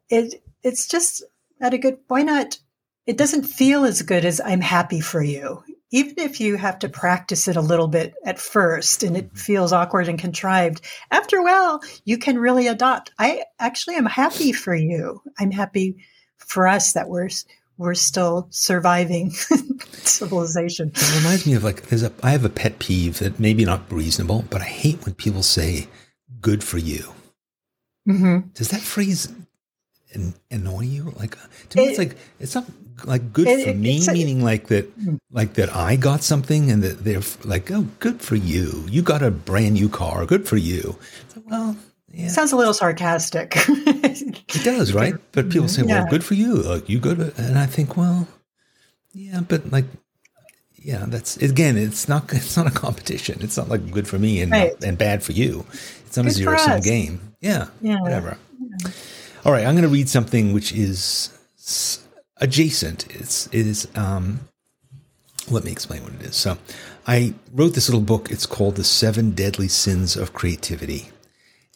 It 0.09 0.43
it's 0.63 0.87
just 0.87 1.25
at 1.61 1.75
a 1.75 1.79
good. 1.79 1.99
Why 2.09 2.23
not? 2.23 2.59
It 3.07 3.17
doesn't 3.17 3.45
feel 3.45 3.85
as 3.85 4.03
good 4.03 4.25
as 4.25 4.41
"I'm 4.45 4.61
happy 4.61 5.01
for 5.01 5.23
you." 5.23 5.63
Even 5.95 6.15
if 6.19 6.41
you 6.41 6.57
have 6.57 6.79
to 6.79 6.89
practice 6.89 7.49
it 7.49 7.57
a 7.57 7.61
little 7.61 7.89
bit 7.89 8.15
at 8.25 8.39
first 8.39 9.03
and 9.03 9.15
it 9.15 9.27
mm-hmm. 9.27 9.37
feels 9.37 9.73
awkward 9.75 10.09
and 10.09 10.19
contrived, 10.19 10.81
after 11.11 11.37
a 11.37 11.43
while, 11.43 11.83
you 12.05 12.17
can 12.17 12.39
really 12.39 12.67
adopt. 12.67 13.11
I 13.19 13.43
actually 13.59 13.97
am 13.97 14.07
happy 14.07 14.53
for 14.53 14.75
you. 14.75 15.21
I'm 15.39 15.51
happy 15.51 15.97
for 16.39 16.67
us 16.67 16.95
that 16.95 17.09
we're 17.09 17.29
we're 17.83 17.95
still 17.95 18.47
surviving 18.51 19.31
civilization. 19.93 20.93
It 20.95 21.17
reminds 21.19 21.47
me 21.47 21.55
of 21.55 21.65
like 21.65 21.83
there's 21.83 22.03
a 22.03 22.13
I 22.23 22.31
have 22.31 22.45
a 22.45 22.49
pet 22.51 22.79
peeve 22.79 23.19
that 23.19 23.39
maybe 23.39 23.65
not 23.65 23.91
reasonable, 23.93 24.45
but 24.51 24.63
I 24.63 24.67
hate 24.67 25.05
when 25.05 25.15
people 25.15 25.43
say 25.43 25.89
"good 26.41 26.65
for 26.65 26.79
you." 26.79 27.13
Mm-hmm. 28.09 28.49
Does 28.55 28.71
that 28.71 28.81
phrase 28.81 29.33
annoy 30.51 30.83
you? 30.83 31.13
Like 31.17 31.37
to 31.71 31.79
me, 31.79 31.85
it, 31.85 31.89
it's 31.91 31.99
like 31.99 32.17
it's 32.41 32.55
not 32.55 32.65
like 33.05 33.33
good 33.33 33.49
it, 33.49 33.67
for 33.67 33.75
me, 33.75 34.07
meaning 34.07 34.43
like 34.43 34.69
that, 34.69 34.87
hmm. 34.91 35.17
like 35.31 35.55
that 35.55 35.75
I 35.75 35.97
got 35.97 36.23
something 36.23 36.71
and 36.71 36.83
that 36.83 37.05
they're 37.05 37.23
like, 37.45 37.71
oh, 37.71 37.87
good 37.99 38.21
for 38.21 38.37
you. 38.37 38.85
You 38.89 39.03
got 39.03 39.23
a 39.23 39.31
brand 39.31 39.75
new 39.75 39.89
car. 39.89 40.27
Good 40.27 40.49
for 40.49 40.57
you. 40.57 40.97
well, 41.47 41.77
yeah. 42.13 42.29
Sounds 42.29 42.53
a 42.53 42.57
little 42.57 42.75
sarcastic. 42.75 43.55
it 43.57 44.65
does, 44.65 44.93
right? 44.95 45.15
But 45.33 45.51
people 45.51 45.69
say, 45.69 45.83
"Well, 45.83 46.05
yeah. 46.05 46.11
good 46.11 46.25
for 46.25 46.35
you. 46.35 46.57
Like 46.57 46.89
you 46.89 46.99
go 46.99 47.15
to," 47.15 47.33
and 47.37 47.59
I 47.59 47.67
think, 47.67 47.97
"Well, 47.97 48.29
yeah, 49.15 49.41
but 49.41 49.71
like, 49.71 49.87
yeah, 50.77 51.05
that's 51.09 51.37
again, 51.39 51.77
it's 51.77 52.09
not 52.09 52.33
it's 52.33 52.57
not 52.57 52.67
a 52.67 52.71
competition. 52.71 53.39
It's 53.41 53.57
not 53.57 53.69
like 53.69 53.91
good 53.91 54.07
for 54.07 54.19
me 54.19 54.43
and 54.43 54.53
right. 54.53 54.73
and 54.83 54.99
bad 54.99 55.23
for 55.23 55.33
you. 55.33 55.65
It's 56.07 56.17
not 56.17 56.25
good 56.25 56.33
a 56.33 56.35
zero 56.35 56.57
sum 56.59 56.81
game. 56.81 57.35
Yeah, 57.41 57.69
yeah, 57.81 58.01
whatever. 58.01 58.37
Yeah. 58.61 58.91
All 59.45 59.53
right, 59.53 59.67
I'm 59.67 59.75
going 59.75 59.83
to 59.83 59.89
read 59.89 60.09
something 60.09 60.53
which 60.53 60.73
is 60.73 61.31
adjacent. 62.37 63.07
It's 63.15 63.47
it 63.49 63.67
is. 63.67 63.89
Um, 63.95 64.41
let 65.51 65.65
me 65.65 65.73
explain 65.73 66.05
what 66.05 66.13
it 66.13 66.23
is. 66.23 66.37
So, 66.37 66.57
I 67.07 67.35
wrote 67.53 67.75
this 67.75 67.89
little 67.89 68.05
book. 68.05 68.31
It's 68.31 68.47
called 68.47 68.77
"The 68.77 68.85
Seven 68.85 69.31
Deadly 69.31 69.69
Sins 69.69 70.17
of 70.17 70.33
Creativity." 70.33 71.11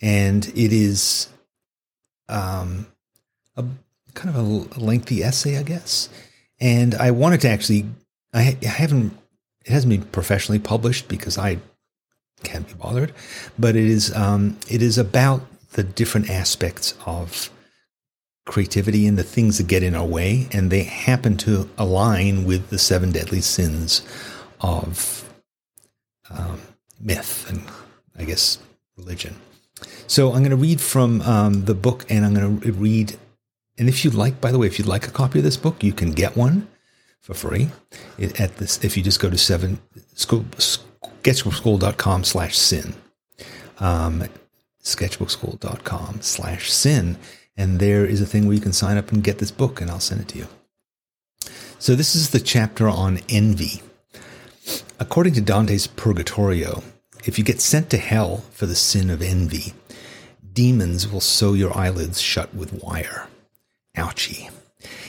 And 0.03 0.47
it 0.49 0.73
is 0.73 1.29
um, 2.29 2.87
a 3.57 3.65
kind 4.15 4.35
of 4.35 4.37
a 4.37 4.81
lengthy 4.81 5.23
essay, 5.23 5.59
I 5.59 5.63
guess. 5.63 6.09
And 6.61 6.95
I 6.95 7.11
wanted 7.11 7.41
to 7.43 7.49
actually, 7.49 7.87
I, 8.33 8.57
I 8.63 8.67
haven't, 8.67 9.17
it 9.65 9.73
hasn't 9.73 9.91
been 9.91 10.09
professionally 10.11 10.59
published 10.59 11.09
because 11.09 11.39
I 11.39 11.59
can't 12.43 12.67
be 12.67 12.75
bothered, 12.75 13.13
but 13.59 13.77
it 13.77 13.85
is, 13.85 14.15
um, 14.15 14.59
it 14.69 14.83
is 14.83 14.99
about 14.99 15.43
the 15.73 15.83
different 15.83 16.31
aspects 16.31 16.95
of 17.05 17.51
creativity 18.47 19.07
and 19.07 19.19
the 19.19 19.25
things 19.25 19.59
that 19.59 19.67
get 19.67 19.83
in 19.83 19.95
our 19.95 20.07
way, 20.07 20.49
and 20.53 20.71
they 20.71 20.85
happen 20.85 21.37
to 21.37 21.69
align 21.77 22.45
with 22.45 22.71
the 22.71 22.79
seven 22.79 23.11
deadly 23.13 23.41
sins 23.41 24.03
of 24.61 25.29
um, 26.31 26.61
myth 27.01 27.49
and 27.51 27.63
I 28.17 28.25
guess 28.25 28.59
religion. 28.97 29.37
So 30.07 30.29
I'm 30.33 30.39
going 30.39 30.51
to 30.51 30.57
read 30.57 30.81
from 30.81 31.21
um, 31.23 31.65
the 31.65 31.75
book, 31.75 32.07
and 32.09 32.25
I'm 32.25 32.35
going 32.35 32.61
to 32.61 32.73
read. 32.73 33.17
And 33.79 33.89
if 33.89 34.05
you'd 34.05 34.15
like, 34.15 34.41
by 34.41 34.53
the 34.53 34.59
way, 34.59 34.67
if 34.67 34.79
you'd 34.79 34.89
like 34.89 35.07
a 35.07 35.11
copy 35.11 35.39
of 35.39 35.45
this 35.45 35.57
book, 35.57 35.83
you 35.83 35.93
can 35.93 36.13
get 36.13 36.37
one 36.37 36.69
for 37.21 37.35
free 37.35 37.71
at 38.39 38.57
this. 38.57 38.83
If 38.85 38.97
you 38.97 39.03
just 39.03 39.21
go 39.21 39.29
to 39.29 39.37
seven 39.37 39.81
school 40.15 40.45
sketchbookskool.com 41.23 42.25
slash 42.25 42.57
sin, 42.57 42.95
um, 43.81 44.25
sketchbookskool.com 44.83 46.21
slash 46.23 46.73
sin, 46.73 47.19
and 47.57 47.81
there 47.81 48.07
is 48.07 48.21
a 48.21 48.27
thing 48.27 48.47
where 48.47 48.55
you 48.55 48.61
can 48.61 48.73
sign 48.73 48.97
up 48.97 49.11
and 49.13 49.25
get 49.25 49.39
this 49.39 49.51
book, 49.51 49.81
and 49.81 49.91
I'll 49.91 50.01
send 50.01 50.21
it 50.21 50.29
to 50.29 50.39
you. 50.39 50.47
So 51.79 51.95
this 51.95 52.15
is 52.15 52.31
the 52.31 52.41
chapter 52.41 52.89
on 52.89 53.21
envy. 53.29 53.83
According 54.99 55.35
to 55.35 55.41
Dante's 55.41 55.87
Purgatorio, 55.87 56.83
if 57.25 57.39
you 57.39 57.45
get 57.45 57.61
sent 57.61 57.91
to 57.91 57.99
hell 57.99 58.39
for 58.53 58.67
the 58.67 58.75
sin 58.75 59.11
of 59.11 59.21
envy, 59.21 59.75
demons 60.57 61.07
will 61.07 61.21
sew 61.21 61.53
your 61.53 61.77
eyelids 61.77 62.19
shut 62.19 62.53
with 62.55 62.83
wire. 62.83 63.29
Ouchie. 63.95 64.51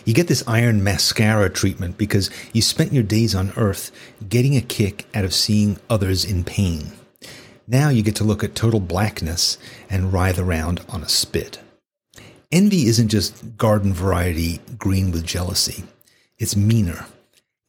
You 0.04 0.14
get 0.14 0.28
this 0.28 0.44
iron 0.46 0.84
mascara 0.84 1.50
treatment 1.50 1.98
because 1.98 2.30
you 2.52 2.62
spent 2.62 2.92
your 2.92 3.04
days 3.04 3.34
on 3.34 3.54
earth 3.56 3.92
getting 4.28 4.58
a 4.58 4.62
kick 4.62 5.06
out 5.16 5.24
of 5.24 5.34
seeing 5.34 5.80
others 5.90 6.26
in 6.26 6.44
pain. 6.44 6.92
Now 7.66 7.88
you 7.88 8.04
get 8.04 8.16
to 8.18 8.26
look 8.26 8.44
at 8.44 8.56
total 8.56 8.82
blackness 8.82 9.58
and 9.90 10.12
writhe 10.12 10.38
around 10.38 10.82
on 10.90 11.02
a 11.02 11.10
spit. 11.10 11.60
Envy 12.52 12.88
isn't 12.88 13.08
just 13.08 13.58
garden 13.58 13.94
variety 13.94 14.60
green 14.78 15.12
with 15.12 15.26
jealousy. 15.26 15.86
It's 16.38 16.58
meaner. 16.58 17.06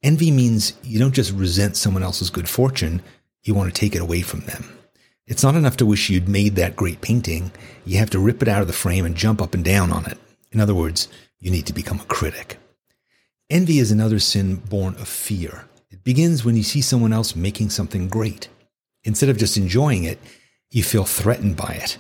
Envy 0.02 0.32
means 0.32 0.72
you 0.82 0.98
don't 0.98 1.14
just 1.14 1.32
resent 1.32 1.76
someone 1.76 2.02
else's 2.02 2.30
good 2.30 2.48
fortune, 2.48 3.02
you 3.44 3.54
want 3.54 3.72
to 3.72 3.80
take 3.80 3.94
it 3.94 4.02
away 4.02 4.22
from 4.22 4.40
them. 4.40 4.77
It's 5.28 5.42
not 5.42 5.56
enough 5.56 5.76
to 5.76 5.86
wish 5.86 6.08
you'd 6.08 6.26
made 6.26 6.56
that 6.56 6.74
great 6.74 7.02
painting. 7.02 7.52
You 7.84 7.98
have 7.98 8.08
to 8.10 8.18
rip 8.18 8.40
it 8.40 8.48
out 8.48 8.62
of 8.62 8.66
the 8.66 8.72
frame 8.72 9.04
and 9.04 9.14
jump 9.14 9.42
up 9.42 9.52
and 9.52 9.62
down 9.62 9.92
on 9.92 10.06
it. 10.06 10.16
In 10.52 10.58
other 10.58 10.74
words, 10.74 11.06
you 11.38 11.50
need 11.50 11.66
to 11.66 11.74
become 11.74 12.00
a 12.00 12.04
critic. 12.04 12.58
Envy 13.50 13.78
is 13.78 13.90
another 13.90 14.20
sin 14.20 14.56
born 14.56 14.94
of 14.94 15.06
fear. 15.06 15.66
It 15.90 16.02
begins 16.02 16.46
when 16.46 16.56
you 16.56 16.62
see 16.62 16.80
someone 16.80 17.12
else 17.12 17.36
making 17.36 17.68
something 17.68 18.08
great. 18.08 18.48
Instead 19.04 19.28
of 19.28 19.36
just 19.36 19.58
enjoying 19.58 20.04
it, 20.04 20.18
you 20.70 20.82
feel 20.82 21.04
threatened 21.04 21.58
by 21.58 21.78
it. 21.82 21.98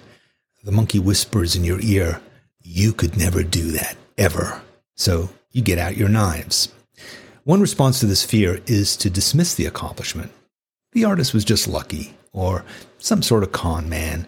The 0.64 0.72
monkey 0.72 0.98
whispers 0.98 1.54
in 1.54 1.64
your 1.64 1.80
ear, 1.82 2.22
You 2.62 2.94
could 2.94 3.18
never 3.18 3.42
do 3.42 3.72
that, 3.72 3.98
ever. 4.16 4.62
So 4.96 5.28
you 5.52 5.60
get 5.60 5.78
out 5.78 5.98
your 5.98 6.08
knives. 6.08 6.72
One 7.44 7.60
response 7.60 8.00
to 8.00 8.06
this 8.06 8.24
fear 8.24 8.60
is 8.66 8.96
to 8.96 9.10
dismiss 9.10 9.54
the 9.54 9.66
accomplishment. 9.66 10.32
The 10.92 11.04
artist 11.04 11.34
was 11.34 11.44
just 11.44 11.68
lucky, 11.68 12.17
or 12.32 12.64
some 12.98 13.22
sort 13.22 13.42
of 13.42 13.52
con 13.52 13.88
man. 13.88 14.26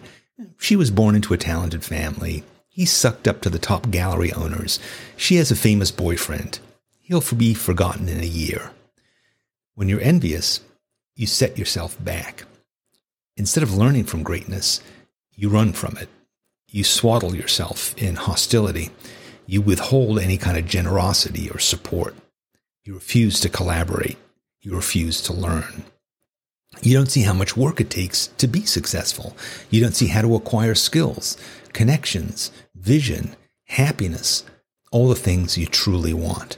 She 0.57 0.75
was 0.75 0.91
born 0.91 1.15
into 1.15 1.33
a 1.33 1.37
talented 1.37 1.83
family. 1.83 2.43
He 2.67 2.85
sucked 2.85 3.27
up 3.27 3.41
to 3.41 3.49
the 3.49 3.59
top 3.59 3.91
gallery 3.91 4.31
owners. 4.33 4.79
She 5.17 5.35
has 5.35 5.51
a 5.51 5.55
famous 5.55 5.91
boyfriend. 5.91 6.59
He'll 7.01 7.23
be 7.35 7.53
forgotten 7.53 8.07
in 8.07 8.21
a 8.21 8.25
year. 8.25 8.71
When 9.75 9.89
you're 9.89 10.01
envious, 10.01 10.61
you 11.15 11.27
set 11.27 11.57
yourself 11.57 12.01
back. 12.03 12.45
Instead 13.37 13.63
of 13.63 13.75
learning 13.75 14.05
from 14.05 14.23
greatness, 14.23 14.81
you 15.35 15.49
run 15.49 15.73
from 15.73 15.97
it. 15.97 16.09
You 16.67 16.83
swaddle 16.83 17.35
yourself 17.35 17.93
in 17.97 18.15
hostility. 18.15 18.91
You 19.45 19.61
withhold 19.61 20.19
any 20.19 20.37
kind 20.37 20.57
of 20.57 20.65
generosity 20.65 21.49
or 21.49 21.59
support. 21.59 22.15
You 22.83 22.93
refuse 22.93 23.39
to 23.41 23.49
collaborate. 23.49 24.17
You 24.61 24.75
refuse 24.75 25.21
to 25.23 25.33
learn. 25.33 25.83
You 26.81 26.97
don't 26.97 27.11
see 27.11 27.21
how 27.21 27.33
much 27.33 27.57
work 27.57 27.79
it 27.79 27.89
takes 27.89 28.27
to 28.37 28.47
be 28.47 28.65
successful. 28.65 29.35
You 29.69 29.81
don't 29.81 29.95
see 29.95 30.07
how 30.07 30.21
to 30.21 30.35
acquire 30.35 30.73
skills, 30.73 31.37
connections, 31.73 32.51
vision, 32.75 33.35
happiness, 33.65 34.43
all 34.91 35.09
the 35.09 35.15
things 35.15 35.57
you 35.57 35.67
truly 35.67 36.13
want. 36.13 36.57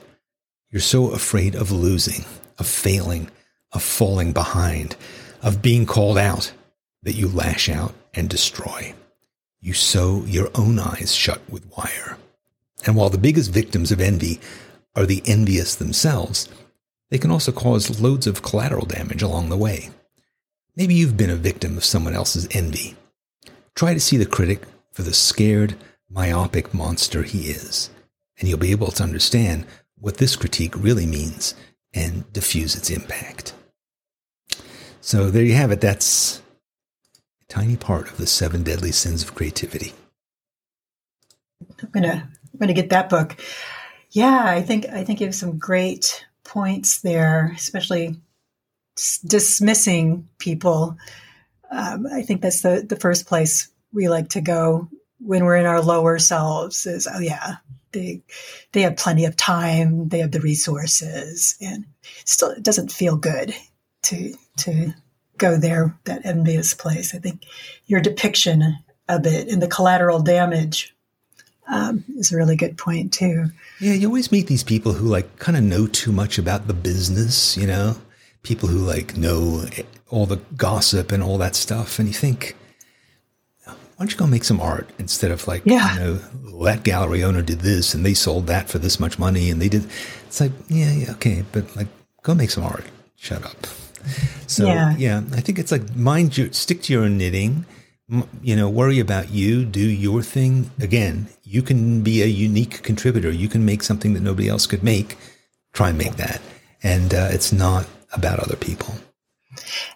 You're 0.70 0.82
so 0.82 1.11
afraid 1.11 1.55
of 1.55 1.72
losing, 1.72 2.26
of 2.57 2.68
failing, 2.68 3.30
of 3.74 3.84
falling 3.84 4.34
behind, 4.34 4.95
of 5.41 5.61
being 5.61 5.86
called 5.86 6.18
out 6.18 6.53
that 7.03 7.16
you 7.16 7.28
lash 7.28 7.68
out 7.68 7.93
and 8.14 8.30
destroy. 8.30 8.95
You 9.59 9.74
sew 9.74 10.24
your 10.26 10.49
own 10.55 10.80
eyes 10.80 11.14
shut 11.14 11.41
with 11.49 11.66
wire. 11.78 12.18
And 12.86 12.95
while 12.95 13.09
the 13.09 13.18
biggest 13.18 13.51
victims 13.51 13.91
of 13.91 14.01
envy 14.01 14.39
are 14.95 15.05
the 15.05 15.22
envious 15.26 15.76
themselves, 15.76 16.47
they 17.09 17.18
can 17.18 17.32
also 17.32 17.51
cause 17.51 18.01
loads 18.01 18.26
of 18.26 18.41
collateral 18.41 18.86
damage 18.86 19.22
along 19.22 19.49
the 19.49 19.57
way. 19.57 19.89
Maybe 20.76 20.95
you've 20.95 21.17
been 21.17 21.30
a 21.30 21.36
victim 21.36 21.78
of 21.78 21.86
someone 21.86 22.15
else's 22.15 22.47
envy. 22.51 22.95
Try 23.76 23.93
to 23.93 23.99
see 23.99 24.17
the 24.17 24.26
critic 24.26 24.63
for 24.91 25.03
the 25.03 25.13
scared, 25.13 25.76
myopic 26.09 26.74
monster 26.74 27.24
he 27.24 27.49
is, 27.49 27.91
and 28.39 28.49
you'll 28.49 28.57
be 28.57 28.71
able 28.71 28.91
to 28.91 29.03
understand 29.03 29.67
what 29.99 30.17
this 30.17 30.36
critique 30.36 30.76
really 30.76 31.05
means 31.05 31.53
and 31.93 32.32
diffuse 32.34 32.76
its 32.76 32.89
impact. 32.89 33.53
So 34.99 35.30
there 35.30 35.43
you 35.43 35.53
have 35.53 35.71
it. 35.71 35.82
That's 35.82 36.41
a 37.41 37.45
tiny 37.53 37.78
part 37.78 38.09
of 38.09 38.17
the 38.17 38.26
seven 38.26 38.63
deadly 38.63 38.91
sins 38.91 39.21
of 39.21 39.36
creativity. 39.36 39.93
I'm 41.82 41.89
gonna 41.91 42.30
I'm 42.53 42.59
gonna 42.59 42.74
get 42.74 42.89
that 42.89 43.09
book. 43.09 43.36
Yeah, 44.09 44.43
I 44.43 44.61
think 44.61 44.88
I 44.88 45.03
think 45.03 45.19
you 45.19 45.28
have 45.28 45.36
some 45.36 45.59
great 45.59 46.26
points 46.43 47.01
there, 47.01 47.51
especially 47.55 48.15
dismissing 49.26 50.28
people. 50.38 50.98
Um, 51.72 52.08
I 52.12 52.22
think 52.22 52.41
that's 52.41 52.62
the, 52.62 52.86
the 52.88 52.96
first 52.96 53.26
place 53.26 53.70
we 53.91 54.10
like 54.10 54.30
to 54.30 54.41
go 54.41 54.88
when 55.20 55.46
we're 55.46 55.58
in 55.58 55.66
our 55.66 55.82
lower 55.82 56.20
selves 56.20 56.86
is, 56.86 57.08
oh 57.12 57.20
yeah, 57.20 57.56
they, 57.91 58.22
they 58.72 58.82
have 58.82 58.98
plenty 58.98 59.26
of 59.26 59.36
time. 59.36 60.10
They 60.10 60.20
have 60.20 60.32
the 60.32 60.41
resources 60.41 61.56
and 61.62 61.86
still 62.26 62.52
it 62.52 62.64
doesn't 62.64 62.91
feel 62.91 63.16
good 63.16 63.56
to, 64.04 64.36
to 64.58 64.94
go 65.38 65.58
there, 65.58 65.98
that 66.04 66.26
envious 66.26 66.74
place. 66.74 67.16
I 67.16 67.20
think 67.20 67.46
your 67.86 68.02
depiction 68.02 68.78
of 69.10 69.26
it 69.26 69.48
and 69.50 69.62
the 69.62 69.68
collateral 69.68 70.22
damage 70.22 70.96
um, 71.68 72.04
is 72.18 72.32
a 72.32 72.38
really 72.38 72.56
good 72.56 72.78
point 72.78 73.14
too. 73.14 73.48
Yeah, 73.80 73.94
you 73.94 74.08
always 74.08 74.32
meet 74.32 74.48
these 74.48 74.64
people 74.64 74.94
who 74.94 75.08
like 75.08 75.39
kind 75.39 75.58
of 75.58 75.64
know 75.64 75.88
too 75.88 76.12
much 76.12 76.38
about 76.38 76.68
the 76.68 76.74
business, 76.74 77.58
you 77.58 77.68
know, 77.68 77.96
people 78.44 78.70
who 78.70 78.80
like 78.80 79.18
know 79.18 79.66
all 80.10 80.26
the 80.26 80.41
gossip 80.56 81.12
and 81.12 81.24
all 81.24 81.38
that 81.39 81.56
stuff, 81.56 81.98
and 82.00 82.08
you 82.08 82.14
think, 82.14 82.56
why 83.66 83.76
don't 84.00 84.12
you 84.12 84.18
go 84.18 84.28
make 84.28 84.44
some 84.44 84.60
art 84.60 84.89
instead 85.00 85.32
of 85.32 85.48
like, 85.48 85.64
yeah. 85.66 85.94
you 85.94 86.00
know, 86.00 86.14
that 86.66 86.84
gallery 86.84 87.24
owner 87.24 87.41
did 87.41 87.60
this 87.60 87.94
and 87.94 88.06
they 88.06 88.14
sold 88.14 88.48
that 88.48 88.68
for 88.68 88.80
this 88.80 89.00
much 89.00 89.20
money 89.20 89.50
and 89.50 89.62
they 89.62 89.70
did. 89.70 89.86
It's 90.28 90.41
like, 90.41 90.52
yeah, 90.68 90.91
yeah, 90.91 91.12
okay, 91.12 91.46
but 91.52 91.76
like, 91.76 91.88
go 92.24 92.34
make 92.34 92.50
some 92.50 92.64
art. 92.64 92.86
Shut 93.16 93.46
up. 93.46 93.68
So 94.48 94.66
yeah, 94.66 94.96
yeah 94.98 95.22
I 95.32 95.39
think 95.39 95.60
it's 95.60 95.72
like 95.72 95.96
mind 95.96 96.38
your 96.38 96.52
stick 96.52 96.82
to 96.84 96.94
your 96.94 97.08
knitting. 97.08 97.66
You 98.41 98.56
know, 98.56 98.68
worry 98.68 99.00
about 99.00 99.32
you. 99.32 99.64
Do 99.64 99.80
your 99.80 100.22
thing. 100.22 100.72
Again, 100.82 101.28
you 101.44 101.62
can 101.62 102.04
be 102.04 102.22
a 102.22 102.26
unique 102.26 102.84
contributor. 102.84 103.32
You 103.32 103.48
can 103.48 103.64
make 103.64 103.82
something 103.82 104.14
that 104.14 104.20
nobody 104.20 104.50
else 104.50 104.68
could 104.68 104.84
make. 104.84 105.18
Try 105.72 105.89
and 105.89 105.98
make 105.98 106.18
that, 106.18 106.41
and 106.84 107.14
uh, 107.14 107.30
it's 107.32 107.54
not 107.54 107.88
about 108.14 108.39
other 108.39 108.55
people. 108.55 108.93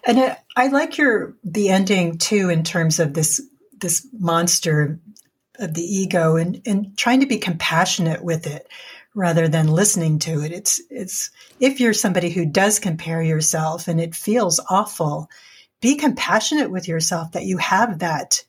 And 0.04 0.18
I, 0.18 0.38
I 0.56 0.68
like 0.68 0.98
your 0.98 1.34
the 1.44 1.70
ending 1.70 2.18
too 2.18 2.48
in 2.50 2.64
terms 2.64 3.00
of 3.00 3.14
this 3.14 3.40
this 3.80 4.06
monster 4.12 5.00
of 5.58 5.74
the 5.74 5.82
ego 5.82 6.36
and 6.36 6.62
and 6.66 6.96
trying 6.96 7.20
to 7.20 7.26
be 7.26 7.38
compassionate 7.38 8.22
with 8.22 8.46
it 8.46 8.68
rather 9.14 9.48
than 9.48 9.66
listening 9.66 10.18
to 10.20 10.42
it. 10.42 10.52
It's 10.52 10.80
it's 10.90 11.30
if 11.58 11.80
you're 11.80 11.94
somebody 11.94 12.30
who 12.30 12.46
does 12.46 12.78
compare 12.78 13.22
yourself 13.22 13.88
and 13.88 14.00
it 14.00 14.14
feels 14.14 14.60
awful, 14.70 15.28
be 15.80 15.96
compassionate 15.96 16.70
with 16.70 16.86
yourself 16.88 17.32
that 17.32 17.44
you 17.44 17.58
have 17.58 17.98
that 17.98 18.44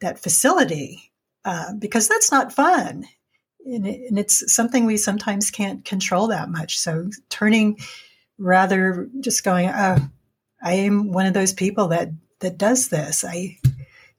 that 0.00 0.18
facility 0.18 1.12
uh, 1.44 1.72
because 1.78 2.08
that's 2.08 2.32
not 2.32 2.52
fun. 2.52 3.06
And, 3.64 3.86
it, 3.86 4.08
and 4.08 4.18
it's 4.18 4.52
something 4.52 4.84
we 4.84 4.96
sometimes 4.96 5.50
can't 5.50 5.84
control 5.84 6.28
that 6.28 6.48
much. 6.48 6.78
So 6.78 7.10
turning 7.28 7.78
rather 8.38 9.08
just 9.20 9.44
going, 9.44 9.68
oh, 9.68 9.98
I 10.62 10.72
am 10.72 11.12
one 11.12 11.26
of 11.26 11.34
those 11.34 11.52
people 11.52 11.88
that 11.88 12.10
that 12.40 12.58
does 12.58 12.88
this. 12.88 13.24
I 13.24 13.58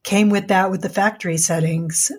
came 0.03 0.29
with 0.29 0.47
that 0.47 0.71
with 0.71 0.81
the 0.81 0.89
factory 0.89 1.37
settings, 1.37 2.11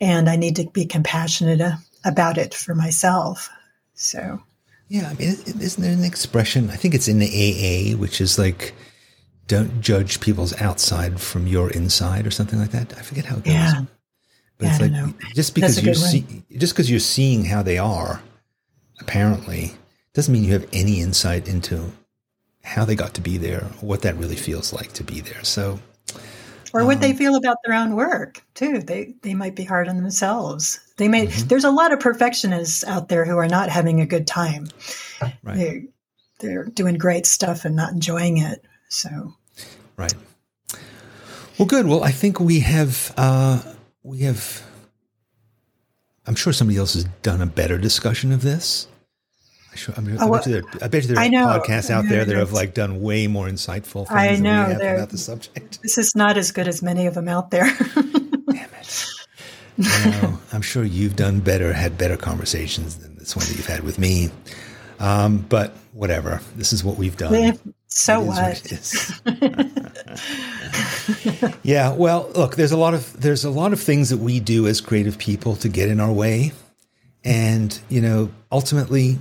and 0.00 0.28
I 0.28 0.36
need 0.36 0.56
to 0.56 0.68
be 0.70 0.86
compassionate 0.86 1.60
about 2.04 2.38
it 2.38 2.54
for 2.54 2.74
myself. 2.74 3.48
So, 3.94 4.42
yeah, 4.88 5.08
I 5.08 5.14
mean, 5.14 5.28
isn't 5.28 5.82
there 5.82 5.92
an 5.92 6.04
expression? 6.04 6.70
I 6.70 6.76
think 6.76 6.94
it's 6.94 7.08
in 7.08 7.18
the 7.18 7.26
AA, 7.26 7.96
which 7.96 8.20
is 8.20 8.38
like, 8.38 8.74
"Don't 9.46 9.80
judge 9.80 10.20
people's 10.20 10.58
outside 10.60 11.20
from 11.20 11.46
your 11.46 11.70
inside" 11.70 12.26
or 12.26 12.30
something 12.30 12.58
like 12.58 12.70
that. 12.72 12.96
I 12.98 13.02
forget 13.02 13.24
how 13.24 13.36
it 13.36 13.44
goes. 13.44 13.54
Yeah. 13.54 13.84
But 14.58 14.66
yeah, 14.66 14.72
it's 14.72 14.80
like 14.80 15.34
just 15.34 15.54
because 15.54 15.82
you 15.82 15.94
see, 15.94 16.44
just 16.56 16.74
because 16.74 16.90
you're 16.90 17.00
seeing 17.00 17.44
how 17.44 17.62
they 17.62 17.78
are, 17.78 18.22
apparently, 19.00 19.72
doesn't 20.14 20.32
mean 20.32 20.44
you 20.44 20.52
have 20.52 20.68
any 20.72 21.00
insight 21.00 21.48
into 21.48 21.92
how 22.62 22.84
they 22.84 22.94
got 22.94 23.14
to 23.14 23.20
be 23.20 23.38
there, 23.38 23.62
what 23.80 24.02
that 24.02 24.16
really 24.16 24.36
feels 24.36 24.72
like 24.72 24.92
to 24.92 25.04
be 25.04 25.20
there. 25.20 25.42
So, 25.42 25.80
or 26.72 26.84
what 26.84 26.96
um, 26.96 27.00
they 27.00 27.12
feel 27.12 27.34
about 27.34 27.56
their 27.64 27.74
own 27.74 27.96
work 27.96 28.42
too. 28.54 28.80
They 28.80 29.14
they 29.22 29.34
might 29.34 29.56
be 29.56 29.64
hard 29.64 29.88
on 29.88 29.96
themselves. 29.96 30.80
They 30.96 31.08
may. 31.08 31.26
Mm-hmm. 31.26 31.48
There's 31.48 31.64
a 31.64 31.70
lot 31.70 31.92
of 31.92 32.00
perfectionists 32.00 32.84
out 32.84 33.08
there 33.08 33.24
who 33.24 33.36
are 33.38 33.48
not 33.48 33.68
having 33.68 34.00
a 34.00 34.06
good 34.06 34.26
time. 34.26 34.68
Right. 35.20 35.56
They 35.56 35.84
they're 36.38 36.64
doing 36.64 36.96
great 36.96 37.26
stuff 37.26 37.64
and 37.64 37.76
not 37.76 37.92
enjoying 37.92 38.38
it. 38.38 38.64
So, 38.88 39.34
right. 39.96 40.14
Well, 41.58 41.66
good. 41.66 41.86
Well, 41.86 42.02
I 42.02 42.10
think 42.10 42.40
we 42.40 42.60
have 42.60 43.14
uh, 43.16 43.62
we 44.02 44.20
have. 44.20 44.62
I'm 46.26 46.34
sure 46.36 46.52
somebody 46.52 46.78
else 46.78 46.94
has 46.94 47.04
done 47.22 47.40
a 47.40 47.46
better 47.46 47.78
discussion 47.78 48.30
of 48.32 48.42
this. 48.42 48.86
I, 49.96 50.00
mean, 50.00 50.16
oh, 50.20 50.32
I, 50.32 50.36
bet 50.36 50.44
there, 50.44 50.62
I, 50.82 50.88
bet 50.88 51.02
you 51.02 51.14
there, 51.14 51.18
are 51.18 51.60
podcasts 51.60 51.90
out 51.90 52.04
there 52.08 52.24
that 52.24 52.36
have 52.36 52.52
like 52.52 52.74
done 52.74 53.00
way 53.00 53.26
more 53.26 53.46
insightful 53.46 54.06
things 54.06 54.10
I 54.10 54.36
know, 54.36 54.68
than 54.68 54.78
we 54.78 54.84
have 54.84 54.96
about 54.96 55.10
the 55.10 55.18
subject. 55.18 55.80
This 55.82 55.98
is 55.98 56.14
not 56.14 56.36
as 56.36 56.52
good 56.52 56.68
as 56.68 56.82
many 56.82 57.06
of 57.06 57.14
them 57.14 57.28
out 57.28 57.50
there. 57.50 57.64
Damn 57.94 58.70
it! 58.80 59.06
You 59.78 60.10
know, 60.10 60.38
I'm 60.52 60.62
sure 60.62 60.84
you've 60.84 61.16
done 61.16 61.40
better, 61.40 61.72
had 61.72 61.96
better 61.96 62.16
conversations 62.16 62.98
than 62.98 63.16
this 63.16 63.34
one 63.34 63.46
that 63.46 63.56
you've 63.56 63.66
had 63.66 63.82
with 63.82 63.98
me. 63.98 64.30
Um, 65.00 65.38
but 65.48 65.74
whatever, 65.92 66.40
this 66.56 66.72
is 66.72 66.84
what 66.84 66.98
we've 66.98 67.16
done. 67.16 67.58
So 67.88 68.20
what? 68.20 68.62
what 69.24 69.70
yeah. 71.62 71.92
Well, 71.92 72.30
look, 72.34 72.56
there's 72.56 72.72
a 72.72 72.76
lot 72.76 72.94
of 72.94 73.20
there's 73.20 73.44
a 73.44 73.50
lot 73.50 73.72
of 73.72 73.80
things 73.80 74.10
that 74.10 74.18
we 74.18 74.40
do 74.40 74.66
as 74.66 74.80
creative 74.80 75.18
people 75.18 75.56
to 75.56 75.68
get 75.68 75.88
in 75.88 76.00
our 76.00 76.12
way, 76.12 76.52
and 77.24 77.78
you 77.88 78.00
know, 78.00 78.30
ultimately 78.50 79.18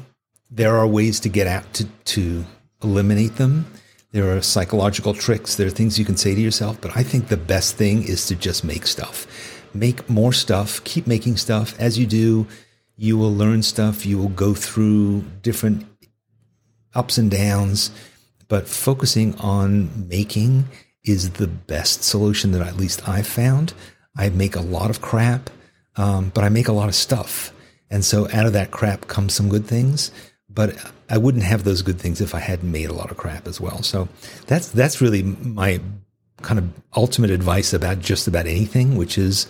there 0.52 0.76
are 0.78 0.86
ways 0.86 1.20
to 1.22 1.30
get 1.30 1.48
out 1.48 1.74
to, 1.74 1.86
to 2.04 2.46
eliminate 2.84 3.38
them. 3.38 3.66
There 4.12 4.36
are 4.36 4.42
psychological 4.42 5.14
tricks. 5.14 5.56
There 5.56 5.68
are 5.68 5.72
things 5.72 5.98
you 5.98 6.04
can 6.04 6.18
say 6.18 6.36
to 6.36 6.42
yourself. 6.42 6.80
But 6.82 6.96
I 6.98 7.04
think 7.04 7.30
the 7.30 7.38
best 7.38 7.78
thing 7.78 8.04
is 8.04 8.28
to 8.28 8.36
just 8.36 8.66
make 8.66 8.86
stuff. 8.86 9.26
Make 9.74 10.10
more 10.10 10.34
stuff. 10.34 10.84
Keep 10.84 11.08
making 11.08 11.38
stuff. 11.38 11.80
As 11.80 11.98
you 11.98 12.06
do, 12.06 12.46
you 12.98 13.18
will 13.18 13.34
learn 13.34 13.64
stuff. 13.64 14.06
You 14.06 14.18
will 14.18 14.30
go 14.30 14.54
through 14.54 15.22
different 15.42 15.86
ups 16.94 17.18
and 17.18 17.32
downs. 17.32 17.90
But 18.50 18.68
focusing 18.68 19.34
on 19.36 20.10
making 20.10 20.66
is 21.06 21.32
the 21.32 21.48
best 21.48 22.04
solution 22.04 22.52
that 22.52 22.68
at 22.68 22.76
least 22.76 23.08
I've 23.08 23.28
found. 23.28 23.74
I 24.18 24.28
make 24.28 24.58
a 24.58 24.62
lot 24.62 24.90
of 24.90 25.02
crap, 25.02 25.50
um, 25.96 26.34
but 26.34 26.44
I 26.44 26.50
make 26.50 26.68
a 26.68 26.74
lot 26.74 26.90
of 26.90 26.96
stuff. 26.96 27.54
And 27.90 28.04
so 28.04 28.28
out 28.34 28.46
of 28.46 28.54
that 28.54 28.72
crap 28.72 29.08
comes 29.08 29.34
some 29.34 29.48
good 29.48 29.66
things 29.66 30.12
but 30.54 30.76
I 31.10 31.18
wouldn't 31.18 31.44
have 31.44 31.64
those 31.64 31.82
good 31.82 32.00
things 32.00 32.22
if 32.22 32.36
I 32.36 32.40
hadn't 32.40 32.72
made 32.72 32.90
a 32.90 32.94
lot 32.94 33.12
of 33.12 33.18
crap 33.18 33.48
as 33.48 33.60
well. 33.60 33.84
So 33.84 34.08
that's 34.48 34.70
that's 34.70 35.02
really 35.02 35.24
my 35.24 35.82
kind 36.42 36.60
of 36.60 36.70
ultimate 36.96 37.30
advice 37.30 37.74
about 37.74 38.00
just 38.00 38.28
about 38.28 38.48
anything, 38.48 38.96
which 38.96 39.18
is, 39.18 39.48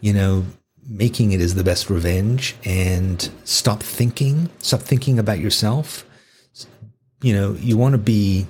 you 0.00 0.12
know, 0.12 0.44
making 0.88 1.32
it 1.32 1.40
is 1.40 1.54
the 1.54 1.64
best 1.64 1.90
revenge 1.90 2.54
and 2.64 3.30
stop 3.44 3.82
thinking, 3.82 4.48
stop 4.58 4.80
thinking 4.80 5.18
about 5.18 5.38
yourself. 5.38 6.04
You 7.22 7.34
know, 7.34 7.52
you 7.54 7.76
want 7.76 7.92
to 7.92 7.98
be 7.98 8.46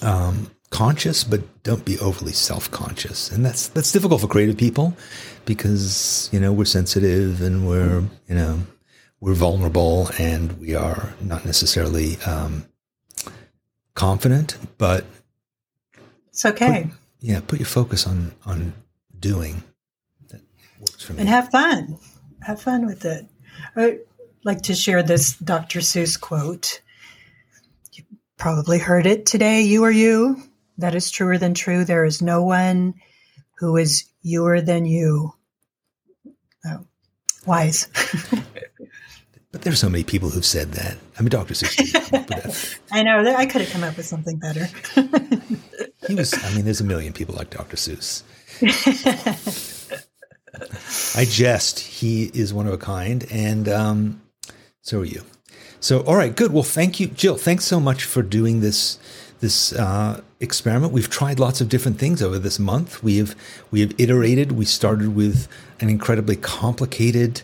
um, 0.00 0.50
conscious, 0.70 1.24
but 1.24 1.62
don't 1.64 1.84
be 1.84 1.98
overly 1.98 2.32
self-conscious, 2.32 3.32
and 3.32 3.44
that's 3.44 3.68
that's 3.68 3.90
difficult 3.90 4.20
for 4.20 4.28
creative 4.28 4.56
people 4.56 4.96
because 5.44 6.28
you 6.32 6.38
know 6.38 6.52
we're 6.52 6.64
sensitive 6.64 7.42
and 7.42 7.66
we're 7.66 8.04
you 8.28 8.34
know 8.34 8.60
we're 9.20 9.34
vulnerable 9.34 10.10
and 10.18 10.60
we 10.60 10.74
are 10.74 11.14
not 11.20 11.44
necessarily 11.44 12.16
um, 12.18 12.66
confident, 13.94 14.56
but 14.78 15.04
it's 16.28 16.44
okay. 16.44 16.84
Put, 16.84 16.92
yeah, 17.20 17.40
put 17.40 17.58
your 17.58 17.66
focus 17.66 18.06
on 18.06 18.32
on 18.46 18.74
doing. 19.18 19.62
That 20.30 20.40
works 20.80 21.02
for 21.02 21.14
me. 21.14 21.20
And 21.20 21.28
have 21.28 21.48
fun. 21.50 21.98
Have 22.42 22.62
fun 22.62 22.86
with 22.86 23.04
it. 23.04 23.26
I'd 23.74 23.98
like 24.44 24.62
to 24.62 24.74
share 24.74 25.02
this 25.02 25.36
Dr. 25.36 25.80
Seuss 25.80 26.20
quote. 26.20 26.80
You 27.92 28.04
probably 28.36 28.78
heard 28.78 29.06
it 29.06 29.26
today. 29.26 29.62
You 29.62 29.84
are 29.84 29.90
you. 29.90 30.42
That 30.78 30.94
is 30.94 31.10
truer 31.10 31.38
than 31.38 31.54
true. 31.54 31.84
There 31.84 32.04
is 32.04 32.22
no 32.22 32.44
one 32.44 32.94
who 33.58 33.76
is 33.76 34.04
youer 34.24 34.64
than 34.64 34.84
you. 34.84 35.32
Oh, 36.64 36.86
wise. 37.44 37.88
but 39.52 39.62
there's 39.62 39.80
so 39.80 39.88
many 39.88 40.04
people 40.04 40.28
who've 40.28 40.44
said 40.44 40.72
that. 40.72 40.96
I 41.18 41.22
mean, 41.22 41.30
Dr. 41.30 41.54
Seuss. 41.54 42.78
I 42.92 43.02
know. 43.02 43.34
I 43.34 43.46
could 43.46 43.62
have 43.62 43.70
come 43.70 43.82
up 43.82 43.96
with 43.96 44.06
something 44.06 44.38
better. 44.38 44.68
he 46.06 46.14
was. 46.14 46.34
I 46.44 46.54
mean, 46.54 46.64
there's 46.64 46.80
a 46.80 46.84
million 46.84 47.12
people 47.12 47.34
like 47.34 47.50
Dr. 47.50 47.76
Seuss. 47.76 48.22
I 51.16 51.24
jest. 51.24 51.80
He 51.80 52.30
is 52.34 52.52
one 52.52 52.66
of 52.66 52.72
a 52.72 52.78
kind, 52.78 53.26
and 53.30 53.68
um, 53.68 54.22
so 54.82 55.00
are 55.00 55.04
you. 55.04 55.22
So, 55.80 56.00
all 56.00 56.16
right, 56.16 56.34
good. 56.34 56.52
Well, 56.52 56.62
thank 56.62 57.00
you, 57.00 57.06
Jill. 57.06 57.36
Thanks 57.36 57.64
so 57.64 57.80
much 57.80 58.04
for 58.04 58.22
doing 58.22 58.60
this 58.60 58.98
this 59.40 59.72
uh, 59.72 60.20
experiment. 60.40 60.92
We've 60.92 61.08
tried 61.08 61.38
lots 61.38 61.60
of 61.60 61.68
different 61.68 61.98
things 61.98 62.20
over 62.20 62.38
this 62.38 62.58
month. 62.58 63.02
We 63.02 63.18
have 63.18 63.34
we 63.70 63.80
have 63.80 63.94
iterated. 63.98 64.52
We 64.52 64.66
started 64.66 65.14
with 65.14 65.48
an 65.80 65.88
incredibly 65.88 66.36
complicated 66.36 67.42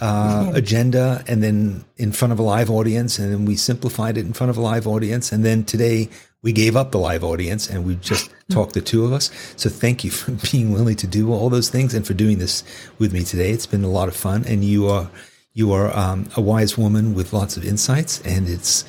uh, 0.00 0.52
agenda, 0.54 1.24
and 1.26 1.42
then 1.42 1.84
in 1.96 2.12
front 2.12 2.32
of 2.32 2.38
a 2.38 2.42
live 2.42 2.70
audience, 2.70 3.18
and 3.18 3.32
then 3.32 3.44
we 3.44 3.56
simplified 3.56 4.18
it 4.18 4.26
in 4.26 4.32
front 4.32 4.50
of 4.50 4.56
a 4.56 4.60
live 4.60 4.86
audience, 4.86 5.32
and 5.32 5.44
then 5.44 5.64
today 5.64 6.08
we 6.42 6.52
gave 6.52 6.76
up 6.76 6.92
the 6.92 6.98
live 6.98 7.24
audience 7.24 7.68
and 7.68 7.84
we 7.84 7.96
just 7.96 8.30
talked 8.50 8.74
the 8.74 8.80
two 8.80 9.04
of 9.04 9.12
us. 9.12 9.30
So 9.56 9.68
thank 9.68 10.04
you 10.04 10.10
for 10.12 10.30
being 10.52 10.72
willing 10.72 10.96
to 10.96 11.06
do 11.06 11.32
all 11.32 11.50
those 11.50 11.70
things 11.70 11.92
and 11.92 12.06
for 12.06 12.14
doing 12.14 12.38
this 12.38 12.62
with 12.98 13.12
me 13.12 13.24
today. 13.24 13.50
It's 13.50 13.66
been 13.66 13.84
a 13.84 13.90
lot 13.90 14.08
of 14.08 14.14
fun, 14.16 14.44
and 14.46 14.64
you 14.64 14.88
are 14.88 15.10
you 15.54 15.72
are 15.72 15.96
um, 15.96 16.28
a 16.36 16.40
wise 16.40 16.76
woman 16.76 17.14
with 17.14 17.32
lots 17.32 17.56
of 17.56 17.64
insights, 17.64 18.20
and 18.22 18.48
it's 18.48 18.84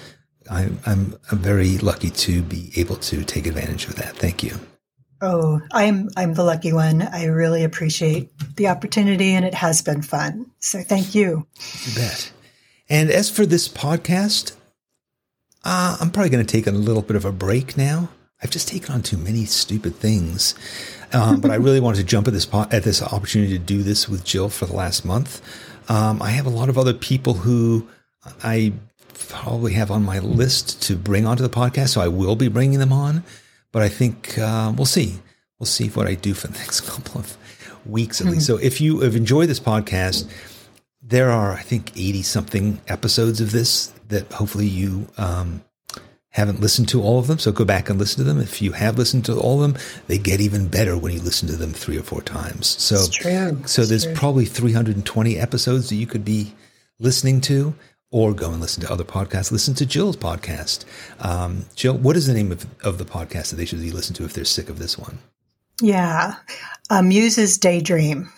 I'm, 0.52 0.80
I'm 0.86 1.18
I'm 1.32 1.40
very 1.40 1.78
lucky 1.78 2.10
to 2.10 2.42
be 2.42 2.72
able 2.76 2.98
to 2.98 3.24
take 3.24 3.48
advantage 3.48 3.88
of 3.88 3.96
that. 3.96 4.16
Thank 4.16 4.44
you. 4.44 4.60
Oh, 5.22 5.62
I'm 5.72 6.10
I'm 6.16 6.34
the 6.34 6.44
lucky 6.44 6.74
one. 6.74 7.02
I 7.02 7.26
really 7.26 7.64
appreciate 7.64 8.30
the 8.56 8.68
opportunity, 8.68 9.32
and 9.32 9.46
it 9.46 9.54
has 9.54 9.82
been 9.82 10.02
fun. 10.02 10.52
So 10.60 10.82
thank 10.82 11.16
you. 11.16 11.48
You 11.86 11.96
bet. 11.96 12.32
And 12.90 13.10
as 13.10 13.30
for 13.30 13.46
this 13.46 13.68
podcast, 13.68 14.56
uh, 15.64 15.98
I'm 16.00 16.12
probably 16.12 16.30
going 16.30 16.46
to 16.46 16.52
take 16.52 16.68
a 16.68 16.72
little 16.72 17.02
bit 17.02 17.16
of 17.16 17.26
a 17.26 17.32
break 17.32 17.78
now. 17.78 18.10
I've 18.42 18.52
just 18.52 18.68
taken 18.68 18.94
on 18.94 19.02
too 19.02 19.18
many 19.18 19.46
stupid 19.46 19.96
things, 19.96 20.54
um, 21.12 21.42
but 21.42 21.52
I 21.52 21.56
really 21.56 21.80
wanted 21.82 21.98
to 21.98 22.04
jump 22.04 22.28
at 22.28 22.34
this 22.34 22.46
po- 22.46 22.68
at 22.72 22.84
this 22.84 23.02
opportunity 23.02 23.54
to 23.58 23.64
do 23.64 23.84
this 23.84 24.08
with 24.08 24.24
Jill 24.24 24.50
for 24.50 24.66
the 24.66 24.76
last 24.76 25.04
month. 25.04 25.42
Um, 25.90 26.22
I 26.22 26.32
have 26.32 26.46
a 26.46 26.52
lot 26.52 26.70
of 26.70 26.78
other 26.78 26.94
people 26.94 27.34
who 27.34 27.88
I 28.44 28.74
probably 29.28 29.74
have 29.74 29.90
on 29.90 30.04
my 30.04 30.20
list 30.20 30.82
to 30.84 30.96
bring 30.96 31.26
onto 31.26 31.44
the 31.44 31.50
podcast, 31.50 31.90
so 31.90 32.02
I 32.02 32.08
will 32.08 32.36
be 32.36 32.48
bringing 32.48 32.80
them 32.80 32.94
on. 32.94 33.24
But 33.72 33.84
I 33.84 33.90
think 33.90 34.38
uh, 34.38 34.74
we'll 34.76 34.86
see. 34.86 35.20
We'll 35.60 35.68
see 35.68 35.90
what 35.90 36.08
I 36.08 36.16
do 36.16 36.34
for 36.34 36.48
the 36.48 36.58
next 36.60 36.82
couple 36.82 37.20
of 37.20 37.38
weeks 37.86 38.22
at 38.22 38.28
least. 38.28 38.48
Hmm. 38.48 38.54
So 38.54 38.58
if 38.58 38.82
you 38.82 39.02
have 39.02 39.16
enjoyed 39.16 39.50
this 39.50 39.60
podcast, 39.60 40.30
there 41.02 41.32
are 41.32 41.54
I 41.54 41.62
think 41.62 41.92
eighty 41.92 42.22
something 42.22 42.82
episodes 42.88 43.42
of 43.42 43.52
this 43.52 43.94
that 44.10 44.32
hopefully 44.32 44.68
you 44.68 45.08
um, 45.18 45.64
haven't 46.30 46.62
listened 46.62 46.88
to 46.90 47.02
all 47.02 47.20
of 47.20 47.28
them. 47.28 47.40
So 47.40 47.52
go 47.52 47.66
back 47.66 47.90
and 47.90 47.98
listen 47.98 48.20
to 48.20 48.24
them. 48.24 48.40
If 48.40 48.62
you 48.62 48.74
have 48.74 48.98
listened 48.98 49.26
to 49.26 49.40
all 49.40 49.62
of 49.64 49.74
them, 49.74 49.82
they 50.08 50.18
get 50.18 50.40
even 50.40 50.68
better 50.68 50.96
when 50.96 51.12
you 51.12 51.20
listen 51.20 51.48
to 51.50 51.56
them 51.56 51.74
three 51.74 51.98
or 51.98 52.04
four 52.04 52.22
times. 52.22 52.68
So, 52.68 52.98
so 53.66 53.86
there's 53.86 54.06
true. 54.06 54.14
probably 54.14 54.46
320 54.46 55.38
episodes 55.38 55.90
that 55.90 55.96
you 55.96 56.06
could 56.06 56.24
be 56.24 56.54
listening 57.00 57.42
to 57.42 57.74
or 58.12 58.34
go 58.34 58.52
and 58.52 58.62
listen 58.62 58.84
to 58.84 58.92
other 58.92 59.04
podcasts. 59.04 59.52
Listen 59.52 59.74
to 59.76 59.86
Jill's 59.86 60.18
podcast. 60.18 60.86
Um, 61.20 61.66
Jill, 61.76 61.98
what 61.98 62.16
is 62.16 62.28
the 62.28 62.34
name 62.34 62.52
of, 62.52 62.66
of 62.84 62.98
the 62.98 63.06
podcast 63.06 63.50
that 63.50 63.58
they 63.58 63.66
should 63.66 63.82
be 63.82 63.92
listen 63.92 64.16
to 64.16 64.26
if 64.26 64.34
they're 64.34 64.46
sick 64.46 64.70
of 64.70 64.80
this 64.80 64.98
one? 64.98 65.20
Yeah. 65.82 66.36
Uh, 66.90 67.02
Muse's 67.02 67.58
Daydream 67.58 68.30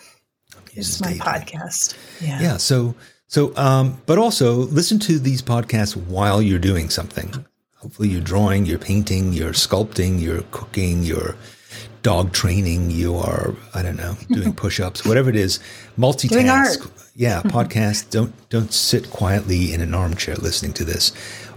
Muse's 0.74 0.96
is 0.96 1.00
my 1.00 1.12
podcast. 1.14 1.96
Yeah. 2.20 2.40
Yeah. 2.40 2.56
So, 2.56 2.94
so, 3.28 3.56
um, 3.56 4.00
but 4.06 4.18
also 4.18 4.54
listen 4.54 4.98
to 5.00 5.18
these 5.18 5.40
podcasts 5.40 5.96
while 5.96 6.42
you're 6.42 6.58
doing 6.58 6.90
something. 6.90 7.44
Hopefully 7.76 8.08
you're 8.08 8.20
drawing, 8.20 8.66
you're 8.66 8.78
painting, 8.78 9.32
you're 9.32 9.52
sculpting, 9.52 10.20
you're 10.20 10.42
cooking, 10.50 11.02
you're 11.02 11.36
dog 12.02 12.32
training, 12.32 12.90
you 12.90 13.16
are, 13.16 13.54
I 13.74 13.82
don't 13.82 13.96
know, 13.96 14.16
doing 14.28 14.52
push-ups, 14.64 15.04
whatever 15.04 15.30
it 15.30 15.36
is, 15.36 15.58
multitask 15.98 16.90
yeah, 17.20 17.42
podcast. 17.42 18.10
don't 18.10 18.32
don't 18.48 18.72
sit 18.72 19.10
quietly 19.10 19.74
in 19.74 19.82
an 19.82 19.92
armchair 19.94 20.36
listening 20.36 20.72
to 20.74 20.84
this. 20.84 21.12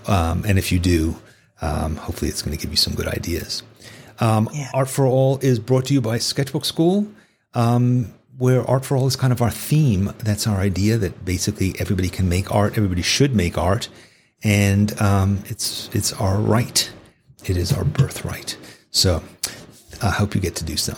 Um, 0.07 0.43
and 0.45 0.57
if 0.57 0.73
you 0.73 0.79
do, 0.79 1.15
um, 1.61 1.95
hopefully 1.95 2.29
it's 2.29 2.41
going 2.41 2.55
to 2.55 2.61
give 2.61 2.69
you 2.69 2.77
some 2.77 2.93
good 2.93 3.07
ideas. 3.07 3.63
Um, 4.19 4.49
yeah. 4.51 4.69
Art 4.73 4.89
for 4.89 5.05
All 5.05 5.39
is 5.39 5.59
brought 5.59 5.85
to 5.85 5.93
you 5.93 6.01
by 6.01 6.17
Sketchbook 6.17 6.63
Skool, 6.63 7.11
um, 7.53 8.13
where 8.37 8.69
Art 8.69 8.83
for 8.83 8.97
All 8.97 9.07
is 9.07 9.15
kind 9.15 9.31
of 9.31 9.41
our 9.41 9.51
theme. 9.51 10.13
That's 10.19 10.47
our 10.47 10.57
idea 10.57 10.97
that 10.97 11.23
basically 11.23 11.75
everybody 11.79 12.09
can 12.09 12.27
make 12.27 12.53
art, 12.53 12.77
everybody 12.77 13.01
should 13.01 13.33
make 13.33 13.57
art, 13.57 13.87
and 14.43 14.99
um, 15.01 15.43
it's 15.45 15.89
it's 15.93 16.11
our 16.13 16.37
right. 16.37 16.91
It 17.45 17.57
is 17.57 17.71
our 17.71 17.85
birthright. 17.85 18.57
So 18.91 19.23
I 20.03 20.11
hope 20.11 20.35
you 20.35 20.41
get 20.41 20.55
to 20.57 20.65
do 20.65 20.75
some. 20.77 20.97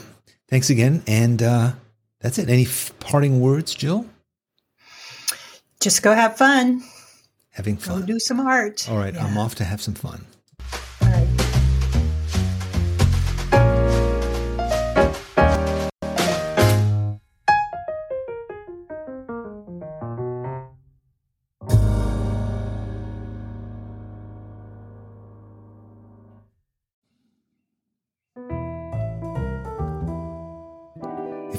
Thanks 0.49 0.69
again, 0.69 1.03
and 1.07 1.41
uh, 1.41 1.71
that's 2.21 2.37
it. 2.39 2.49
Any 2.49 2.63
f- 2.63 2.91
parting 2.99 3.39
words, 3.39 3.73
Jill? 3.73 4.05
just 5.79 6.01
go 6.01 6.13
have 6.13 6.37
fun. 6.37 6.81
Having 7.51 7.77
fun. 7.77 8.01
Go 8.01 8.05
do 8.07 8.19
some 8.19 8.39
art. 8.39 8.89
All 8.89 8.97
right, 8.97 9.13
yeah. 9.13 9.23
I'm 9.25 9.37
off 9.37 9.55
to 9.55 9.63
have 9.63 9.81
some 9.81 9.93
fun. 9.93 10.25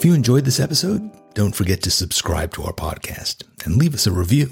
You 0.06 0.14
enjoyed 0.14 0.44
this 0.44 0.60
episode, 0.60 1.10
don't 1.34 1.56
forget 1.56 1.82
to 1.82 1.90
subscribe 1.90 2.52
to 2.52 2.62
our 2.62 2.72
podcast 2.72 3.42
and 3.64 3.74
leave 3.74 3.92
us 3.92 4.06
a 4.06 4.12
review. 4.12 4.50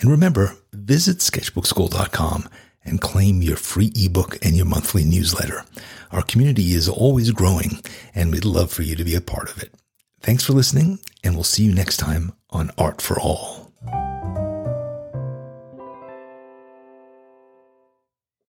And 0.00 0.10
remember, 0.10 0.56
visit 0.72 1.18
sketchbookskool.com 1.18 2.48
and 2.86 2.98
claim 2.98 3.42
your 3.42 3.58
free 3.58 3.92
ebook 3.94 4.42
and 4.42 4.56
your 4.56 4.64
monthly 4.64 5.04
newsletter. 5.04 5.66
Our 6.12 6.22
community 6.22 6.72
is 6.72 6.88
always 6.88 7.30
growing 7.30 7.82
and 8.14 8.32
we'd 8.32 8.46
love 8.46 8.72
for 8.72 8.80
you 8.80 8.96
to 8.96 9.04
be 9.04 9.14
a 9.14 9.20
part 9.20 9.50
of 9.50 9.62
it. 9.62 9.74
Thanks 10.22 10.44
for 10.44 10.54
listening 10.54 10.98
and 11.22 11.34
we'll 11.34 11.44
see 11.44 11.64
you 11.64 11.74
next 11.74 11.98
time 11.98 12.32
on 12.48 12.70
Art 12.78 13.02
for 13.02 13.20
All. 13.20 13.69